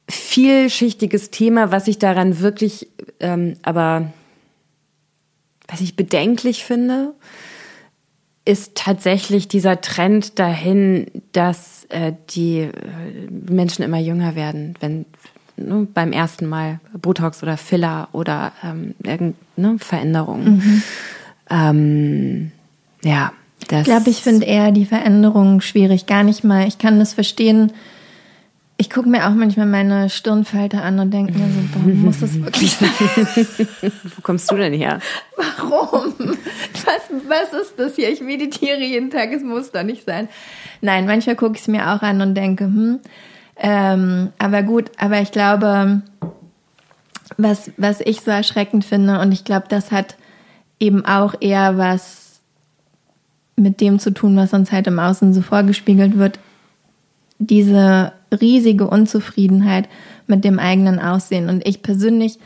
vielschichtiges 0.09 1.31
Thema, 1.31 1.71
was 1.71 1.87
ich 1.87 1.99
daran 1.99 2.39
wirklich 2.39 2.87
ähm, 3.19 3.55
aber 3.63 4.11
was 5.67 5.81
ich 5.81 5.95
bedenklich 5.95 6.63
finde, 6.63 7.13
ist 8.45 8.75
tatsächlich 8.75 9.47
dieser 9.49 9.81
Trend 9.81 10.39
dahin, 10.39 11.07
dass 11.33 11.85
äh, 11.89 12.13
die 12.29 12.59
äh, 12.59 12.71
Menschen 13.29 13.83
immer 13.83 13.99
jünger 13.99 14.35
werden, 14.35 14.75
wenn 14.79 15.05
ne, 15.57 15.87
beim 15.93 16.13
ersten 16.13 16.45
Mal 16.45 16.79
Botox 16.93 17.43
oder 17.43 17.57
Filler 17.57 18.07
oder 18.13 18.53
ähm, 18.63 18.95
irgendeine 19.03 19.79
Veränderung. 19.79 20.43
Mhm. 20.45 20.83
Ähm, 21.49 22.51
ja, 23.03 23.33
das. 23.67 23.79
Ich 23.79 23.85
glaube, 23.85 24.09
ich 24.09 24.21
finde 24.21 24.45
eher 24.45 24.71
die 24.71 24.85
Veränderung 24.85 25.61
schwierig. 25.61 26.05
Gar 26.05 26.23
nicht 26.23 26.43
mal. 26.43 26.67
Ich 26.67 26.77
kann 26.77 26.99
das 26.99 27.13
verstehen, 27.13 27.71
ich 28.79 28.91
gucke 28.91 29.09
mir 29.09 29.27
auch 29.27 29.33
manchmal 29.33 29.65
meine 29.65 30.09
Stirnfalte 30.09 30.81
an 30.81 30.99
und 30.99 31.11
denke 31.11 31.33
mir 31.33 31.47
so, 31.47 31.79
boah, 31.79 31.87
muss 31.93 32.19
das 32.19 32.39
wirklich 32.39 32.73
sein? 32.73 32.89
Wo 33.81 34.21
kommst 34.21 34.51
du 34.51 34.55
denn 34.55 34.73
her? 34.73 34.99
Warum? 35.35 36.13
Was, 36.19 37.01
was 37.27 37.59
ist 37.59 37.73
das 37.77 37.95
hier? 37.95 38.11
Ich 38.11 38.21
meditiere 38.21 38.79
jeden 38.79 39.09
Tag, 39.09 39.31
es 39.33 39.41
muss 39.41 39.71
doch 39.71 39.83
nicht 39.83 40.05
sein. 40.05 40.29
Nein, 40.81 41.07
manchmal 41.07 41.35
gucke 41.35 41.55
ich 41.55 41.61
es 41.61 41.67
mir 41.67 41.91
auch 41.91 42.03
an 42.03 42.21
und 42.21 42.35
denke, 42.35 42.65
hm, 42.65 42.99
ähm, 43.57 44.29
aber 44.37 44.61
gut, 44.61 44.91
aber 44.97 45.21
ich 45.21 45.31
glaube, 45.31 46.03
was, 47.37 47.71
was 47.77 47.99
ich 48.01 48.21
so 48.21 48.29
erschreckend 48.29 48.85
finde, 48.85 49.19
und 49.19 49.31
ich 49.31 49.43
glaube, 49.43 49.65
das 49.69 49.91
hat 49.91 50.15
eben 50.79 51.03
auch 51.03 51.33
eher 51.39 51.79
was 51.79 52.26
mit 53.57 53.81
dem 53.81 53.99
zu 53.99 54.11
tun, 54.11 54.37
was 54.37 54.53
uns 54.53 54.71
halt 54.71 54.87
im 54.87 54.99
Außen 54.99 55.33
so 55.33 55.41
vorgespiegelt 55.41 56.17
wird, 56.17 56.39
diese 57.39 58.13
riesige 58.31 58.87
Unzufriedenheit 58.87 59.89
mit 60.27 60.45
dem 60.45 60.59
eigenen 60.59 60.99
Aussehen. 60.99 61.49
Und 61.49 61.67
ich 61.67 61.81
persönlich 61.81 62.39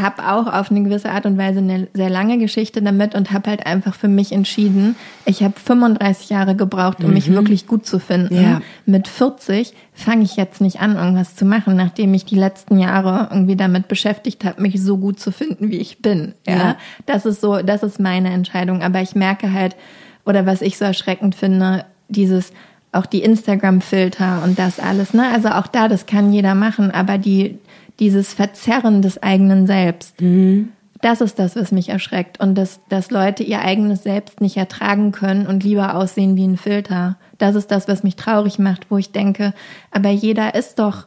habe 0.00 0.30
auch 0.30 0.46
auf 0.46 0.70
eine 0.70 0.82
gewisse 0.82 1.10
Art 1.10 1.26
und 1.26 1.38
Weise 1.38 1.58
eine 1.58 1.88
sehr 1.94 2.10
lange 2.10 2.38
Geschichte 2.38 2.82
damit 2.82 3.14
und 3.14 3.32
habe 3.32 3.50
halt 3.50 3.66
einfach 3.66 3.94
für 3.94 4.08
mich 4.08 4.32
entschieden, 4.32 4.96
ich 5.24 5.42
habe 5.42 5.54
35 5.58 6.30
Jahre 6.30 6.56
gebraucht, 6.56 7.00
um 7.00 7.08
mhm. 7.08 7.14
mich 7.14 7.30
wirklich 7.30 7.66
gut 7.66 7.86
zu 7.86 7.98
finden. 7.98 8.42
Ja. 8.42 8.60
Mit 8.86 9.08
40 9.08 9.72
fange 9.92 10.22
ich 10.24 10.36
jetzt 10.36 10.60
nicht 10.60 10.80
an, 10.80 10.96
irgendwas 10.96 11.36
zu 11.36 11.44
machen, 11.44 11.76
nachdem 11.76 12.14
ich 12.14 12.24
die 12.24 12.38
letzten 12.38 12.78
Jahre 12.78 13.28
irgendwie 13.30 13.56
damit 13.56 13.88
beschäftigt 13.88 14.44
habe, 14.44 14.62
mich 14.62 14.82
so 14.82 14.98
gut 14.98 15.20
zu 15.20 15.32
finden, 15.32 15.70
wie 15.70 15.78
ich 15.78 16.02
bin. 16.02 16.34
Ja? 16.46 16.56
ja, 16.56 16.76
das 17.06 17.26
ist 17.26 17.40
so, 17.40 17.62
das 17.62 17.82
ist 17.82 18.00
meine 18.00 18.30
Entscheidung. 18.30 18.82
Aber 18.82 19.00
ich 19.00 19.14
merke 19.14 19.52
halt, 19.52 19.76
oder 20.24 20.46
was 20.46 20.62
ich 20.62 20.78
so 20.78 20.84
erschreckend 20.84 21.34
finde, 21.34 21.84
dieses 22.08 22.52
auch 22.92 23.06
die 23.06 23.22
Instagram-Filter 23.22 24.42
und 24.44 24.58
das 24.58 24.80
alles, 24.80 25.14
ne? 25.14 25.30
Also 25.32 25.48
auch 25.50 25.66
da, 25.66 25.88
das 25.88 26.06
kann 26.06 26.32
jeder 26.32 26.54
machen, 26.54 26.90
aber 26.90 27.18
die, 27.18 27.58
dieses 28.00 28.34
Verzerren 28.34 29.02
des 29.02 29.22
eigenen 29.22 29.66
Selbst, 29.66 30.20
mhm. 30.20 30.70
das 31.02 31.20
ist 31.20 31.38
das, 31.38 31.54
was 31.54 31.70
mich 31.70 31.90
erschreckt. 31.90 32.40
Und 32.40 32.56
dass, 32.56 32.80
dass 32.88 33.10
Leute 33.10 33.42
ihr 33.42 33.60
eigenes 33.60 34.02
Selbst 34.02 34.40
nicht 34.40 34.56
ertragen 34.56 35.12
können 35.12 35.46
und 35.46 35.62
lieber 35.62 35.94
aussehen 35.94 36.36
wie 36.36 36.46
ein 36.46 36.56
Filter. 36.56 37.16
Das 37.38 37.54
ist 37.54 37.70
das, 37.70 37.86
was 37.86 38.02
mich 38.02 38.16
traurig 38.16 38.58
macht, 38.58 38.90
wo 38.90 38.98
ich 38.98 39.12
denke, 39.12 39.54
aber 39.92 40.10
jeder 40.10 40.54
ist 40.54 40.78
doch, 40.78 41.06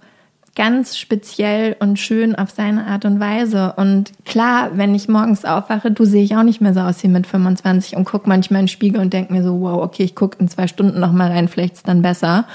ganz 0.55 0.97
speziell 0.97 1.75
und 1.79 1.97
schön 1.97 2.35
auf 2.35 2.51
seine 2.51 2.85
Art 2.85 3.05
und 3.05 3.19
Weise. 3.19 3.73
Und 3.75 4.11
klar, 4.23 4.71
wenn 4.73 4.93
ich 4.93 5.09
morgens 5.09 5.45
aufwache, 5.45 5.89
du 5.89 6.05
sehe 6.05 6.23
ich 6.23 6.35
auch 6.35 6.43
nicht 6.43 6.61
mehr 6.61 6.73
so 6.73 6.81
aus 6.81 7.01
wie 7.03 7.07
mit 7.07 7.25
25 7.25 7.95
und 7.95 8.05
gucke 8.05 8.29
manchmal 8.29 8.59
in 8.59 8.65
den 8.65 8.69
Spiegel 8.69 9.01
und 9.01 9.13
denke 9.13 9.33
mir 9.33 9.43
so, 9.43 9.61
wow, 9.61 9.81
okay, 9.81 10.03
ich 10.03 10.15
gucke 10.15 10.37
in 10.39 10.47
zwei 10.47 10.67
Stunden 10.67 10.99
noch 10.99 11.11
mal 11.11 11.31
rein, 11.31 11.47
vielleicht 11.47 11.75
ist 11.75 11.87
dann 11.87 12.03
besser. 12.03 12.45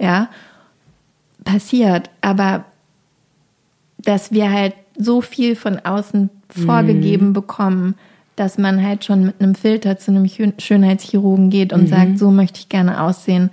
Ja, 0.00 0.28
passiert. 1.44 2.10
Aber 2.22 2.64
dass 4.04 4.32
wir 4.32 4.50
halt 4.52 4.74
so 4.96 5.20
viel 5.20 5.56
von 5.56 5.78
außen 5.78 6.30
vorgegeben 6.48 7.28
mhm. 7.28 7.32
bekommen, 7.32 7.94
dass 8.36 8.58
man 8.58 8.82
halt 8.82 9.04
schon 9.04 9.26
mit 9.26 9.40
einem 9.40 9.54
Filter 9.54 9.98
zu 9.98 10.10
einem 10.10 10.28
Schönheitschirurgen 10.58 11.50
geht 11.50 11.72
und 11.72 11.82
mhm. 11.82 11.88
sagt, 11.88 12.18
so 12.18 12.30
möchte 12.30 12.60
ich 12.60 12.68
gerne 12.68 13.02
aussehen. 13.02 13.50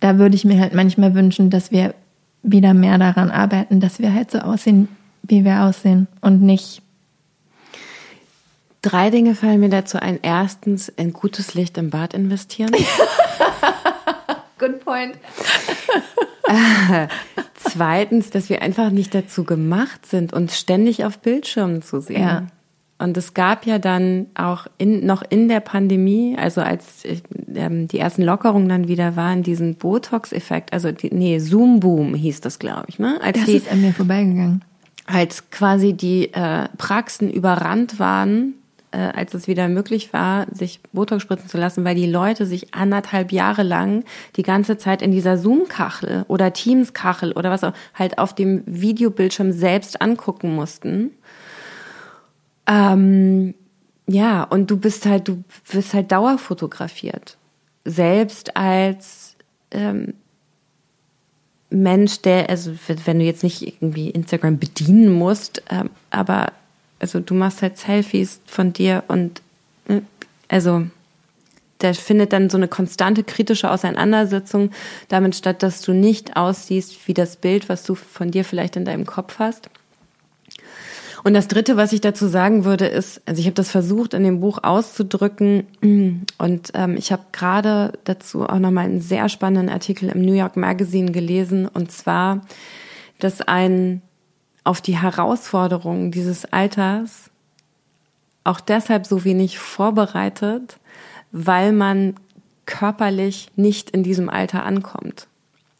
Da 0.00 0.18
würde 0.18 0.34
ich 0.34 0.44
mir 0.44 0.60
halt 0.60 0.74
manchmal 0.74 1.14
wünschen, 1.14 1.50
dass 1.50 1.70
wir 1.70 1.94
wieder 2.42 2.74
mehr 2.74 2.98
daran 2.98 3.30
arbeiten, 3.30 3.80
dass 3.80 3.98
wir 3.98 4.14
halt 4.14 4.30
so 4.30 4.38
aussehen, 4.38 4.88
wie 5.22 5.44
wir 5.44 5.62
aussehen 5.62 6.06
und 6.20 6.42
nicht. 6.42 6.82
Drei 8.82 9.10
Dinge 9.10 9.34
fallen 9.34 9.60
mir 9.60 9.68
dazu 9.68 9.98
ein. 9.98 10.20
Erstens, 10.22 10.88
in 10.88 11.12
gutes 11.12 11.54
Licht 11.54 11.76
im 11.78 11.90
Bad 11.90 12.14
investieren. 12.14 12.70
Good 14.58 14.84
point. 14.84 15.16
Zweitens, 17.54 18.30
dass 18.30 18.48
wir 18.48 18.62
einfach 18.62 18.90
nicht 18.90 19.14
dazu 19.14 19.44
gemacht 19.44 20.06
sind, 20.06 20.32
uns 20.32 20.58
ständig 20.58 21.04
auf 21.04 21.18
Bildschirmen 21.18 21.82
zu 21.82 22.00
sehen. 22.00 22.22
Ja. 22.22 22.46
Und 22.98 23.16
es 23.16 23.32
gab 23.32 23.64
ja 23.64 23.78
dann 23.78 24.26
auch 24.34 24.66
in, 24.76 25.06
noch 25.06 25.22
in 25.28 25.48
der 25.48 25.60
Pandemie, 25.60 26.36
also 26.36 26.60
als 26.60 27.04
ähm, 27.54 27.86
die 27.86 27.98
ersten 28.00 28.22
Lockerungen 28.22 28.68
dann 28.68 28.88
wieder 28.88 29.14
waren, 29.14 29.44
diesen 29.44 29.76
Botox-Effekt, 29.76 30.72
also 30.72 30.90
die, 30.90 31.14
nee, 31.14 31.38
Zoom-Boom 31.38 32.14
hieß 32.14 32.40
das, 32.40 32.58
glaube 32.58 32.86
ich, 32.88 32.98
ne? 32.98 33.20
Als 33.22 33.38
das 33.38 33.46
die, 33.46 33.56
ist 33.56 33.70
an 33.70 33.82
mir 33.82 33.92
vorbeigegangen. 33.92 34.64
Als 35.06 35.50
quasi 35.50 35.92
die 35.92 36.34
äh, 36.34 36.68
Praxen 36.76 37.30
überrannt 37.30 38.00
waren, 38.00 38.54
äh, 38.90 38.98
als 38.98 39.34
es 39.34 39.48
wieder 39.48 39.68
möglich 39.68 40.12
war, 40.12 40.46
sich 40.52 40.80
Botox 40.92 41.22
spritzen 41.22 41.48
zu 41.48 41.58
lassen, 41.58 41.84
weil 41.84 41.94
die 41.94 42.10
Leute 42.10 42.46
sich 42.46 42.74
anderthalb 42.74 43.32
Jahre 43.32 43.62
lang 43.62 44.04
die 44.36 44.42
ganze 44.42 44.78
Zeit 44.78 45.02
in 45.02 45.12
dieser 45.12 45.38
Zoom-Kachel 45.38 46.24
oder 46.28 46.52
Teams-Kachel 46.52 47.32
oder 47.32 47.50
was 47.50 47.64
auch 47.64 47.74
halt 47.94 48.18
auf 48.18 48.34
dem 48.34 48.62
Videobildschirm 48.66 49.52
selbst 49.52 50.00
angucken 50.00 50.54
mussten 50.54 51.10
ähm, 52.68 53.54
ja, 54.06 54.44
und 54.44 54.70
du 54.70 54.76
bist 54.76 55.06
halt, 55.06 55.26
du 55.26 55.42
wirst 55.66 55.94
halt 55.94 56.12
dauerfotografiert. 56.12 57.38
Selbst 57.84 58.56
als 58.56 59.36
ähm, 59.70 60.14
Mensch, 61.70 62.20
der, 62.22 62.48
also 62.48 62.72
wenn 63.04 63.18
du 63.18 63.24
jetzt 63.24 63.42
nicht 63.42 63.62
irgendwie 63.62 64.10
Instagram 64.10 64.58
bedienen 64.58 65.12
musst, 65.12 65.62
ähm, 65.70 65.90
aber 66.10 66.52
also 66.98 67.20
du 67.20 67.34
machst 67.34 67.62
halt 67.62 67.78
Selfies 67.78 68.40
von 68.46 68.72
dir 68.72 69.04
und 69.08 69.42
äh, 69.88 70.00
also 70.48 70.86
da 71.78 71.92
findet 71.92 72.32
dann 72.32 72.50
so 72.50 72.56
eine 72.56 72.68
konstante 72.68 73.22
kritische 73.22 73.70
Auseinandersetzung 73.70 74.70
damit 75.08 75.36
statt, 75.36 75.62
dass 75.62 75.80
du 75.80 75.92
nicht 75.92 76.36
aussiehst 76.36 77.06
wie 77.06 77.14
das 77.14 77.36
Bild, 77.36 77.68
was 77.68 77.84
du 77.84 77.94
von 77.94 78.30
dir 78.30 78.44
vielleicht 78.44 78.76
in 78.76 78.84
deinem 78.84 79.06
Kopf 79.06 79.38
hast. 79.38 79.70
Und 81.24 81.34
das 81.34 81.48
Dritte, 81.48 81.76
was 81.76 81.92
ich 81.92 82.00
dazu 82.00 82.26
sagen 82.26 82.64
würde, 82.64 82.86
ist, 82.86 83.20
also 83.26 83.40
ich 83.40 83.46
habe 83.46 83.54
das 83.54 83.70
versucht 83.70 84.14
in 84.14 84.24
dem 84.24 84.40
Buch 84.40 84.58
auszudrücken 84.62 85.66
und 86.38 86.70
ähm, 86.74 86.96
ich 86.96 87.12
habe 87.12 87.22
gerade 87.32 87.92
dazu 88.04 88.44
auch 88.44 88.58
nochmal 88.58 88.86
einen 88.86 89.00
sehr 89.00 89.28
spannenden 89.28 89.68
Artikel 89.68 90.08
im 90.08 90.22
New 90.22 90.34
York 90.34 90.56
Magazine 90.56 91.12
gelesen 91.12 91.68
und 91.68 91.92
zwar, 91.92 92.42
dass 93.18 93.40
ein 93.40 94.02
auf 94.68 94.80
die 94.80 94.98
Herausforderungen 94.98 96.10
dieses 96.10 96.44
Alters 96.52 97.30
auch 98.44 98.60
deshalb 98.60 99.06
so 99.06 99.24
wenig 99.24 99.58
vorbereitet, 99.58 100.78
weil 101.32 101.72
man 101.72 102.14
körperlich 102.66 103.48
nicht 103.56 103.90
in 103.90 104.02
diesem 104.02 104.28
Alter 104.28 104.64
ankommt. 104.64 105.26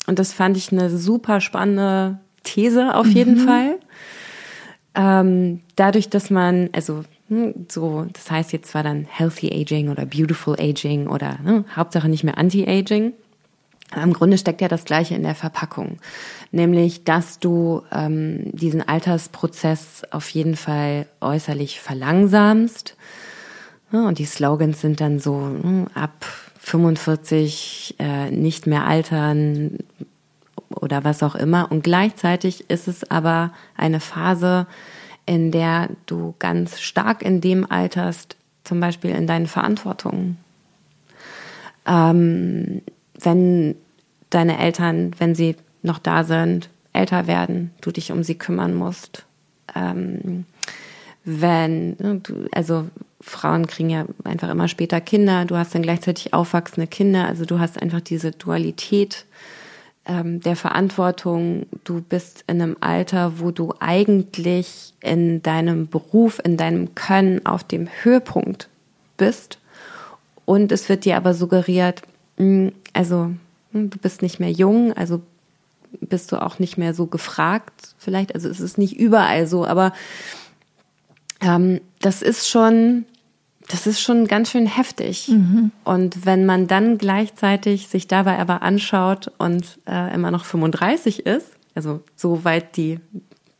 Und 0.06 0.18
das 0.18 0.32
fand 0.32 0.56
ich 0.56 0.72
eine 0.72 0.90
super 0.90 1.40
spannende 1.40 2.18
These 2.44 2.94
auf 2.94 3.06
jeden 3.06 3.42
mhm. 3.42 3.46
Fall 3.46 3.78
ähm, 4.98 5.60
dadurch, 5.76 6.08
dass 6.10 6.28
man, 6.28 6.70
also 6.72 7.04
hm, 7.28 7.66
so, 7.68 8.06
das 8.12 8.30
heißt 8.30 8.52
jetzt 8.52 8.70
zwar 8.70 8.82
dann 8.82 9.06
Healthy 9.08 9.52
Aging 9.52 9.90
oder 9.90 10.04
Beautiful 10.04 10.56
Aging 10.58 11.06
oder 11.06 11.38
ne, 11.44 11.64
Hauptsache 11.74 12.08
nicht 12.08 12.24
mehr 12.24 12.36
Anti-Aging. 12.36 13.12
Im 13.96 14.12
Grunde 14.12 14.36
steckt 14.36 14.60
ja 14.60 14.68
das 14.68 14.84
Gleiche 14.84 15.14
in 15.14 15.22
der 15.22 15.34
Verpackung, 15.34 15.98
nämlich 16.50 17.04
dass 17.04 17.38
du 17.38 17.82
ähm, 17.90 18.50
diesen 18.52 18.86
Altersprozess 18.86 20.02
auf 20.10 20.28
jeden 20.30 20.56
Fall 20.56 21.06
äußerlich 21.20 21.80
verlangsamst. 21.80 22.96
Ja, 23.90 24.06
und 24.06 24.18
die 24.18 24.26
Slogans 24.26 24.82
sind 24.82 25.00
dann 25.00 25.18
so 25.18 25.36
hm, 25.40 25.86
ab 25.94 26.26
45 26.58 27.94
äh, 27.98 28.30
nicht 28.30 28.66
mehr 28.66 28.84
altern, 28.84 29.78
oder 30.70 31.04
was 31.04 31.22
auch 31.22 31.34
immer. 31.34 31.70
Und 31.70 31.82
gleichzeitig 31.82 32.70
ist 32.70 32.88
es 32.88 33.10
aber 33.10 33.52
eine 33.76 34.00
Phase, 34.00 34.66
in 35.26 35.50
der 35.50 35.90
du 36.06 36.34
ganz 36.38 36.80
stark 36.80 37.22
in 37.22 37.40
dem 37.40 37.70
alterst, 37.70 38.36
zum 38.64 38.80
Beispiel 38.80 39.10
in 39.10 39.26
deinen 39.26 39.46
Verantwortungen. 39.46 40.38
Ähm, 41.86 42.82
wenn 43.20 43.76
deine 44.30 44.58
Eltern, 44.58 45.12
wenn 45.18 45.34
sie 45.34 45.56
noch 45.82 45.98
da 45.98 46.24
sind, 46.24 46.68
älter 46.92 47.26
werden, 47.26 47.72
du 47.80 47.90
dich 47.90 48.12
um 48.12 48.22
sie 48.22 48.36
kümmern 48.36 48.74
musst. 48.74 49.24
Ähm, 49.74 50.44
wenn, 51.24 51.90
ne, 51.98 52.20
also 52.52 52.88
Frauen 53.20 53.66
kriegen 53.66 53.90
ja 53.90 54.06
einfach 54.24 54.48
immer 54.48 54.68
später 54.68 55.00
Kinder, 55.00 55.44
du 55.44 55.56
hast 55.56 55.74
dann 55.74 55.82
gleichzeitig 55.82 56.32
aufwachsende 56.32 56.86
Kinder, 56.86 57.26
also 57.26 57.44
du 57.44 57.58
hast 57.58 57.80
einfach 57.80 58.00
diese 58.00 58.32
Dualität 58.32 59.26
ähm, 60.08 60.40
der 60.40 60.56
Verantwortung. 60.56 61.66
Du 61.84 62.00
bist 62.00 62.44
in 62.46 62.62
einem 62.62 62.76
Alter, 62.80 63.38
wo 63.38 63.50
du 63.50 63.74
eigentlich 63.78 64.94
in 65.00 65.42
deinem 65.42 65.88
Beruf, 65.88 66.40
in 66.42 66.56
deinem 66.56 66.94
Können 66.94 67.44
auf 67.46 67.62
dem 67.62 67.88
Höhepunkt 68.02 68.68
bist. 69.16 69.58
Und 70.46 70.72
es 70.72 70.88
wird 70.88 71.04
dir 71.04 71.18
aber 71.18 71.34
suggeriert, 71.34 72.02
also 72.92 73.16
mh, 73.16 73.36
hm, 73.72 73.90
du 73.90 73.98
bist 73.98 74.22
nicht 74.22 74.40
mehr 74.40 74.50
jung, 74.50 74.92
also 74.94 75.22
bist 76.00 76.32
du 76.32 76.42
auch 76.42 76.58
nicht 76.58 76.78
mehr 76.78 76.94
so 76.94 77.06
gefragt, 77.06 77.94
vielleicht. 77.98 78.34
Also 78.34 78.48
es 78.48 78.60
ist 78.60 78.78
nicht 78.78 78.96
überall 78.96 79.46
so, 79.46 79.66
aber 79.66 79.92
ähm, 81.40 81.80
das 82.00 82.22
ist 82.22 82.48
schon, 82.48 83.04
das 83.68 83.86
ist 83.86 84.00
schon 84.00 84.26
ganz 84.26 84.50
schön 84.50 84.66
heftig. 84.66 85.28
Mhm. 85.28 85.70
Und 85.84 86.26
wenn 86.26 86.46
man 86.46 86.66
dann 86.66 86.98
gleichzeitig 86.98 87.88
sich 87.88 88.06
dabei 88.06 88.38
aber 88.38 88.62
anschaut 88.62 89.32
und 89.38 89.78
äh, 89.86 90.14
immer 90.14 90.30
noch 90.30 90.44
35 90.44 91.26
ist, 91.26 91.46
also 91.74 92.02
soweit 92.16 92.76
die 92.76 93.00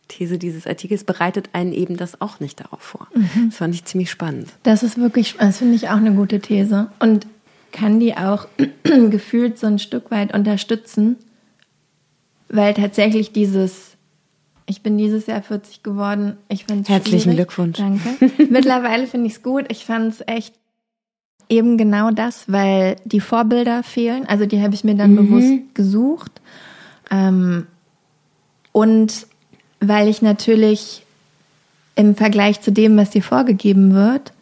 These 0.09 0.39
dieses 0.39 0.67
Artikels 0.67 1.05
bereitet 1.05 1.51
einen 1.53 1.73
eben 1.73 1.97
das 1.97 2.21
auch 2.21 2.41
nicht 2.41 2.61
darauf 2.61 2.81
vor. 2.81 3.09
Mhm. 3.15 3.51
Das 3.51 3.59
fand 3.59 3.75
ich 3.75 3.85
ziemlich 3.85 4.11
spannend. 4.11 4.49
Das 4.63 4.83
ist 4.83 4.99
wirklich, 4.99 5.37
das 5.39 5.59
finde 5.59 5.75
ich 5.75 5.91
auch 5.91 5.97
eine 5.97 6.13
gute 6.13 6.41
These. 6.41 6.91
Und 6.99 7.27
kann 7.73 8.01
die 8.01 8.17
auch 8.17 8.47
gefühlt 8.83 9.59
so 9.59 9.67
ein 9.67 9.79
Stück 9.79 10.11
weit 10.11 10.35
unterstützen, 10.35 11.17
weil 12.49 12.75
tatsächlich 12.75 13.33
dieses, 13.33 13.97
ich 14.67 14.83
bin 14.83 14.99
dieses 14.99 15.27
Jahr 15.27 15.43
40 15.43 15.83
geworden, 15.83 16.37
ich 16.49 16.65
finde 16.65 16.83
es 16.83 16.89
Herzlichen 16.89 17.33
schwierig. 17.33 17.49
Glückwunsch. 17.49 17.79
Danke. 17.79 18.09
Mittlerweile 18.51 19.07
finde 19.07 19.27
ich 19.27 19.35
es 19.35 19.43
gut. 19.43 19.67
Ich 19.71 19.85
fand 19.85 20.15
es 20.15 20.25
echt 20.27 20.55
eben 21.49 21.79
genau 21.79 22.11
das, 22.11 22.45
weil 22.51 22.97
die 23.05 23.21
Vorbilder 23.21 23.83
fehlen. 23.83 24.27
Also 24.27 24.47
die 24.47 24.63
habe 24.63 24.75
ich 24.75 24.85
mir 24.85 24.95
dann 24.95 25.13
mhm. 25.13 25.17
bewusst 25.17 25.75
gesucht. 25.75 26.41
Ähm, 27.11 27.67
und 28.73 29.27
weil 29.81 30.09
ich 30.09 30.23
natürlich 30.23 31.03
im 31.95 32.15
Vergleich 32.15 32.61
zu 32.61 32.71
dem, 32.71 32.97
was 32.97 33.11
dir 33.11 33.23
vorgegeben 33.23 33.95
wird, 33.95 34.33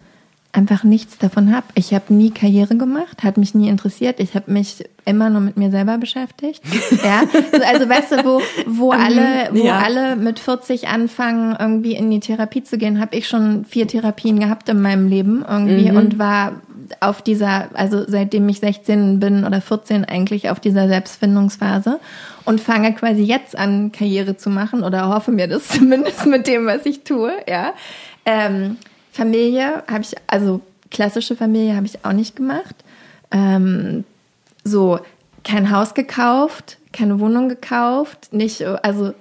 einfach 0.57 0.85
nichts 0.85 1.19
davon 1.19 1.55
habe. 1.55 1.67
Ich 1.75 1.93
habe 1.93 2.13
nie 2.15 2.31
Karriere 2.31 2.77
gemacht, 2.77 3.23
hat 3.23 3.37
mich 3.37 3.55
nie 3.55 3.69
interessiert. 3.69 4.21
Ich 4.21 4.35
habe 4.35 4.51
mich 4.51 4.85
immer 5.05 5.29
nur 5.29 5.41
mit 5.41 5.57
mir 5.57 5.71
selber 5.71 5.99
beschäftigt. 5.99 6.63
ja, 7.05 7.23
also 7.67 7.89
weißt 7.89 8.13
du, 8.13 8.25
wo, 8.25 8.41
wo 8.67 8.91
alle, 8.91 9.51
wo 9.53 9.65
ja. 9.65 9.79
alle 9.79 10.17
mit 10.17 10.39
40 10.39 10.89
anfangen, 10.89 11.57
irgendwie 11.59 11.95
in 11.95 12.11
die 12.11 12.21
Therapie 12.21 12.63
zu 12.63 12.79
gehen, 12.79 13.01
habe 13.01 13.17
ich 13.17 13.29
schon 13.29 13.65
vier 13.65 13.87
Therapien 13.87 14.41
gehabt 14.41 14.69
in 14.69 14.81
meinem 14.81 15.09
Leben 15.09 15.45
irgendwie 15.49 15.91
mhm. 15.91 15.97
und 15.97 16.19
war 16.19 16.55
auf 17.01 17.23
dieser, 17.23 17.69
also 17.75 18.05
seitdem 18.07 18.49
ich 18.49 18.61
16 18.61 19.21
bin 19.21 19.45
oder 19.45 19.61
14 19.61 20.05
eigentlich 20.05 20.51
auf 20.51 20.61
dieser 20.61 20.89
Selbstfindungsphase 20.89 22.01
und 22.45 22.61
fange 22.61 22.95
quasi 22.95 23.23
jetzt 23.23 23.59
an, 23.59 23.93
Karriere 23.93 24.37
zu 24.37 24.51
machen 24.51 24.83
oder 24.83 25.09
hoffe 25.09 25.33
mir 25.33 25.49
das 25.49 25.69
zumindest 25.69 26.27
mit 26.27 26.47
dem, 26.47 26.67
was 26.67 26.87
ich 26.87 27.03
tue, 27.03 27.33
ja. 27.49 27.75
Ähm, 28.25 28.79
Familie 29.17 29.83
habe 29.91 30.03
ich, 30.03 30.15
also 30.27 30.61
klassische 30.91 31.37
Familie 31.37 31.75
habe 31.75 31.87
ich 31.87 32.05
auch 32.05 32.13
nicht 32.13 32.37
gemacht. 32.37 32.75
Ähm, 33.31 34.05
so 34.63 35.01
kein 35.45 35.71
Haus 35.71 35.95
gekauft, 35.95 36.79
keine 36.93 37.21
Wohnung 37.21 37.49
gekauft, 37.49 38.33
nicht, 38.33 38.63
also 38.63 39.13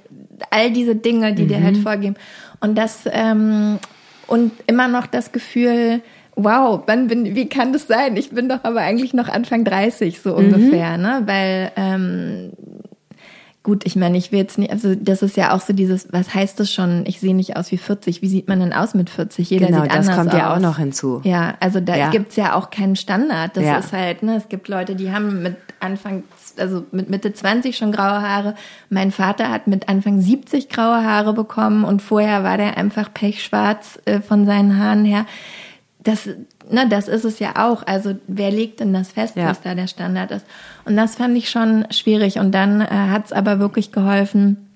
all 0.49 0.71
diese 0.71 0.95
Dinge, 0.95 1.33
die 1.33 1.43
mhm. 1.43 1.47
dir 1.47 1.63
halt 1.63 1.77
mhm. 1.77 1.81
vorgeben. 1.81 2.15
Und 2.59 2.77
das, 2.77 3.01
ähm, 3.11 3.79
und 4.27 4.51
immer 4.67 4.87
noch 4.87 5.05
das 5.05 5.31
Gefühl, 5.31 6.01
wow, 6.35 6.81
wann 6.87 7.07
bin, 7.07 7.35
wie 7.35 7.47
kann 7.47 7.73
das 7.73 7.87
sein? 7.87 8.17
Ich 8.17 8.31
bin 8.31 8.49
doch 8.49 8.63
aber 8.63 8.81
eigentlich 8.81 9.13
noch 9.13 9.29
Anfang 9.29 9.63
30, 9.63 10.19
so 10.19 10.31
mhm. 10.31 10.45
ungefähr, 10.53 10.97
ne? 10.97 11.23
Weil 11.25 11.71
ähm, 11.75 12.51
gut, 13.65 13.83
ich 13.83 13.95
meine, 13.95 14.15
ich 14.15 14.31
will 14.31 14.37
jetzt 14.37 14.59
nicht, 14.59 14.71
also 14.71 14.93
das 14.93 15.23
ist 15.23 15.35
ja 15.35 15.51
auch 15.51 15.59
so 15.59 15.73
dieses, 15.73 16.07
was 16.13 16.35
heißt 16.35 16.59
das 16.59 16.71
schon, 16.71 17.03
ich 17.07 17.19
sehe 17.19 17.35
nicht 17.35 17.57
aus 17.57 17.71
wie 17.71 17.77
40, 17.77 18.21
wie 18.21 18.27
sieht 18.27 18.47
man 18.47 18.59
denn 18.59 18.73
aus 18.73 18.93
mit 18.93 19.09
40? 19.09 19.49
Jeder 19.49 19.65
genau, 19.65 19.81
sieht 19.81 19.91
anders 19.91 20.07
aus. 20.07 20.15
das 20.15 20.17
kommt 20.17 20.33
ja 20.33 20.53
auch 20.53 20.59
noch 20.59 20.77
hinzu. 20.77 21.19
Ja, 21.23 21.55
also 21.59 21.79
da 21.79 21.95
ja. 21.95 22.11
gibt's 22.11 22.35
ja 22.35 22.53
auch 22.53 22.69
keinen 22.69 22.95
Standard. 22.95 23.57
Das 23.57 23.63
ja. 23.63 23.79
ist 23.79 23.91
halt, 23.91 24.21
ne, 24.21 24.35
es 24.35 24.49
gibt 24.49 24.67
Leute, 24.67 24.95
die 24.95 25.11
haben 25.11 25.41
mit 25.41 25.55
Anfang, 25.79 26.23
also 26.57 26.85
mit 26.91 27.09
Mitte 27.09 27.33
20 27.33 27.75
schon 27.75 27.91
graue 27.91 28.21
Haare. 28.21 28.53
Mein 28.91 29.09
Vater 29.09 29.49
hat 29.49 29.65
mit 29.65 29.89
Anfang 29.89 30.21
70 30.21 30.69
graue 30.69 31.03
Haare 31.03 31.33
bekommen 31.33 31.85
und 31.85 32.03
vorher 32.03 32.43
war 32.43 32.57
der 32.57 32.77
einfach 32.77 33.11
pechschwarz 33.11 33.99
äh, 34.05 34.21
von 34.21 34.45
seinen 34.45 34.77
Haaren 34.77 35.05
her 35.05 35.25
das, 36.05 36.29
ne, 36.69 36.87
das 36.87 37.07
ist 37.07 37.25
es 37.25 37.39
ja 37.39 37.67
auch. 37.67 37.85
Also 37.85 38.15
wer 38.27 38.51
legt 38.51 38.79
denn 38.79 38.93
das 38.93 39.11
fest, 39.11 39.35
ja. 39.35 39.47
was 39.47 39.61
da 39.61 39.75
der 39.75 39.87
Standard 39.87 40.31
ist? 40.31 40.45
Und 40.85 40.95
das 40.95 41.15
fand 41.15 41.35
ich 41.35 41.49
schon 41.49 41.85
schwierig. 41.91 42.37
Und 42.39 42.53
dann 42.53 42.79
äh, 42.79 42.85
hat 42.85 43.25
es 43.25 43.33
aber 43.33 43.59
wirklich 43.59 43.91
geholfen, 43.91 44.69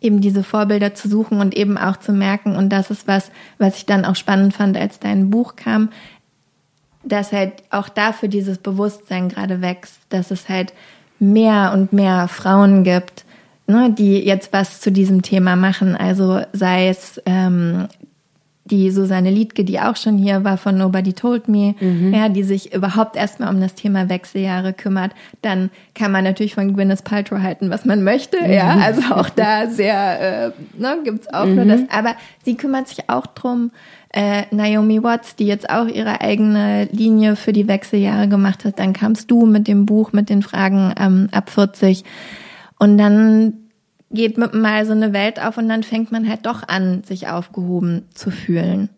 eben 0.00 0.20
diese 0.20 0.44
Vorbilder 0.44 0.94
zu 0.94 1.08
suchen 1.08 1.40
und 1.40 1.56
eben 1.56 1.78
auch 1.78 1.96
zu 1.96 2.12
merken. 2.12 2.56
Und 2.56 2.68
das 2.68 2.90
ist 2.90 3.08
was, 3.08 3.30
was 3.56 3.78
ich 3.78 3.86
dann 3.86 4.04
auch 4.04 4.16
spannend 4.16 4.54
fand, 4.54 4.76
als 4.76 5.00
dein 5.00 5.30
Buch 5.30 5.56
kam, 5.56 5.88
dass 7.02 7.32
halt 7.32 7.54
auch 7.70 7.88
dafür 7.88 8.28
dieses 8.28 8.58
Bewusstsein 8.58 9.30
gerade 9.30 9.62
wächst, 9.62 9.98
dass 10.10 10.30
es 10.30 10.48
halt 10.50 10.74
mehr 11.18 11.72
und 11.72 11.94
mehr 11.94 12.28
Frauen 12.28 12.84
gibt, 12.84 13.24
ne, 13.66 13.94
die 13.96 14.18
jetzt 14.18 14.52
was 14.52 14.80
zu 14.80 14.92
diesem 14.92 15.22
Thema 15.22 15.56
machen. 15.56 15.96
Also 15.96 16.42
sei 16.52 16.88
es 16.88 17.20
ähm, 17.24 17.88
die 18.70 18.90
Susanne 18.90 19.30
Liedke, 19.30 19.64
die 19.64 19.80
auch 19.80 19.96
schon 19.96 20.18
hier 20.18 20.44
war 20.44 20.58
von 20.58 20.76
Nobody 20.76 21.12
Told 21.12 21.48
Me, 21.48 21.74
mhm. 21.80 22.14
ja, 22.14 22.28
die 22.28 22.42
sich 22.42 22.74
überhaupt 22.74 23.16
erstmal 23.16 23.52
um 23.54 23.60
das 23.60 23.74
Thema 23.74 24.08
Wechseljahre 24.08 24.72
kümmert, 24.72 25.12
dann 25.42 25.70
kann 25.94 26.12
man 26.12 26.24
natürlich 26.24 26.54
von 26.54 26.74
Gwyneth 26.74 27.04
Paltrow 27.04 27.40
halten, 27.40 27.70
was 27.70 27.84
man 27.84 28.04
möchte, 28.04 28.40
mhm. 28.40 28.52
ja, 28.52 28.76
also 28.76 29.14
auch 29.14 29.30
da 29.30 29.68
sehr, 29.68 30.46
äh, 30.46 30.80
ne, 30.80 30.98
gibt's 31.04 31.32
auch 31.32 31.46
mhm. 31.46 31.54
nur 31.56 31.64
das, 31.64 31.80
aber 31.90 32.14
sie 32.44 32.56
kümmert 32.56 32.88
sich 32.88 33.08
auch 33.08 33.26
drum, 33.26 33.70
äh, 34.10 34.44
Naomi 34.50 35.02
Watts, 35.02 35.36
die 35.36 35.46
jetzt 35.46 35.68
auch 35.68 35.86
ihre 35.86 36.20
eigene 36.20 36.88
Linie 36.92 37.36
für 37.36 37.52
die 37.52 37.68
Wechseljahre 37.68 38.28
gemacht 38.28 38.64
hat, 38.64 38.78
dann 38.78 38.92
kamst 38.92 39.30
du 39.30 39.46
mit 39.46 39.68
dem 39.68 39.86
Buch, 39.86 40.12
mit 40.12 40.30
den 40.30 40.42
Fragen 40.42 40.94
ähm, 40.98 41.28
ab 41.32 41.50
40 41.50 42.04
und 42.78 42.96
dann 42.96 43.67
geht 44.10 44.38
mit 44.38 44.54
mal 44.54 44.86
so 44.86 44.92
eine 44.92 45.12
Welt 45.12 45.40
auf 45.40 45.58
und 45.58 45.68
dann 45.68 45.82
fängt 45.82 46.12
man 46.12 46.28
halt 46.28 46.46
doch 46.46 46.66
an, 46.66 47.02
sich 47.04 47.28
aufgehoben 47.28 48.06
zu 48.14 48.30
fühlen. 48.30 48.88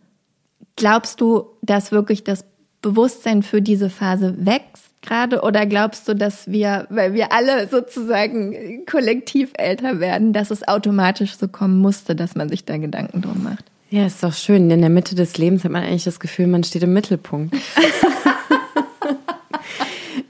Glaubst 0.77 1.21
du, 1.21 1.47
dass 1.63 1.93
wirklich 1.93 2.25
das 2.25 2.45
Bewusstsein 2.83 3.43
für 3.43 3.61
diese 3.61 3.91
Phase 3.91 4.47
wächst 4.47 4.91
gerade 5.03 5.43
oder 5.43 5.67
glaubst 5.67 6.09
du, 6.09 6.15
dass 6.15 6.51
wir, 6.51 6.87
weil 6.91 7.15
wir 7.15 7.33
alle 7.33 7.69
sozusagen 7.69 8.85
kollektiv 8.87 9.53
älter 9.57 10.01
werden, 10.01 10.33
dass 10.33 10.51
es 10.51 10.67
automatisch 10.67 11.37
so 11.37 11.49
kommen 11.49 11.79
musste, 11.79 12.15
dass 12.15 12.35
man 12.35 12.49
sich 12.49 12.65
da 12.65 12.77
Gedanken 12.77 13.23
drum 13.23 13.43
macht? 13.43 13.65
Ja, 13.91 14.07
ist 14.07 14.23
doch 14.23 14.33
schön. 14.33 14.71
In 14.71 14.81
der 14.81 14.91
Mitte 14.91 15.15
des 15.15 15.37
Lebens 15.37 15.65
hat 15.65 15.73
man 15.73 15.83
eigentlich 15.83 16.05
das 16.05 16.21
Gefühl, 16.21 16.47
man 16.47 16.63
steht 16.63 16.83
im 16.83 16.93
Mittelpunkt. 16.93 17.55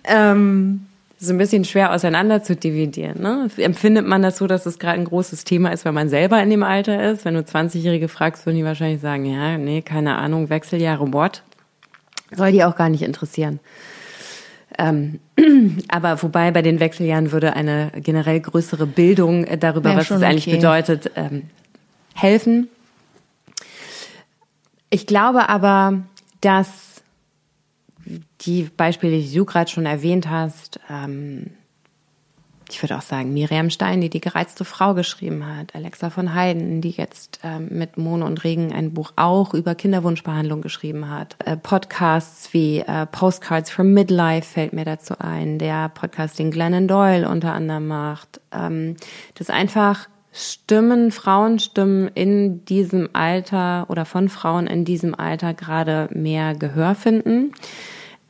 ähm, 0.05 0.87
so 1.23 1.35
ein 1.35 1.39
bisschen 1.39 1.67
schwer 1.67 1.93
auseinander 1.93 2.43
zu 2.43 2.57
dividieren. 2.57 3.21
Ne? 3.21 3.49
Empfindet 3.59 4.07
man 4.07 4.23
das 4.23 4.39
so, 4.39 4.47
dass 4.47 4.65
es 4.65 4.79
gerade 4.79 4.99
ein 4.99 5.05
großes 5.05 5.45
Thema 5.45 5.71
ist, 5.71 5.85
wenn 5.85 5.93
man 5.93 6.09
selber 6.09 6.43
in 6.43 6.49
dem 6.49 6.63
Alter 6.63 7.11
ist? 7.13 7.27
Wenn 7.27 7.35
du 7.35 7.41
20-Jährige 7.41 8.09
fragst, 8.09 8.47
würden 8.47 8.57
die 8.57 8.65
wahrscheinlich 8.65 9.03
sagen, 9.03 9.27
ja, 9.27 9.59
nee, 9.59 9.83
keine 9.83 10.17
Ahnung, 10.17 10.49
Wechseljahre, 10.49 11.13
what? 11.13 11.43
Soll 12.33 12.53
die 12.53 12.65
auch 12.65 12.75
gar 12.75 12.89
nicht 12.89 13.03
interessieren. 13.03 13.61
Ähm, 14.79 15.21
aber 15.89 16.23
wobei 16.23 16.53
bei 16.53 16.63
den 16.63 16.81
Wechseljahren 16.81 17.33
würde 17.33 17.55
eine 17.55 17.93
generell 17.97 18.41
größere 18.41 18.87
Bildung 18.87 19.45
darüber, 19.61 19.95
was 19.97 20.11
es 20.11 20.23
eigentlich 20.23 20.51
bedeutet, 20.51 21.11
ähm, 21.17 21.51
helfen. 22.15 22.69
Ich 24.89 25.07
glaube 25.07 25.51
aber, 25.51 26.03
dass 26.41 26.90
die 28.43 28.65
Beispiele, 28.65 29.19
die 29.19 29.35
du 29.35 29.45
gerade 29.45 29.71
schon 29.71 29.87
erwähnt 29.87 30.29
hast, 30.29 30.81
ähm, 30.89 31.51
ich 32.73 32.83
würde 32.83 32.97
auch 32.97 33.03
sagen, 33.03 33.33
Miriam 33.33 33.71
Stein, 33.71 34.01
die 34.01 34.11
die 34.11 34.21
gereizte 34.21 34.65
Frau 34.65 34.95
geschrieben 34.95 35.45
hat, 35.45 35.75
Alexa 35.75 36.11
von 36.11 36.35
Heiden, 36.35 36.81
die 36.81 36.91
jetzt 36.91 37.41
ähm, 37.43 37.69
mit 37.71 37.97
Mone 37.97 38.25
und 38.25 38.45
Regen 38.45 38.73
ein 38.73 38.95
Buch 38.95 39.13
auch 39.17 39.55
über 39.55 39.75
Kinderwunschbehandlung 39.75 40.63
geschrieben 40.63 41.11
hat. 41.11 41.37
Äh, 41.45 41.57
Podcasts 41.57 42.53
wie 42.53 42.79
äh, 42.79 43.07
Postcards 43.07 43.71
from 43.71 43.93
Midlife 43.93 44.47
fällt 44.47 44.73
mir 44.73 44.85
dazu 44.85 45.15
ein, 45.19 45.59
der 45.59 45.89
Podcast, 45.89 46.39
den 46.39 46.51
Glennon 46.51 46.87
Doyle 46.87 47.29
unter 47.29 47.53
anderem 47.53 47.89
macht. 47.89 48.41
Ähm, 48.53 48.97
das 49.35 49.51
einfach 49.51 50.09
Stimmen, 50.33 51.11
Frauenstimmen 51.11 52.09
in 52.15 52.65
diesem 52.65 53.11
Alter 53.15 53.87
oder 53.89 54.05
von 54.05 54.29
Frauen 54.29 54.69
in 54.69 54.85
diesem 54.85 55.17
Alter 55.17 55.55
gerade 55.55 56.09
mehr 56.13 56.55
Gehör 56.55 56.95
finden. 56.95 57.53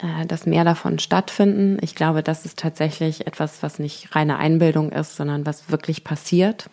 Äh, 0.03 0.27
dass 0.27 0.47
mehr 0.47 0.65
davon 0.65 0.99
stattfinden. 0.99 1.79
Ich 1.83 1.95
glaube, 1.95 2.23
das 2.23 2.45
ist 2.45 2.59
tatsächlich 2.59 3.27
etwas, 3.27 3.63
was 3.63 3.79
nicht 3.79 4.15
reine 4.15 4.39
Einbildung 4.39 4.93
ist, 4.93 5.17
sondern 5.17 5.45
was 5.45 5.71
wirklich 5.71 6.05
passiert. 6.05 6.71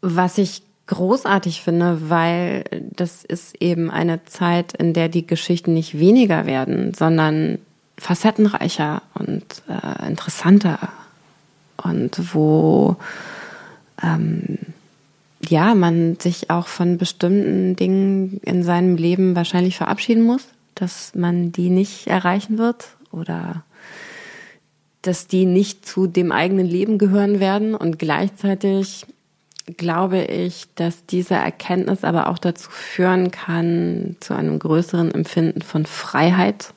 Was 0.00 0.38
ich 0.38 0.62
großartig 0.86 1.60
finde, 1.62 2.08
weil 2.10 2.64
das 2.80 3.24
ist 3.24 3.54
eben 3.60 3.90
eine 3.90 4.24
Zeit, 4.24 4.72
in 4.72 4.94
der 4.94 5.08
die 5.08 5.26
Geschichten 5.26 5.74
nicht 5.74 5.98
weniger 5.98 6.46
werden, 6.46 6.94
sondern 6.94 7.58
facettenreicher 7.98 9.02
und 9.14 9.44
äh, 9.68 10.08
interessanter 10.08 10.88
und 11.76 12.34
wo 12.34 12.96
ähm, 14.02 14.58
ja 15.48 15.74
man 15.74 16.16
sich 16.18 16.50
auch 16.50 16.66
von 16.66 16.98
bestimmten 16.98 17.76
Dingen 17.76 18.40
in 18.42 18.62
seinem 18.62 18.96
Leben 18.96 19.34
wahrscheinlich 19.34 19.76
verabschieden 19.76 20.22
muss, 20.22 20.46
dass 20.74 21.14
man 21.14 21.52
die 21.52 21.70
nicht 21.70 22.06
erreichen 22.06 22.58
wird 22.58 22.88
oder 23.10 23.64
dass 25.02 25.26
die 25.26 25.46
nicht 25.46 25.86
zu 25.86 26.06
dem 26.06 26.30
eigenen 26.30 26.66
Leben 26.66 26.98
gehören 26.98 27.40
werden. 27.40 27.74
Und 27.74 27.98
gleichzeitig 27.98 29.06
glaube 29.76 30.22
ich, 30.24 30.66
dass 30.74 31.06
diese 31.06 31.34
Erkenntnis 31.34 32.04
aber 32.04 32.28
auch 32.28 32.38
dazu 32.38 32.70
führen 32.70 33.30
kann, 33.30 34.16
zu 34.20 34.34
einem 34.34 34.58
größeren 34.58 35.12
Empfinden 35.12 35.62
von 35.62 35.86
Freiheit, 35.86 36.74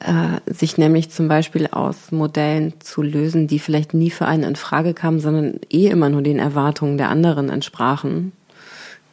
äh, 0.00 0.40
sich 0.52 0.78
nämlich 0.78 1.10
zum 1.10 1.28
Beispiel 1.28 1.66
aus 1.66 2.10
Modellen 2.10 2.74
zu 2.80 3.02
lösen, 3.02 3.46
die 3.46 3.58
vielleicht 3.58 3.94
nie 3.94 4.10
für 4.10 4.26
einen 4.26 4.44
in 4.44 4.56
Frage 4.56 4.94
kamen, 4.94 5.20
sondern 5.20 5.60
eh 5.70 5.88
immer 5.88 6.08
nur 6.08 6.22
den 6.22 6.38
Erwartungen 6.38 6.98
der 6.98 7.10
anderen 7.10 7.50
entsprachen, 7.50 8.32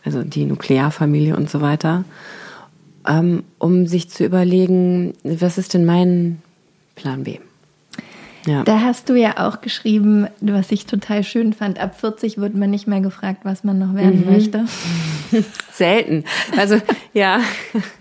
also 0.04 0.24
die 0.24 0.46
Nuklearfamilie 0.46 1.36
und 1.36 1.50
so 1.50 1.62
weiter, 1.62 2.06
ähm, 3.08 3.44
um 3.60 3.88
sich 3.88 4.10
zu 4.10 4.26
überlegen, 4.26 5.14
was 5.24 5.58
ist 5.58 5.74
denn 5.74 5.86
mein 5.86 6.42
Plan 6.96 7.24
B? 7.24 7.40
Ja. 8.48 8.64
Da 8.64 8.80
hast 8.80 9.10
du 9.10 9.16
ja 9.16 9.46
auch 9.46 9.60
geschrieben, 9.60 10.28
was 10.40 10.72
ich 10.72 10.86
total 10.86 11.24
schön 11.24 11.52
fand. 11.52 11.80
Ab 11.80 12.00
40 12.00 12.38
wird 12.38 12.56
man 12.56 12.70
nicht 12.70 12.88
mehr 12.88 13.02
gefragt, 13.02 13.42
was 13.44 13.66
man 13.66 13.78
noch 13.78 13.94
werden 13.94 14.26
mhm. 14.26 14.32
möchte. 14.32 14.66
Selten. 15.74 16.24
Also 16.56 16.82
ja, 17.14 17.42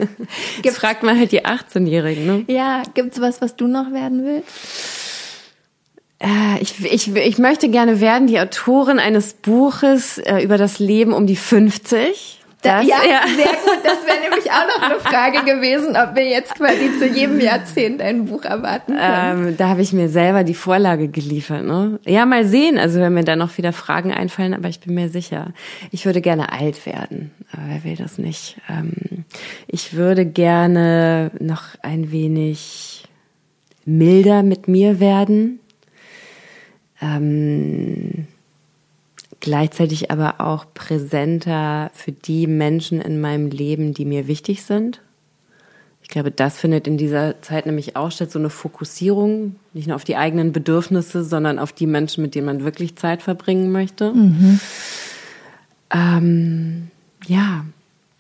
jetzt 0.62 0.78
fragt 0.78 1.03
man 1.03 1.18
halt 1.18 1.32
die 1.32 1.44
18-Jährigen. 1.44 2.26
Ne? 2.26 2.44
Ja, 2.47 2.84
gibt's 2.94 3.20
was, 3.20 3.42
was 3.42 3.57
du 3.57 3.66
noch 3.66 3.92
werden 3.92 4.24
willst? 4.24 4.47
Äh, 6.20 6.61
ich, 6.61 6.84
ich, 6.84 7.14
ich 7.14 7.38
möchte 7.38 7.68
gerne 7.68 8.01
werden 8.01 8.28
die 8.28 8.38
Autorin 8.38 9.01
eines 9.01 9.34
Buches 9.34 10.18
äh, 10.18 10.42
über 10.42 10.59
das 10.59 10.78
Leben 10.78 11.12
um 11.12 11.26
die 11.26 11.36
50. 11.36 12.36
Das, 12.62 12.86
ja, 12.86 12.96
ja, 13.09 13.20
sehr 13.36 13.52
gut. 13.52 13.84
Das 13.84 14.04
wäre 14.07 14.20
nämlich 14.22 14.50
auch 14.50 14.66
noch 14.66 14.82
eine 14.82 14.98
Frage 14.98 15.44
gewesen, 15.44 15.96
ob 15.96 16.16
wir 16.16 16.26
jetzt 16.26 16.54
quasi 16.54 16.90
zu 16.98 17.07
jedem 17.07 17.38
Jahrzehnt 17.38 18.00
ein 18.00 18.24
Buch 18.26 18.44
erwarten 18.44 18.96
können. 18.96 19.48
Ähm, 19.48 19.57
da 19.57 19.68
habe 19.68 19.82
ich 19.82 19.92
mir 19.92 20.09
selber 20.09 20.42
die 20.42 20.54
Vorlage 20.54 21.09
geliefert. 21.09 21.64
Ne? 21.64 22.00
Ja, 22.07 22.26
mal 22.26 22.44
sehen. 22.46 22.78
Also 22.78 22.98
wenn 22.98 23.14
mir 23.14 23.24
da 23.24 23.36
noch 23.36 23.57
wieder 23.59 23.72
Fragen 23.72 24.12
einfallen, 24.12 24.54
aber 24.54 24.68
ich 24.68 24.80
bin 24.80 24.94
mir 24.94 25.11
sicher. 25.11 25.52
Ich 25.92 26.07
würde 26.07 26.20
gerne 26.20 26.50
alt 26.50 26.86
werden, 26.86 27.30
aber 27.52 27.62
wer 27.68 27.84
will 27.84 27.96
das 27.96 28.18
nicht? 28.18 28.57
Ähm, 28.68 29.24
ich 29.68 29.94
würde 29.94 30.24
gerne 30.24 31.30
noch 31.38 31.62
ein 31.82 32.11
wenig 32.11 33.04
milder 33.84 34.42
mit 34.42 34.66
mir 34.66 34.98
werden. 34.98 35.61
Ähm, 37.00 38.26
gleichzeitig 39.47 40.11
aber 40.11 40.40
auch 40.40 40.66
präsenter 40.74 41.92
für 41.94 42.11
die 42.11 42.49
Menschen 42.49 43.01
in 43.01 43.20
meinem 43.20 43.49
Leben, 43.49 43.94
die 43.94 44.05
mir 44.05 44.26
wichtig 44.26 44.64
sind. 44.64 45.01
Ich 46.03 46.09
glaube, 46.09 46.32
das 46.32 46.59
findet 46.59 46.88
in 46.88 46.99
dieser 46.99 47.40
Zeit 47.42 47.64
nämlich 47.64 47.94
auch 47.94 48.11
statt, 48.11 48.32
so 48.32 48.40
eine 48.40 48.51
Fokussierung, 48.51 49.55
nicht 49.72 49.86
nur 49.86 49.94
auf 49.94 50.03
die 50.03 50.16
eigenen 50.16 50.51
Bedürfnisse, 50.51 51.22
sondern 51.22 51.61
auf 51.61 51.72
die 51.72 51.86
Menschen, 51.86 52.22
mit 52.22 52.34
denen 52.34 52.47
man 52.47 52.64
wirklich 52.64 52.97
Zeit 52.97 53.22
verbringen 53.22 53.70
möchte. 53.70 54.12
Mhm. 54.12 54.59
Ähm, 55.94 56.90
ja, 57.26 57.64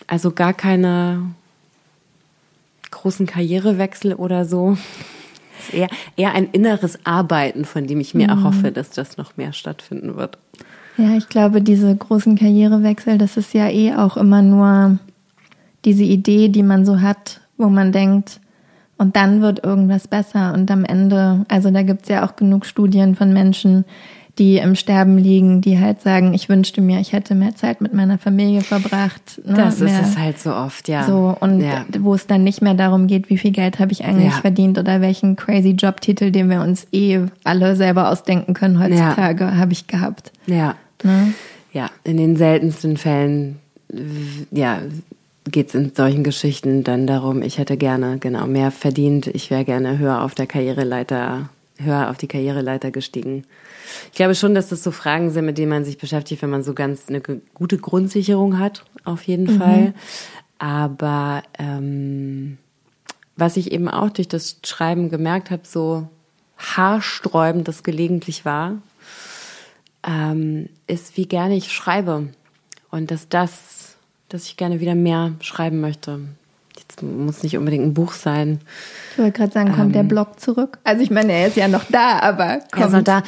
also 0.06 0.30
gar 0.30 0.54
keine 0.54 1.22
großen 2.92 3.26
Karrierewechsel 3.26 4.14
oder 4.14 4.44
so. 4.44 4.78
Eher, 5.72 5.88
eher 6.16 6.34
ein 6.34 6.50
inneres 6.52 7.04
Arbeiten, 7.04 7.64
von 7.64 7.88
dem 7.88 7.98
ich 7.98 8.14
mir 8.14 8.32
mhm. 8.32 8.44
erhoffe, 8.44 8.70
dass 8.70 8.90
das 8.90 9.16
noch 9.16 9.36
mehr 9.36 9.52
stattfinden 9.52 10.14
wird. 10.14 10.38
Ja, 10.96 11.16
ich 11.16 11.28
glaube, 11.28 11.60
diese 11.60 11.94
großen 11.94 12.36
Karrierewechsel, 12.36 13.18
das 13.18 13.36
ist 13.36 13.52
ja 13.54 13.68
eh 13.68 13.94
auch 13.94 14.16
immer 14.16 14.42
nur 14.42 14.98
diese 15.84 16.04
Idee, 16.04 16.48
die 16.48 16.62
man 16.62 16.84
so 16.86 17.00
hat, 17.00 17.40
wo 17.56 17.68
man 17.68 17.92
denkt, 17.92 18.40
und 18.98 19.14
dann 19.14 19.42
wird 19.42 19.62
irgendwas 19.62 20.08
besser. 20.08 20.54
Und 20.54 20.70
am 20.70 20.84
Ende, 20.84 21.44
also 21.48 21.70
da 21.70 21.82
gibt's 21.82 22.08
ja 22.08 22.26
auch 22.26 22.36
genug 22.36 22.64
Studien 22.64 23.14
von 23.14 23.32
Menschen, 23.32 23.84
die 24.38 24.58
im 24.58 24.74
Sterben 24.74 25.16
liegen, 25.16 25.62
die 25.62 25.80
halt 25.80 26.02
sagen, 26.02 26.34
ich 26.34 26.48
wünschte 26.50 26.82
mir, 26.82 27.00
ich 27.00 27.12
hätte 27.12 27.34
mehr 27.34 27.54
Zeit 27.54 27.80
mit 27.80 27.94
meiner 27.94 28.18
Familie 28.18 28.60
verbracht. 28.60 29.40
Ne? 29.46 29.54
Das 29.54 29.80
mehr, 29.80 30.00
ist 30.00 30.08
es 30.08 30.18
halt 30.18 30.38
so 30.38 30.54
oft, 30.54 30.88
ja. 30.88 31.04
So, 31.04 31.34
und 31.40 31.60
ja. 31.60 31.86
wo 32.00 32.14
es 32.14 32.26
dann 32.26 32.44
nicht 32.44 32.60
mehr 32.60 32.74
darum 32.74 33.06
geht, 33.06 33.30
wie 33.30 33.38
viel 33.38 33.52
Geld 33.52 33.78
habe 33.78 33.92
ich 33.92 34.04
eigentlich 34.04 34.32
ja. 34.32 34.40
verdient 34.40 34.78
oder 34.78 35.00
welchen 35.00 35.36
crazy 35.36 35.70
Jobtitel, 35.70 36.30
den 36.32 36.50
wir 36.50 36.60
uns 36.60 36.86
eh 36.92 37.20
alle 37.44 37.76
selber 37.76 38.10
ausdenken 38.10 38.52
können 38.52 38.78
heutzutage, 38.78 39.44
ja. 39.44 39.56
habe 39.56 39.72
ich 39.72 39.86
gehabt. 39.86 40.32
Ja. 40.46 40.74
Ne? 41.02 41.34
Ja, 41.72 41.90
in 42.04 42.16
den 42.16 42.36
seltensten 42.36 42.96
Fällen, 42.96 43.58
ja, 44.50 44.80
geht 45.50 45.68
es 45.68 45.74
in 45.74 45.94
solchen 45.94 46.24
Geschichten 46.24 46.84
dann 46.84 47.06
darum, 47.06 47.42
ich 47.42 47.58
hätte 47.58 47.76
gerne 47.76 48.18
genau 48.18 48.46
mehr 48.46 48.70
verdient, 48.70 49.26
ich 49.28 49.50
wäre 49.50 49.64
gerne 49.64 49.98
höher 49.98 50.22
auf 50.22 50.34
der 50.34 50.46
Karriereleiter, 50.46 51.48
höher 51.78 52.10
auf 52.10 52.16
die 52.16 52.26
Karriereleiter 52.26 52.90
gestiegen. 52.90 53.44
Ich 54.10 54.16
glaube 54.16 54.34
schon, 54.34 54.54
dass 54.54 54.68
das 54.70 54.82
so 54.82 54.90
Fragen 54.90 55.30
sind, 55.30 55.44
mit 55.44 55.58
denen 55.58 55.70
man 55.70 55.84
sich 55.84 55.98
beschäftigt, 55.98 56.42
wenn 56.42 56.50
man 56.50 56.62
so 56.62 56.74
ganz 56.74 57.08
eine 57.08 57.20
gute 57.54 57.78
Grundsicherung 57.78 58.58
hat, 58.58 58.84
auf 59.04 59.22
jeden 59.22 59.54
mhm. 59.54 59.58
Fall. 59.58 59.94
Aber 60.58 61.42
ähm, 61.58 62.58
was 63.36 63.56
ich 63.56 63.72
eben 63.72 63.88
auch 63.88 64.10
durch 64.10 64.28
das 64.28 64.56
Schreiben 64.64 65.10
gemerkt 65.10 65.50
habe, 65.50 65.62
so 65.64 66.08
haarsträubend 66.56 67.68
das 67.68 67.82
gelegentlich 67.82 68.44
war, 68.44 68.76
ähm, 70.06 70.68
ist, 70.86 71.16
wie 71.16 71.26
gerne 71.26 71.56
ich 71.56 71.72
schreibe. 71.72 72.28
Und 72.90 73.10
dass 73.10 73.28
das, 73.28 73.96
dass 74.28 74.46
ich 74.46 74.56
gerne 74.56 74.80
wieder 74.80 74.94
mehr 74.94 75.34
schreiben 75.40 75.80
möchte. 75.80 76.20
Jetzt 76.88 77.02
muss 77.02 77.42
nicht 77.42 77.58
unbedingt 77.58 77.84
ein 77.84 77.94
Buch 77.94 78.12
sein. 78.12 78.60
Ich 79.12 79.18
wollte 79.18 79.32
gerade 79.32 79.52
sagen, 79.52 79.72
kommt 79.72 79.86
ähm, 79.86 79.92
der 79.92 80.02
Blog 80.04 80.38
zurück? 80.38 80.78
Also 80.84 81.02
ich 81.02 81.10
meine, 81.10 81.32
er 81.32 81.48
ist 81.48 81.56
ja 81.56 81.66
noch 81.66 81.84
da, 81.90 82.20
aber 82.20 82.60
kommt. 82.70 82.76
Er 82.76 82.86
ist 82.86 82.92
noch 82.92 83.02
da. 83.02 83.22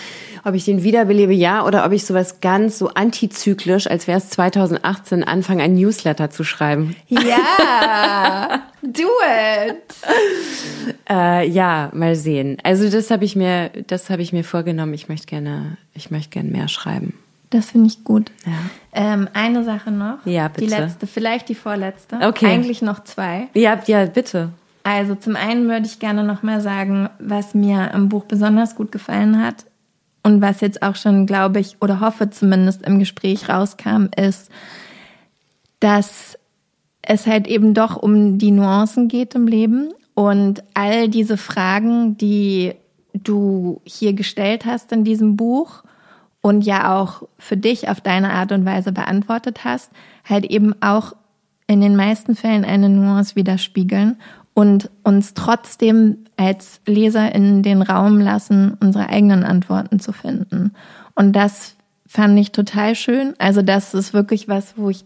Ob 0.45 0.55
ich 0.55 0.65
den 0.65 0.85
wiederbelebe, 0.85 1.33
ja, 1.33 1.67
oder 1.67 1.85
ob 1.85 1.93
ich 1.93 2.07
sowas 2.07 2.41
ganz 2.41 2.79
so 2.79 2.89
antizyklisch, 2.89 3.89
als 3.89 4.07
wäre 4.07 4.19
es 4.19 4.31
2018, 4.31 5.25
anfange, 5.25 5.65
ein 5.65 5.75
Newsletter 5.75 6.31
zu 6.31 6.45
schreiben. 6.45 6.95
Ja, 7.09 8.63
do 8.83 9.09
it. 9.67 9.95
äh, 11.11 11.49
ja, 11.49 11.91
mal 11.93 12.15
sehen. 12.15 12.59
Also 12.63 12.89
das 12.89 13.11
habe 13.11 13.25
ich 13.25 13.35
mir, 13.35 13.71
das 13.89 14.09
habe 14.09 14.23
ich 14.23 14.33
mir 14.33 14.45
vorgenommen. 14.45 14.95
Ich 14.95 15.09
möchte 15.09 15.27
gerne, 15.27 15.79
ich 15.95 16.11
möchte 16.13 16.31
gerne 16.31 16.51
mehr 16.51 16.69
schreiben. 16.69 17.15
Das 17.51 17.71
finde 17.71 17.89
ich 17.89 18.05
gut. 18.05 18.31
Ja. 18.45 18.53
Ähm, 18.93 19.29
eine 19.33 19.65
Sache 19.65 19.91
noch. 19.91 20.25
Ja, 20.27 20.49
bitte. 20.49 20.67
Die 20.67 20.71
letzte, 20.71 21.07
vielleicht 21.07 21.49
die 21.49 21.55
vorletzte. 21.55 22.17
Okay. 22.21 22.47
Eigentlich 22.47 22.83
noch 22.83 23.05
zwei. 23.05 23.49
Ja, 23.55 23.81
ja, 23.87 24.05
bitte. 24.07 24.51
Also 24.83 25.15
zum 25.15 25.37
einen 25.37 25.69
würde 25.69 25.87
ich 25.87 25.99
gerne 25.99 26.25
noch 26.25 26.43
mal 26.43 26.61
sagen, 26.61 27.11
was 27.19 27.55
mir 27.55 27.95
am 27.95 28.09
Buch 28.09 28.25
besonders 28.25 28.75
gut 28.75 28.93
gefallen 28.93 29.43
hat 29.43 29.67
und 30.23 30.41
was 30.41 30.61
jetzt 30.61 30.83
auch 30.83 30.97
schon, 30.97 31.27
glaube 31.27 31.61
ich, 31.61 31.77
oder 31.81 32.01
hoffe 32.01 32.31
zumindest 32.31 32.87
im 32.87 32.99
Gespräch 32.99 33.49
rauskam, 33.49 34.07
ist, 34.17 34.51
dass 35.81 36.39
es 37.03 37.27
halt 37.27 37.47
eben 37.47 37.75
doch 37.75 37.97
um 37.97 38.39
die 38.39 38.51
Nuancen 38.51 39.09
geht 39.09 39.35
im 39.35 39.47
Leben 39.47 39.91
und 40.15 40.63
all 40.75 41.09
diese 41.09 41.37
Fragen, 41.37 42.17
die 42.19 42.75
du 43.15 43.81
hier 43.85 44.13
gestellt 44.13 44.65
hast 44.65 44.93
in 44.93 45.05
diesem 45.05 45.37
Buch 45.37 45.83
und 46.41 46.63
ja 46.63 46.97
auch 46.97 47.23
für 47.39 47.57
dich 47.57 47.89
auf 47.89 48.01
deine 48.01 48.33
Art 48.33 48.53
und 48.53 48.65
Weise 48.65 48.93
beantwortet 48.93 49.65
hast, 49.65 49.91
halt 50.25 50.47
eben 50.47 50.75
auch 50.83 51.15
in 51.67 51.81
den 51.81 51.97
meisten 51.97 52.35
Fällen 52.35 52.65
eine 52.65 52.89
Nuance 52.89 53.37
widerspiegeln 53.37 54.17
und 54.55 54.91
uns 55.05 55.35
trotzdem 55.35 56.25
als 56.37 56.81
Leser 56.87 57.35
in 57.35 57.63
den 57.63 57.83
Raum 57.83 58.21
lassen, 58.21 58.77
unsere 58.81 59.09
eigenen 59.09 59.45
Antworten 59.45 60.01
zu 60.01 60.13
finden. 60.13 60.73
Und 61.15 61.35
das 61.35 61.77
fand 62.07 62.39
ich 62.39 62.53
total 62.53 62.95
schön. 62.95 63.35
Also 63.39 63.63
das 63.63 63.95
ist 63.95 64.15
wirklich 64.15 64.49
was, 64.49 64.75
wo 64.77 64.91
ich 64.91 65.05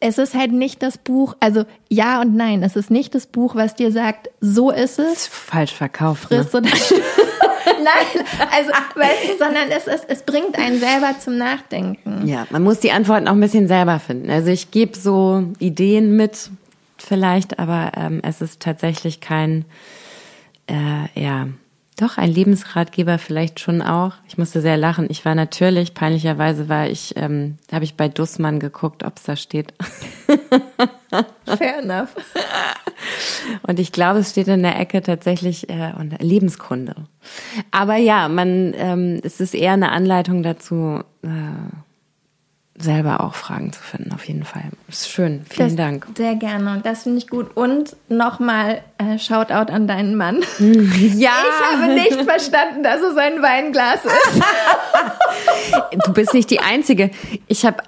es 0.00 0.18
ist 0.18 0.34
halt 0.34 0.52
nicht 0.52 0.82
das 0.82 0.96
Buch, 0.96 1.36
also 1.40 1.64
ja 1.88 2.20
und 2.20 2.36
nein, 2.36 2.62
es 2.62 2.76
ist 2.76 2.90
nicht 2.90 3.14
das 3.14 3.26
Buch, 3.26 3.56
was 3.56 3.74
dir 3.74 3.90
sagt, 3.90 4.30
so 4.40 4.70
ist 4.70 4.98
es. 4.98 5.12
Ist 5.12 5.28
falsch 5.28 5.74
verkauft. 5.74 6.24
Friss 6.24 6.52
ne? 6.52 6.60
oder 6.60 6.70
Nein, 7.84 8.26
also 8.50 8.70
weißt 8.70 9.30
du, 9.30 9.44
sondern 9.44 9.70
es, 9.70 9.86
es, 9.86 10.02
es 10.06 10.22
bringt 10.22 10.58
einen 10.58 10.78
selber 10.78 11.14
zum 11.18 11.36
Nachdenken. 11.36 12.26
Ja, 12.26 12.46
man 12.50 12.62
muss 12.62 12.80
die 12.80 12.92
Antworten 12.92 13.28
auch 13.28 13.32
ein 13.32 13.40
bisschen 13.40 13.68
selber 13.68 13.98
finden. 13.98 14.30
Also 14.30 14.50
ich 14.50 14.70
gebe 14.70 14.96
so 14.96 15.44
Ideen 15.58 16.16
mit, 16.16 16.50
vielleicht, 16.98 17.58
aber 17.58 17.92
ähm, 17.96 18.20
es 18.22 18.40
ist 18.40 18.60
tatsächlich 18.60 19.20
kein, 19.20 19.64
äh, 20.66 21.20
ja, 21.20 21.48
Doch, 21.98 22.16
ein 22.16 22.30
Lebensratgeber 22.30 23.18
vielleicht 23.18 23.58
schon 23.58 23.82
auch. 23.82 24.12
Ich 24.28 24.38
musste 24.38 24.60
sehr 24.60 24.76
lachen. 24.76 25.08
Ich 25.10 25.24
war 25.24 25.34
natürlich, 25.34 25.94
peinlicherweise 25.94 26.68
war 26.68 26.88
ich, 26.88 27.14
ähm, 27.16 27.58
habe 27.72 27.84
ich 27.84 27.96
bei 27.96 28.08
Dussmann 28.08 28.60
geguckt, 28.60 29.02
ob 29.02 29.16
es 29.16 29.24
da 29.24 29.34
steht. 29.34 29.74
Fair 31.44 31.82
enough. 31.82 32.14
Und 33.66 33.80
ich 33.80 33.90
glaube, 33.90 34.20
es 34.20 34.30
steht 34.30 34.46
in 34.46 34.62
der 34.62 34.78
Ecke 34.78 35.02
tatsächlich 35.02 35.68
äh, 35.70 35.92
Lebenskunde. 36.20 36.94
Aber 37.72 37.96
ja, 37.96 38.28
man, 38.28 38.74
ähm, 38.76 39.20
es 39.24 39.40
ist 39.40 39.56
eher 39.56 39.72
eine 39.72 39.90
Anleitung 39.90 40.44
dazu, 40.44 41.02
äh, 41.22 41.28
selber 42.80 43.20
auch 43.22 43.34
Fragen 43.34 43.72
zu 43.72 43.82
finden, 43.82 44.12
auf 44.12 44.24
jeden 44.26 44.44
Fall. 44.44 44.64
Ist 44.88 45.10
schön. 45.10 45.42
Vielen 45.48 45.68
das, 45.68 45.76
Dank. 45.76 46.06
Sehr 46.16 46.34
gerne. 46.36 46.72
Und 46.72 46.86
das 46.86 47.02
finde 47.02 47.18
ich 47.18 47.28
gut. 47.28 47.56
Und 47.56 47.96
nochmal 48.08 48.82
äh, 48.98 49.18
Shoutout 49.18 49.72
an 49.72 49.86
deinen 49.86 50.14
Mann. 50.16 50.42
Ja. 50.58 51.30
Ich 51.58 51.82
habe 51.82 51.92
nicht 51.94 52.14
verstanden, 52.22 52.82
dass 52.82 53.00
es 53.00 53.16
ein 53.16 53.42
Weinglas 53.42 54.04
ist. 54.04 54.42
du 56.06 56.12
bist 56.12 56.34
nicht 56.34 56.50
die 56.50 56.60
Einzige. 56.60 57.10
Ich 57.46 57.64
habe 57.66 57.78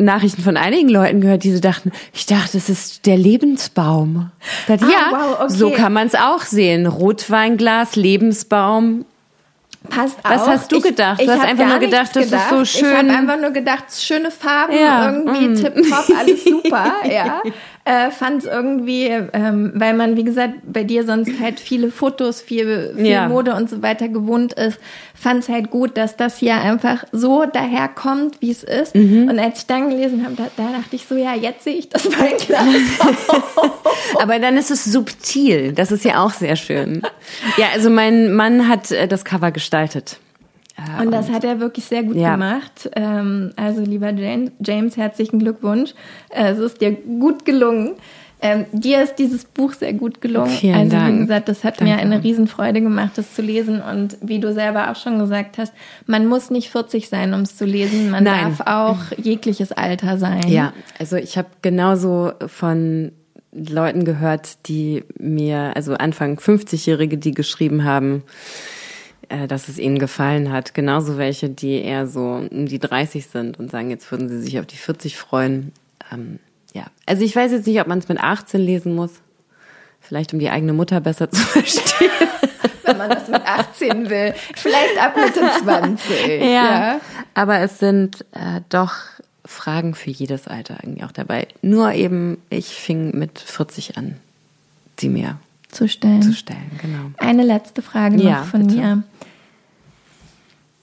Nachrichten 0.00 0.42
von 0.42 0.56
einigen 0.56 0.88
Leuten 0.88 1.20
gehört, 1.20 1.44
die 1.44 1.54
so 1.54 1.60
dachten, 1.60 1.92
ich 2.12 2.26
dachte, 2.26 2.58
es 2.58 2.68
ist 2.68 3.06
der 3.06 3.16
Lebensbaum. 3.16 4.30
Dachte, 4.66 4.86
Ah, 4.86 4.90
ja, 4.90 5.10
wow, 5.10 5.40
okay. 5.40 5.52
so 5.54 5.70
kann 5.70 5.92
man 5.92 6.06
es 6.08 6.14
auch 6.14 6.42
sehen. 6.42 6.86
Rotweinglas, 6.86 7.96
Lebensbaum. 7.96 9.04
Passt 9.88 10.18
Was 10.22 10.42
auch. 10.42 10.48
hast 10.48 10.72
du 10.72 10.80
gedacht? 10.80 11.20
Du 11.20 11.30
hast 11.30 11.44
einfach 11.44 11.66
nur 11.66 11.78
gedacht, 11.78 12.14
das 12.14 12.26
ist 12.26 12.48
so 12.50 12.62
Ich 12.62 12.70
schön. 12.72 12.96
habe 12.96 13.08
einfach 13.10 13.38
nur 13.40 13.50
gedacht, 13.50 13.84
schöne 13.98 14.30
Farben, 14.30 14.74
Ja, 14.76 15.10
irgendwie 15.10 15.48
mm. 15.48 15.54
tipptopp, 15.56 16.10
alles 16.18 16.44
super, 16.44 16.92
ja. 17.10 17.40
Äh, 17.88 18.10
Fand 18.10 18.42
es 18.42 18.44
irgendwie, 18.44 19.06
ähm, 19.06 19.72
weil 19.74 19.94
man, 19.94 20.14
wie 20.14 20.24
gesagt, 20.24 20.56
bei 20.70 20.84
dir 20.84 21.04
sonst 21.04 21.40
halt 21.40 21.58
viele 21.58 21.90
Fotos, 21.90 22.42
viel, 22.42 22.92
viel 22.94 23.06
Ja. 23.06 23.28
Mode 23.28 23.54
und 23.54 23.70
so 23.70 23.80
weiter 23.80 24.08
gewohnt 24.08 24.52
ist, 24.52 24.78
fand 25.14 25.42
es 25.44 25.48
halt 25.48 25.70
gut, 25.70 25.96
dass 25.96 26.14
das 26.14 26.36
hier 26.36 26.56
einfach 26.56 27.04
so 27.12 27.46
daherkommt, 27.46 28.42
wie 28.42 28.50
es 28.50 28.62
ist. 28.62 28.94
Mhm. 28.94 29.28
Und 29.30 29.38
als 29.38 29.60
ich 29.60 29.66
dann 29.66 29.88
gelesen 29.88 30.22
habe, 30.22 30.34
da, 30.36 30.48
da 30.58 30.70
dachte 30.70 30.96
ich 30.96 31.06
so, 31.06 31.16
ja, 31.16 31.34
jetzt 31.34 31.64
sehe 31.64 31.76
ich 31.76 31.88
das 31.88 32.04
Weinglas. 32.20 32.76
Aber 34.20 34.38
dann 34.38 34.58
ist 34.58 34.70
es 34.70 34.84
subtil. 34.84 35.72
Das 35.72 35.90
ist 35.90 36.04
ja 36.04 36.22
auch 36.22 36.34
sehr 36.34 36.56
schön. 36.56 37.00
Ja, 37.56 37.68
also 37.72 37.88
mein 37.88 38.34
Mann 38.34 38.68
hat 38.68 38.90
äh, 38.90 39.08
das 39.08 39.24
Cover 39.24 39.50
gestaltet. 39.50 40.18
Äh, 40.78 41.02
Und 41.04 41.10
das 41.12 41.30
hat 41.30 41.44
er 41.44 41.60
wirklich 41.60 41.84
sehr 41.84 42.02
gut 42.04 42.16
Ja. 42.16 42.32
gemacht. 42.32 42.88
Ähm, 42.94 43.50
also 43.56 43.82
lieber 43.82 44.12
James, 44.12 44.96
herzlichen 44.96 45.38
Glückwunsch. 45.38 45.94
Äh, 46.30 46.52
es 46.52 46.58
ist 46.58 46.80
dir 46.80 46.92
gut 46.92 47.44
gelungen. 47.44 47.92
Ähm, 48.40 48.66
dir 48.70 49.02
ist 49.02 49.16
dieses 49.16 49.44
Buch 49.44 49.72
sehr 49.72 49.92
gut 49.92 50.20
gelungen. 50.20 50.50
Vielen 50.50 50.74
also 50.76 50.96
Dank. 50.96 51.14
wie 51.16 51.18
gesagt, 51.22 51.48
das 51.48 51.64
hat 51.64 51.80
mir 51.80 51.96
Danke. 51.96 52.02
eine 52.02 52.22
Riesenfreude 52.22 52.80
gemacht, 52.80 53.12
das 53.16 53.34
zu 53.34 53.42
lesen. 53.42 53.82
Und 53.82 54.16
wie 54.20 54.38
du 54.38 54.52
selber 54.54 54.92
auch 54.92 54.96
schon 54.96 55.18
gesagt 55.18 55.58
hast, 55.58 55.72
man 56.06 56.26
muss 56.26 56.48
nicht 56.48 56.70
40 56.70 57.08
sein, 57.08 57.34
um 57.34 57.40
es 57.40 57.56
zu 57.56 57.64
lesen. 57.64 58.10
Man 58.10 58.22
Nein. 58.22 58.54
darf 58.56 58.60
auch 58.68 59.18
jegliches 59.18 59.72
Alter 59.72 60.18
sein. 60.18 60.46
Ja, 60.46 60.72
also 61.00 61.16
ich 61.16 61.36
habe 61.36 61.48
genauso 61.62 62.30
von 62.46 63.10
Leuten 63.50 64.04
gehört, 64.04 64.68
die 64.68 65.02
mir, 65.18 65.72
also 65.74 65.94
Anfang 65.94 66.38
50-Jährige, 66.38 67.18
die 67.18 67.32
geschrieben 67.32 67.82
haben, 67.82 68.22
dass 69.28 69.68
es 69.68 69.78
ihnen 69.78 69.98
gefallen 69.98 70.50
hat. 70.52 70.74
Genauso 70.74 71.18
welche, 71.18 71.50
die 71.50 71.82
eher 71.82 72.06
so 72.06 72.46
um 72.50 72.66
die 72.66 72.78
30 72.78 73.26
sind 73.26 73.58
und 73.58 73.70
sagen, 73.70 73.90
jetzt 73.90 74.10
würden 74.10 74.28
sie 74.28 74.40
sich 74.40 74.58
auf 74.58 74.66
die 74.66 74.76
40 74.76 75.16
freuen. 75.16 75.72
Ähm, 76.12 76.38
ja, 76.72 76.86
also 77.06 77.22
ich 77.24 77.34
weiß 77.34 77.52
jetzt 77.52 77.66
nicht, 77.66 77.80
ob 77.80 77.86
man 77.86 77.98
es 77.98 78.08
mit 78.08 78.18
18 78.18 78.60
lesen 78.60 78.94
muss. 78.94 79.12
Vielleicht 80.00 80.32
um 80.32 80.38
die 80.38 80.50
eigene 80.50 80.72
Mutter 80.72 81.00
besser 81.00 81.30
zu 81.30 81.40
verstehen. 81.42 82.10
Wenn 82.84 82.96
man 82.96 83.10
das 83.10 83.28
mit 83.28 83.42
18 83.42 84.08
will. 84.08 84.34
Vielleicht 84.54 84.98
ab 84.98 85.14
Mitte 85.16 85.42
20. 85.62 86.42
ja. 86.42 87.00
Aber 87.34 87.58
es 87.58 87.78
sind 87.78 88.24
äh, 88.32 88.62
doch 88.70 88.94
Fragen 89.44 89.94
für 89.94 90.10
jedes 90.10 90.48
Alter 90.48 90.78
irgendwie 90.82 91.04
auch 91.04 91.12
dabei. 91.12 91.48
Nur 91.60 91.92
eben, 91.92 92.38
ich 92.48 92.68
fing 92.68 93.18
mit 93.18 93.38
40 93.38 93.98
an, 93.98 94.16
sie 94.98 95.10
mir 95.10 95.38
Zu 95.70 95.86
stellen. 95.88 96.22
zu 96.22 96.32
stellen, 96.32 96.70
genau. 96.80 97.10
Eine 97.18 97.42
letzte 97.44 97.82
Frage 97.82 98.16
noch 98.16 98.24
Ja, 98.24 98.42
von 98.42 98.66
bitte. 98.66 98.80
mir. 98.80 99.02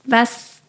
Was, 0.04 0.60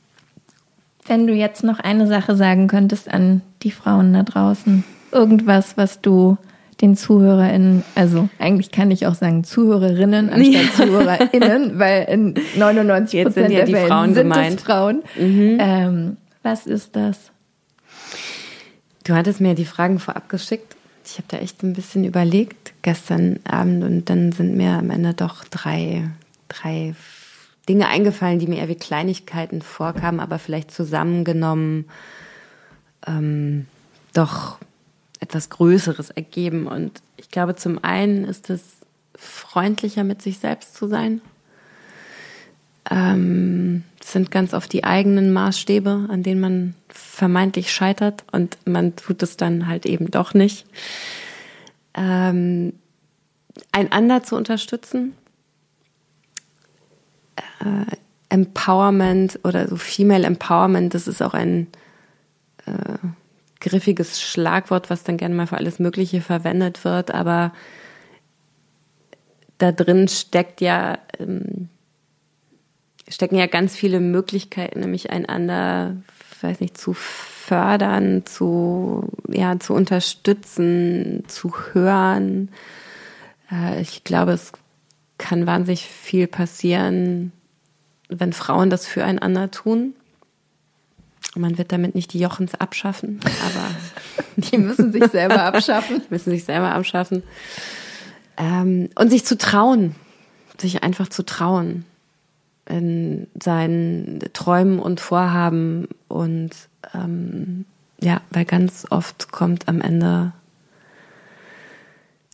wenn 1.05 1.27
du 1.27 1.33
jetzt 1.33 1.63
noch 1.63 1.79
eine 1.79 2.07
Sache 2.07 2.35
sagen 2.35 2.67
könntest 2.67 3.09
an 3.09 3.41
die 3.63 3.71
Frauen 3.71 4.13
da 4.13 4.23
draußen? 4.23 4.83
Irgendwas, 5.11 5.77
was 5.77 6.01
du 6.01 6.37
den 6.81 6.95
ZuhörerInnen, 6.95 7.83
also 7.95 8.29
eigentlich 8.39 8.71
kann 8.71 8.91
ich 8.91 9.05
auch 9.07 9.15
sagen 9.15 9.43
Zuhörerinnen 9.43 10.29
anstatt 10.33 10.73
ZuhörerInnen, 10.75 11.79
weil 11.79 12.03
in 12.05 12.33
99 12.55 13.13
Jetzt 13.13 13.33
sind 13.35 13.43
ja 13.51 13.57
der 13.57 13.65
die 13.65 13.73
Fälle 13.73 13.87
Frauen 13.87 14.13
sind 14.13 14.23
gemeint. 14.29 14.55
Mhm. 14.55 14.65
Frauen. 14.65 15.03
Ähm, 15.17 16.17
was 16.43 16.65
ist 16.67 16.95
das? 16.95 17.31
Du 19.03 19.13
hattest 19.15 19.41
mir 19.41 19.55
die 19.55 19.65
Fragen 19.65 19.99
vorab 19.99 20.29
geschickt. 20.29 20.75
Ich 21.05 21.13
habe 21.13 21.25
da 21.29 21.37
echt 21.37 21.63
ein 21.63 21.73
bisschen 21.73 22.03
überlegt 22.03 22.66
gestern 22.87 23.41
Abend 23.43 23.83
und 23.83 24.09
dann 24.09 24.31
sind 24.31 24.55
mir 24.55 24.69
am 24.69 24.91
Ende 24.91 25.13
doch 25.13 25.43
drei, 25.43 26.09
drei 26.47 26.95
Dinge 27.67 27.89
eingefallen, 27.89 28.39
die 28.39 28.47
mir 28.47 28.59
eher 28.59 28.69
wie 28.69 28.75
Kleinigkeiten 28.75 29.61
vorkamen, 29.61 30.21
aber 30.21 30.39
vielleicht 30.39 30.71
zusammengenommen 30.71 31.89
ähm, 33.05 33.65
doch 34.13 34.57
etwas 35.19 35.49
Größeres 35.49 36.11
ergeben. 36.11 36.65
Und 36.65 37.01
ich 37.17 37.29
glaube, 37.29 37.57
zum 37.57 37.83
einen 37.83 38.23
ist 38.23 38.49
es 38.49 38.63
freundlicher 39.17 40.05
mit 40.05 40.21
sich 40.21 40.37
selbst 40.37 40.73
zu 40.73 40.87
sein. 40.87 41.19
Ähm, 42.89 43.83
es 43.99 44.13
sind 44.13 44.31
ganz 44.31 44.53
oft 44.53 44.71
die 44.71 44.85
eigenen 44.85 45.33
Maßstäbe, 45.33 46.05
an 46.07 46.23
denen 46.23 46.39
man 46.39 46.73
vermeintlich 46.87 47.69
scheitert 47.69 48.23
und 48.31 48.57
man 48.63 48.95
tut 48.95 49.21
es 49.23 49.35
dann 49.35 49.67
halt 49.67 49.85
eben 49.85 50.09
doch 50.09 50.33
nicht. 50.33 50.65
Ähm, 51.97 52.73
einander 53.71 54.23
zu 54.23 54.35
unterstützen, 54.35 55.13
äh, 57.35 57.95
Empowerment 58.29 59.39
oder 59.43 59.67
so 59.67 59.75
Female 59.75 60.25
Empowerment, 60.25 60.93
das 60.93 61.07
ist 61.07 61.21
auch 61.21 61.33
ein 61.33 61.67
äh, 62.65 62.97
griffiges 63.59 64.21
Schlagwort, 64.21 64.89
was 64.89 65.03
dann 65.03 65.17
gerne 65.17 65.35
mal 65.35 65.47
für 65.47 65.57
alles 65.57 65.79
Mögliche 65.79 66.21
verwendet 66.21 66.85
wird, 66.85 67.11
aber 67.11 67.51
da 69.57 69.71
drin 69.71 70.07
steckt 70.07 70.61
ja 70.61 70.99
ähm, 71.19 71.69
stecken 73.09 73.37
ja 73.37 73.47
ganz 73.47 73.75
viele 73.75 73.99
Möglichkeiten, 73.99 74.81
nämlich 74.81 75.09
einander, 75.09 75.97
weiß 76.41 76.59
nicht, 76.59 76.77
zu 76.77 76.95
fördern, 77.47 78.25
zu 78.25 79.07
ja 79.29 79.57
zu 79.59 79.73
unterstützen, 79.73 81.23
zu 81.27 81.53
hören. 81.73 82.49
Äh, 83.51 83.81
ich 83.81 84.03
glaube, 84.03 84.33
es 84.33 84.51
kann 85.17 85.47
wahnsinnig 85.47 85.85
viel 85.85 86.27
passieren, 86.27 87.31
wenn 88.09 88.33
Frauen 88.33 88.69
das 88.69 88.85
füreinander 88.85 89.49
tun. 89.49 89.93
Man 91.35 91.57
wird 91.57 91.71
damit 91.71 91.95
nicht 91.95 92.13
die 92.13 92.19
Jochens 92.19 92.55
abschaffen, 92.55 93.19
aber 93.45 93.69
Die 94.51 94.57
müssen 94.57 94.91
sich 94.91 95.05
selber 95.05 95.43
abschaffen. 95.43 96.01
müssen 96.09 96.29
sich 96.29 96.43
selber 96.43 96.71
abschaffen. 96.73 97.23
Ähm, 98.37 98.89
und 98.95 99.09
sich 99.09 99.25
zu 99.25 99.37
trauen, 99.37 99.95
sich 100.59 100.83
einfach 100.83 101.07
zu 101.07 101.25
trauen 101.25 101.85
in 102.69 103.27
seinen 103.41 104.19
Träumen 104.33 104.79
und 104.79 104.99
Vorhaben 104.99 105.87
und 106.07 106.51
ähm, 106.93 107.65
ja, 108.01 108.21
weil 108.29 108.45
ganz 108.45 108.85
oft 108.89 109.31
kommt 109.31 109.67
am 109.67 109.81
Ende 109.81 110.33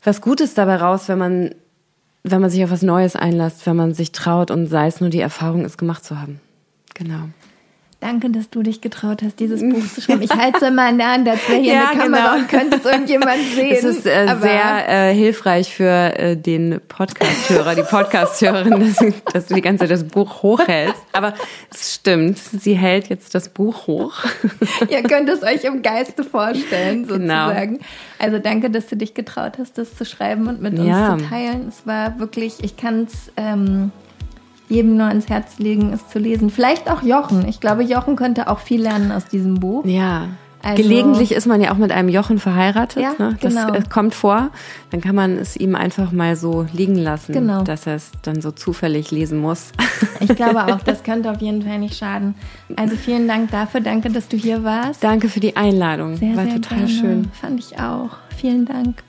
was 0.04 0.22
Gutes 0.22 0.54
dabei 0.54 0.76
raus, 0.78 1.08
wenn 1.08 1.18
man 1.18 1.56
wenn 2.24 2.42
man 2.42 2.50
sich 2.50 2.64
auf 2.64 2.72
was 2.72 2.82
Neues 2.82 3.16
einlässt, 3.18 3.66
wenn 3.66 3.76
man 3.76 3.94
sich 3.94 4.14
traut 4.14 4.50
und 4.50 4.68
sei 4.68 4.88
es 4.88 5.02
nur 5.02 5.10
die 5.10 5.20
Erfahrung, 5.20 5.66
es 5.66 5.78
gemacht 5.78 6.06
zu 6.06 6.22
haben. 6.22 6.40
Genau. 6.94 7.30
Danke, 8.04 8.30
dass 8.32 8.50
du 8.50 8.64
dich 8.64 8.82
getraut 8.82 9.22
hast, 9.24 9.40
dieses 9.40 9.62
Buch 9.70 9.88
zu 9.96 10.02
schreiben. 10.02 10.22
Ich 10.24 10.32
halte 10.32 10.58
es 10.58 10.64
immer 10.68 10.90
in 10.90 10.98
der 10.98 11.14
Hand, 11.14 11.30
als 11.30 11.48
wäre 11.48 11.62
hier 11.62 11.74
Ja, 11.76 11.90
eine 11.92 12.02
Kamera 12.02 12.22
genau. 12.34 12.36
und 12.42 12.50
könnte 12.50 12.76
es 12.78 12.86
irgendjemand 12.86 13.40
sehen. 13.56 13.70
Es 13.72 13.84
ist 13.86 14.06
äh, 14.06 14.28
sehr 14.42 14.90
äh, 15.10 15.14
hilfreich 15.16 15.74
für 15.74 15.86
äh, 16.20 16.36
den 16.36 16.82
Podcast-Hörer, 16.90 17.76
die 17.76 17.84
Podcast-Hörerin, 17.84 18.80
dass, 18.88 18.96
du- 18.98 19.14
dass 19.32 19.46
du 19.48 19.54
die 19.56 19.62
ganze 19.62 19.84
Zeit 19.86 19.92
das 19.92 20.04
Buch 20.04 20.44
hochhältst. 20.44 21.02
Aber 21.14 21.34
es 21.74 21.94
stimmt, 21.96 22.38
sie 22.38 22.74
hält 22.74 23.08
jetzt 23.08 23.34
das 23.36 23.48
Buch 23.48 23.88
hoch. 23.88 24.16
Ihr 24.90 25.02
könnt 25.04 25.30
es 25.30 25.42
euch 25.42 25.64
im 25.64 25.82
Geiste 25.82 26.26
vorstellen, 26.26 27.08
Genau. 27.08 27.48
sozusagen. 27.48 27.80
Also 28.20 28.40
danke, 28.40 28.70
dass 28.70 28.88
du 28.88 28.98
dich 28.98 29.14
getraut 29.14 29.54
hast, 29.60 29.78
das 29.78 29.96
zu 29.96 30.04
schreiben 30.06 30.48
und 30.48 30.62
mit 30.62 30.78
Ja. 30.78 31.14
uns 31.14 31.24
zu 31.24 31.30
teilen. 31.30 31.68
Es 31.70 31.88
war 31.88 32.20
wirklich, 32.20 32.56
ich 32.64 32.76
kann 32.76 33.04
es 33.04 33.32
ähm, 33.38 33.92
jedem 34.74 34.98
nur 34.98 35.08
ans 35.08 35.30
Herz 35.30 35.60
legen, 35.60 35.94
es 35.94 36.08
zu 36.10 36.20
lesen. 36.20 36.50
Vielleicht 36.50 36.90
auch 36.90 37.02
Jochen. 37.04 37.48
Ich 37.48 37.60
glaube, 37.60 37.84
Jochen 37.84 38.16
könnte 38.16 38.48
auch 38.50 38.60
viel 38.60 38.82
lernen 38.82 39.12
aus 39.12 39.26
diesem 39.26 39.56
Buch. 39.56 39.86
Ja, 39.86 40.28
Also, 40.66 40.82
Gelegentlich 40.82 41.34
ist 41.34 41.46
man 41.46 41.60
ja 41.62 41.72
auch 41.74 41.78
mit 41.78 41.92
einem 41.92 42.08
Jochen 42.10 42.40
verheiratet. 42.40 43.04
Ja, 43.04 43.12
ne? 43.20 43.38
Das 43.42 43.54
genau. 43.54 43.74
äh, 43.74 43.84
kommt 43.90 44.16
vor. 44.16 44.50
Dann 44.92 45.02
kann 45.02 45.14
man 45.16 45.38
es 45.38 45.58
ihm 45.58 45.76
einfach 45.76 46.12
mal 46.14 46.36
so 46.38 46.66
liegen 46.72 46.96
lassen, 46.96 47.34
Genau. 47.34 47.64
dass 47.64 47.86
er 47.86 47.96
es 47.96 48.12
dann 48.22 48.42
so 48.42 48.52
zufällig 48.52 49.12
lesen 49.12 49.40
muss. 49.40 49.72
Ich 50.22 50.34
glaube 50.36 50.64
auch, 50.66 50.80
das 50.86 51.04
könnte 51.04 51.30
auf 51.32 51.42
jeden 51.42 51.62
Fall 51.64 51.80
nicht 51.80 51.98
schaden. 51.98 52.36
Also 52.78 52.96
vielen 52.96 53.28
Dank 53.28 53.52
dafür. 53.52 53.82
Danke, 53.82 54.10
dass 54.10 54.28
du 54.30 54.38
hier 54.38 54.64
warst. 54.64 55.04
Danke 55.04 55.28
für 55.30 55.40
die 55.42 55.56
Einladung. 55.58 56.16
Sehr, 56.16 56.36
War 56.38 56.46
sehr 56.46 56.56
total 56.62 56.78
gerne. 56.80 56.90
schön. 56.94 57.32
Fand 57.40 57.60
ich 57.60 57.78
auch. 57.80 58.10
Vielen 58.38 58.66
Dank. 58.66 59.04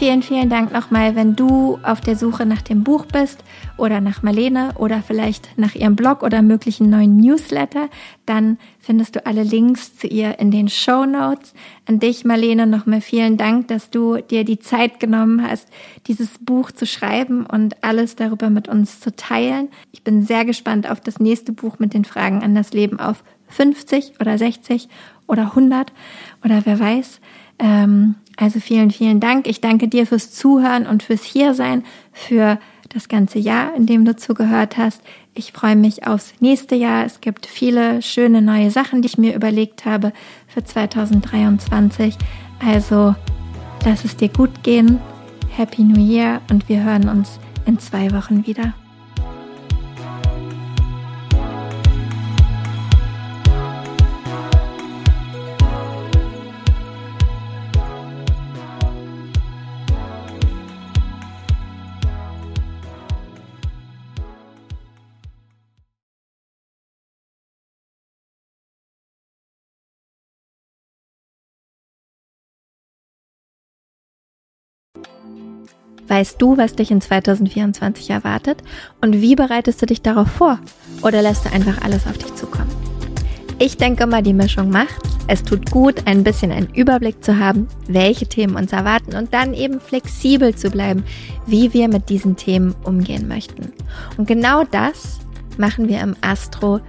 Vielen, 0.00 0.22
vielen 0.22 0.48
Dank 0.48 0.72
nochmal, 0.72 1.14
wenn 1.14 1.36
du 1.36 1.78
auf 1.82 2.00
der 2.00 2.16
Suche 2.16 2.46
nach 2.46 2.62
dem 2.62 2.84
Buch 2.84 3.04
bist 3.04 3.44
oder 3.76 4.00
nach 4.00 4.22
Marlene 4.22 4.72
oder 4.78 5.02
vielleicht 5.02 5.58
nach 5.58 5.74
ihrem 5.74 5.94
Blog 5.94 6.22
oder 6.22 6.40
möglichen 6.40 6.88
neuen 6.88 7.18
Newsletter, 7.18 7.90
dann 8.24 8.56
findest 8.78 9.16
du 9.16 9.26
alle 9.26 9.42
Links 9.42 9.98
zu 9.98 10.06
ihr 10.06 10.38
in 10.38 10.50
den 10.50 10.70
Show 10.70 11.04
Notes. 11.04 11.52
An 11.84 11.98
dich, 11.98 12.24
Marlene, 12.24 12.66
nochmal 12.66 13.02
vielen 13.02 13.36
Dank, 13.36 13.68
dass 13.68 13.90
du 13.90 14.22
dir 14.22 14.44
die 14.44 14.58
Zeit 14.58 15.00
genommen 15.00 15.46
hast, 15.46 15.68
dieses 16.06 16.30
Buch 16.38 16.70
zu 16.70 16.86
schreiben 16.86 17.44
und 17.44 17.84
alles 17.84 18.16
darüber 18.16 18.48
mit 18.48 18.68
uns 18.68 19.00
zu 19.00 19.14
teilen. 19.14 19.68
Ich 19.92 20.02
bin 20.02 20.22
sehr 20.22 20.46
gespannt 20.46 20.88
auf 20.88 21.02
das 21.02 21.20
nächste 21.20 21.52
Buch 21.52 21.78
mit 21.78 21.92
den 21.92 22.06
Fragen 22.06 22.42
an 22.42 22.54
das 22.54 22.72
Leben 22.72 22.98
auf 22.98 23.22
50 23.48 24.14
oder 24.18 24.38
60 24.38 24.88
oder 25.26 25.42
100 25.42 25.92
oder 26.42 26.62
wer 26.64 26.80
weiß. 26.80 27.20
Ähm, 27.58 28.14
also 28.40 28.58
vielen, 28.58 28.90
vielen 28.90 29.20
Dank. 29.20 29.46
Ich 29.46 29.60
danke 29.60 29.86
dir 29.86 30.06
fürs 30.06 30.32
Zuhören 30.32 30.86
und 30.86 31.02
fürs 31.02 31.24
Hiersein, 31.24 31.84
für 32.12 32.58
das 32.88 33.08
ganze 33.08 33.38
Jahr, 33.38 33.74
in 33.76 33.86
dem 33.86 34.04
du 34.04 34.16
zugehört 34.16 34.76
hast. 34.78 35.02
Ich 35.34 35.52
freue 35.52 35.76
mich 35.76 36.06
aufs 36.06 36.32
nächste 36.40 36.74
Jahr. 36.74 37.04
Es 37.04 37.20
gibt 37.20 37.46
viele 37.46 38.02
schöne 38.02 38.42
neue 38.42 38.70
Sachen, 38.70 39.02
die 39.02 39.06
ich 39.06 39.18
mir 39.18 39.34
überlegt 39.34 39.84
habe 39.84 40.12
für 40.48 40.64
2023. 40.64 42.16
Also 42.64 43.14
lass 43.84 44.04
es 44.04 44.16
dir 44.16 44.28
gut 44.28 44.62
gehen. 44.62 44.98
Happy 45.50 45.82
New 45.82 46.00
Year 46.00 46.40
und 46.50 46.68
wir 46.68 46.82
hören 46.82 47.08
uns 47.08 47.38
in 47.66 47.78
zwei 47.78 48.10
Wochen 48.12 48.46
wieder. 48.46 48.74
Weißt 76.08 76.42
du, 76.42 76.56
was 76.56 76.74
dich 76.74 76.90
in 76.90 77.00
2024 77.00 78.10
erwartet 78.10 78.62
und 79.00 79.20
wie 79.20 79.36
bereitest 79.36 79.80
du 79.80 79.86
dich 79.86 80.02
darauf 80.02 80.28
vor? 80.28 80.58
Oder 81.02 81.22
lässt 81.22 81.44
du 81.44 81.52
einfach 81.52 81.82
alles 81.82 82.06
auf 82.06 82.18
dich 82.18 82.34
zukommen? 82.34 82.70
Ich 83.60 83.76
denke 83.76 84.06
mal, 84.06 84.22
die 84.22 84.32
Mischung 84.32 84.70
macht's. 84.70 85.10
Es 85.26 85.44
tut 85.44 85.70
gut, 85.70 86.06
ein 86.06 86.24
bisschen 86.24 86.50
einen 86.50 86.74
Überblick 86.74 87.22
zu 87.22 87.38
haben, 87.38 87.68
welche 87.86 88.26
Themen 88.26 88.56
uns 88.56 88.72
erwarten 88.72 89.14
und 89.14 89.32
dann 89.32 89.54
eben 89.54 89.80
flexibel 89.80 90.54
zu 90.56 90.70
bleiben, 90.70 91.04
wie 91.46 91.72
wir 91.72 91.86
mit 91.86 92.08
diesen 92.08 92.34
Themen 92.34 92.74
umgehen 92.82 93.28
möchten. 93.28 93.72
Und 94.16 94.26
genau 94.26 94.64
das 94.64 95.20
machen 95.58 95.88
wir 95.88 96.00
im 96.00 96.16
Astro 96.22 96.80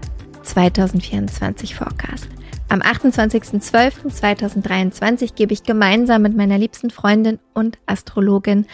2024 0.42 1.76
Forecast. 1.76 2.28
Am 2.72 2.80
28.12.2023 2.80 5.36
gebe 5.36 5.52
ich 5.52 5.64
gemeinsam 5.64 6.22
mit 6.22 6.38
meiner 6.38 6.58
liebsten 6.58 6.90
Freundin 6.90 7.40
und 7.54 7.78
Astrologin 7.86 8.66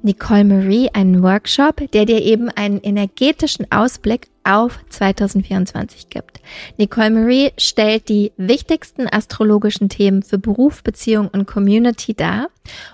Nicole 0.00 0.44
Marie 0.44 0.88
einen 0.94 1.22
Workshop, 1.22 1.82
der 1.92 2.06
dir 2.06 2.22
eben 2.22 2.48
einen 2.48 2.80
energetischen 2.80 3.70
Ausblick 3.70 4.28
auf 4.42 4.78
2024 4.88 6.08
gibt. 6.08 6.40
Nicole 6.78 7.10
Marie 7.10 7.50
stellt 7.58 8.08
die 8.08 8.32
wichtigsten 8.38 9.06
astrologischen 9.06 9.90
Themen 9.90 10.22
für 10.22 10.38
Beruf, 10.38 10.82
Beziehung 10.82 11.28
und 11.28 11.46
Community 11.46 12.14
dar 12.14 12.48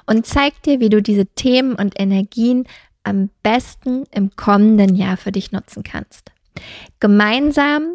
und 0.07 0.27
zeigt 0.27 0.67
dir, 0.67 0.81
wie 0.81 0.89
du 0.89 1.01
diese 1.01 1.27
Themen 1.27 1.77
und 1.77 2.01
Energien 2.01 2.65
am 3.05 3.31
besten 3.45 4.07
im 4.11 4.35
kommenden 4.35 4.97
Jahr 4.97 5.19
für 5.19 5.31
dich 5.31 5.53
nutzen 5.53 5.85
kannst. 5.85 6.33
Gemeinsam 6.99 7.95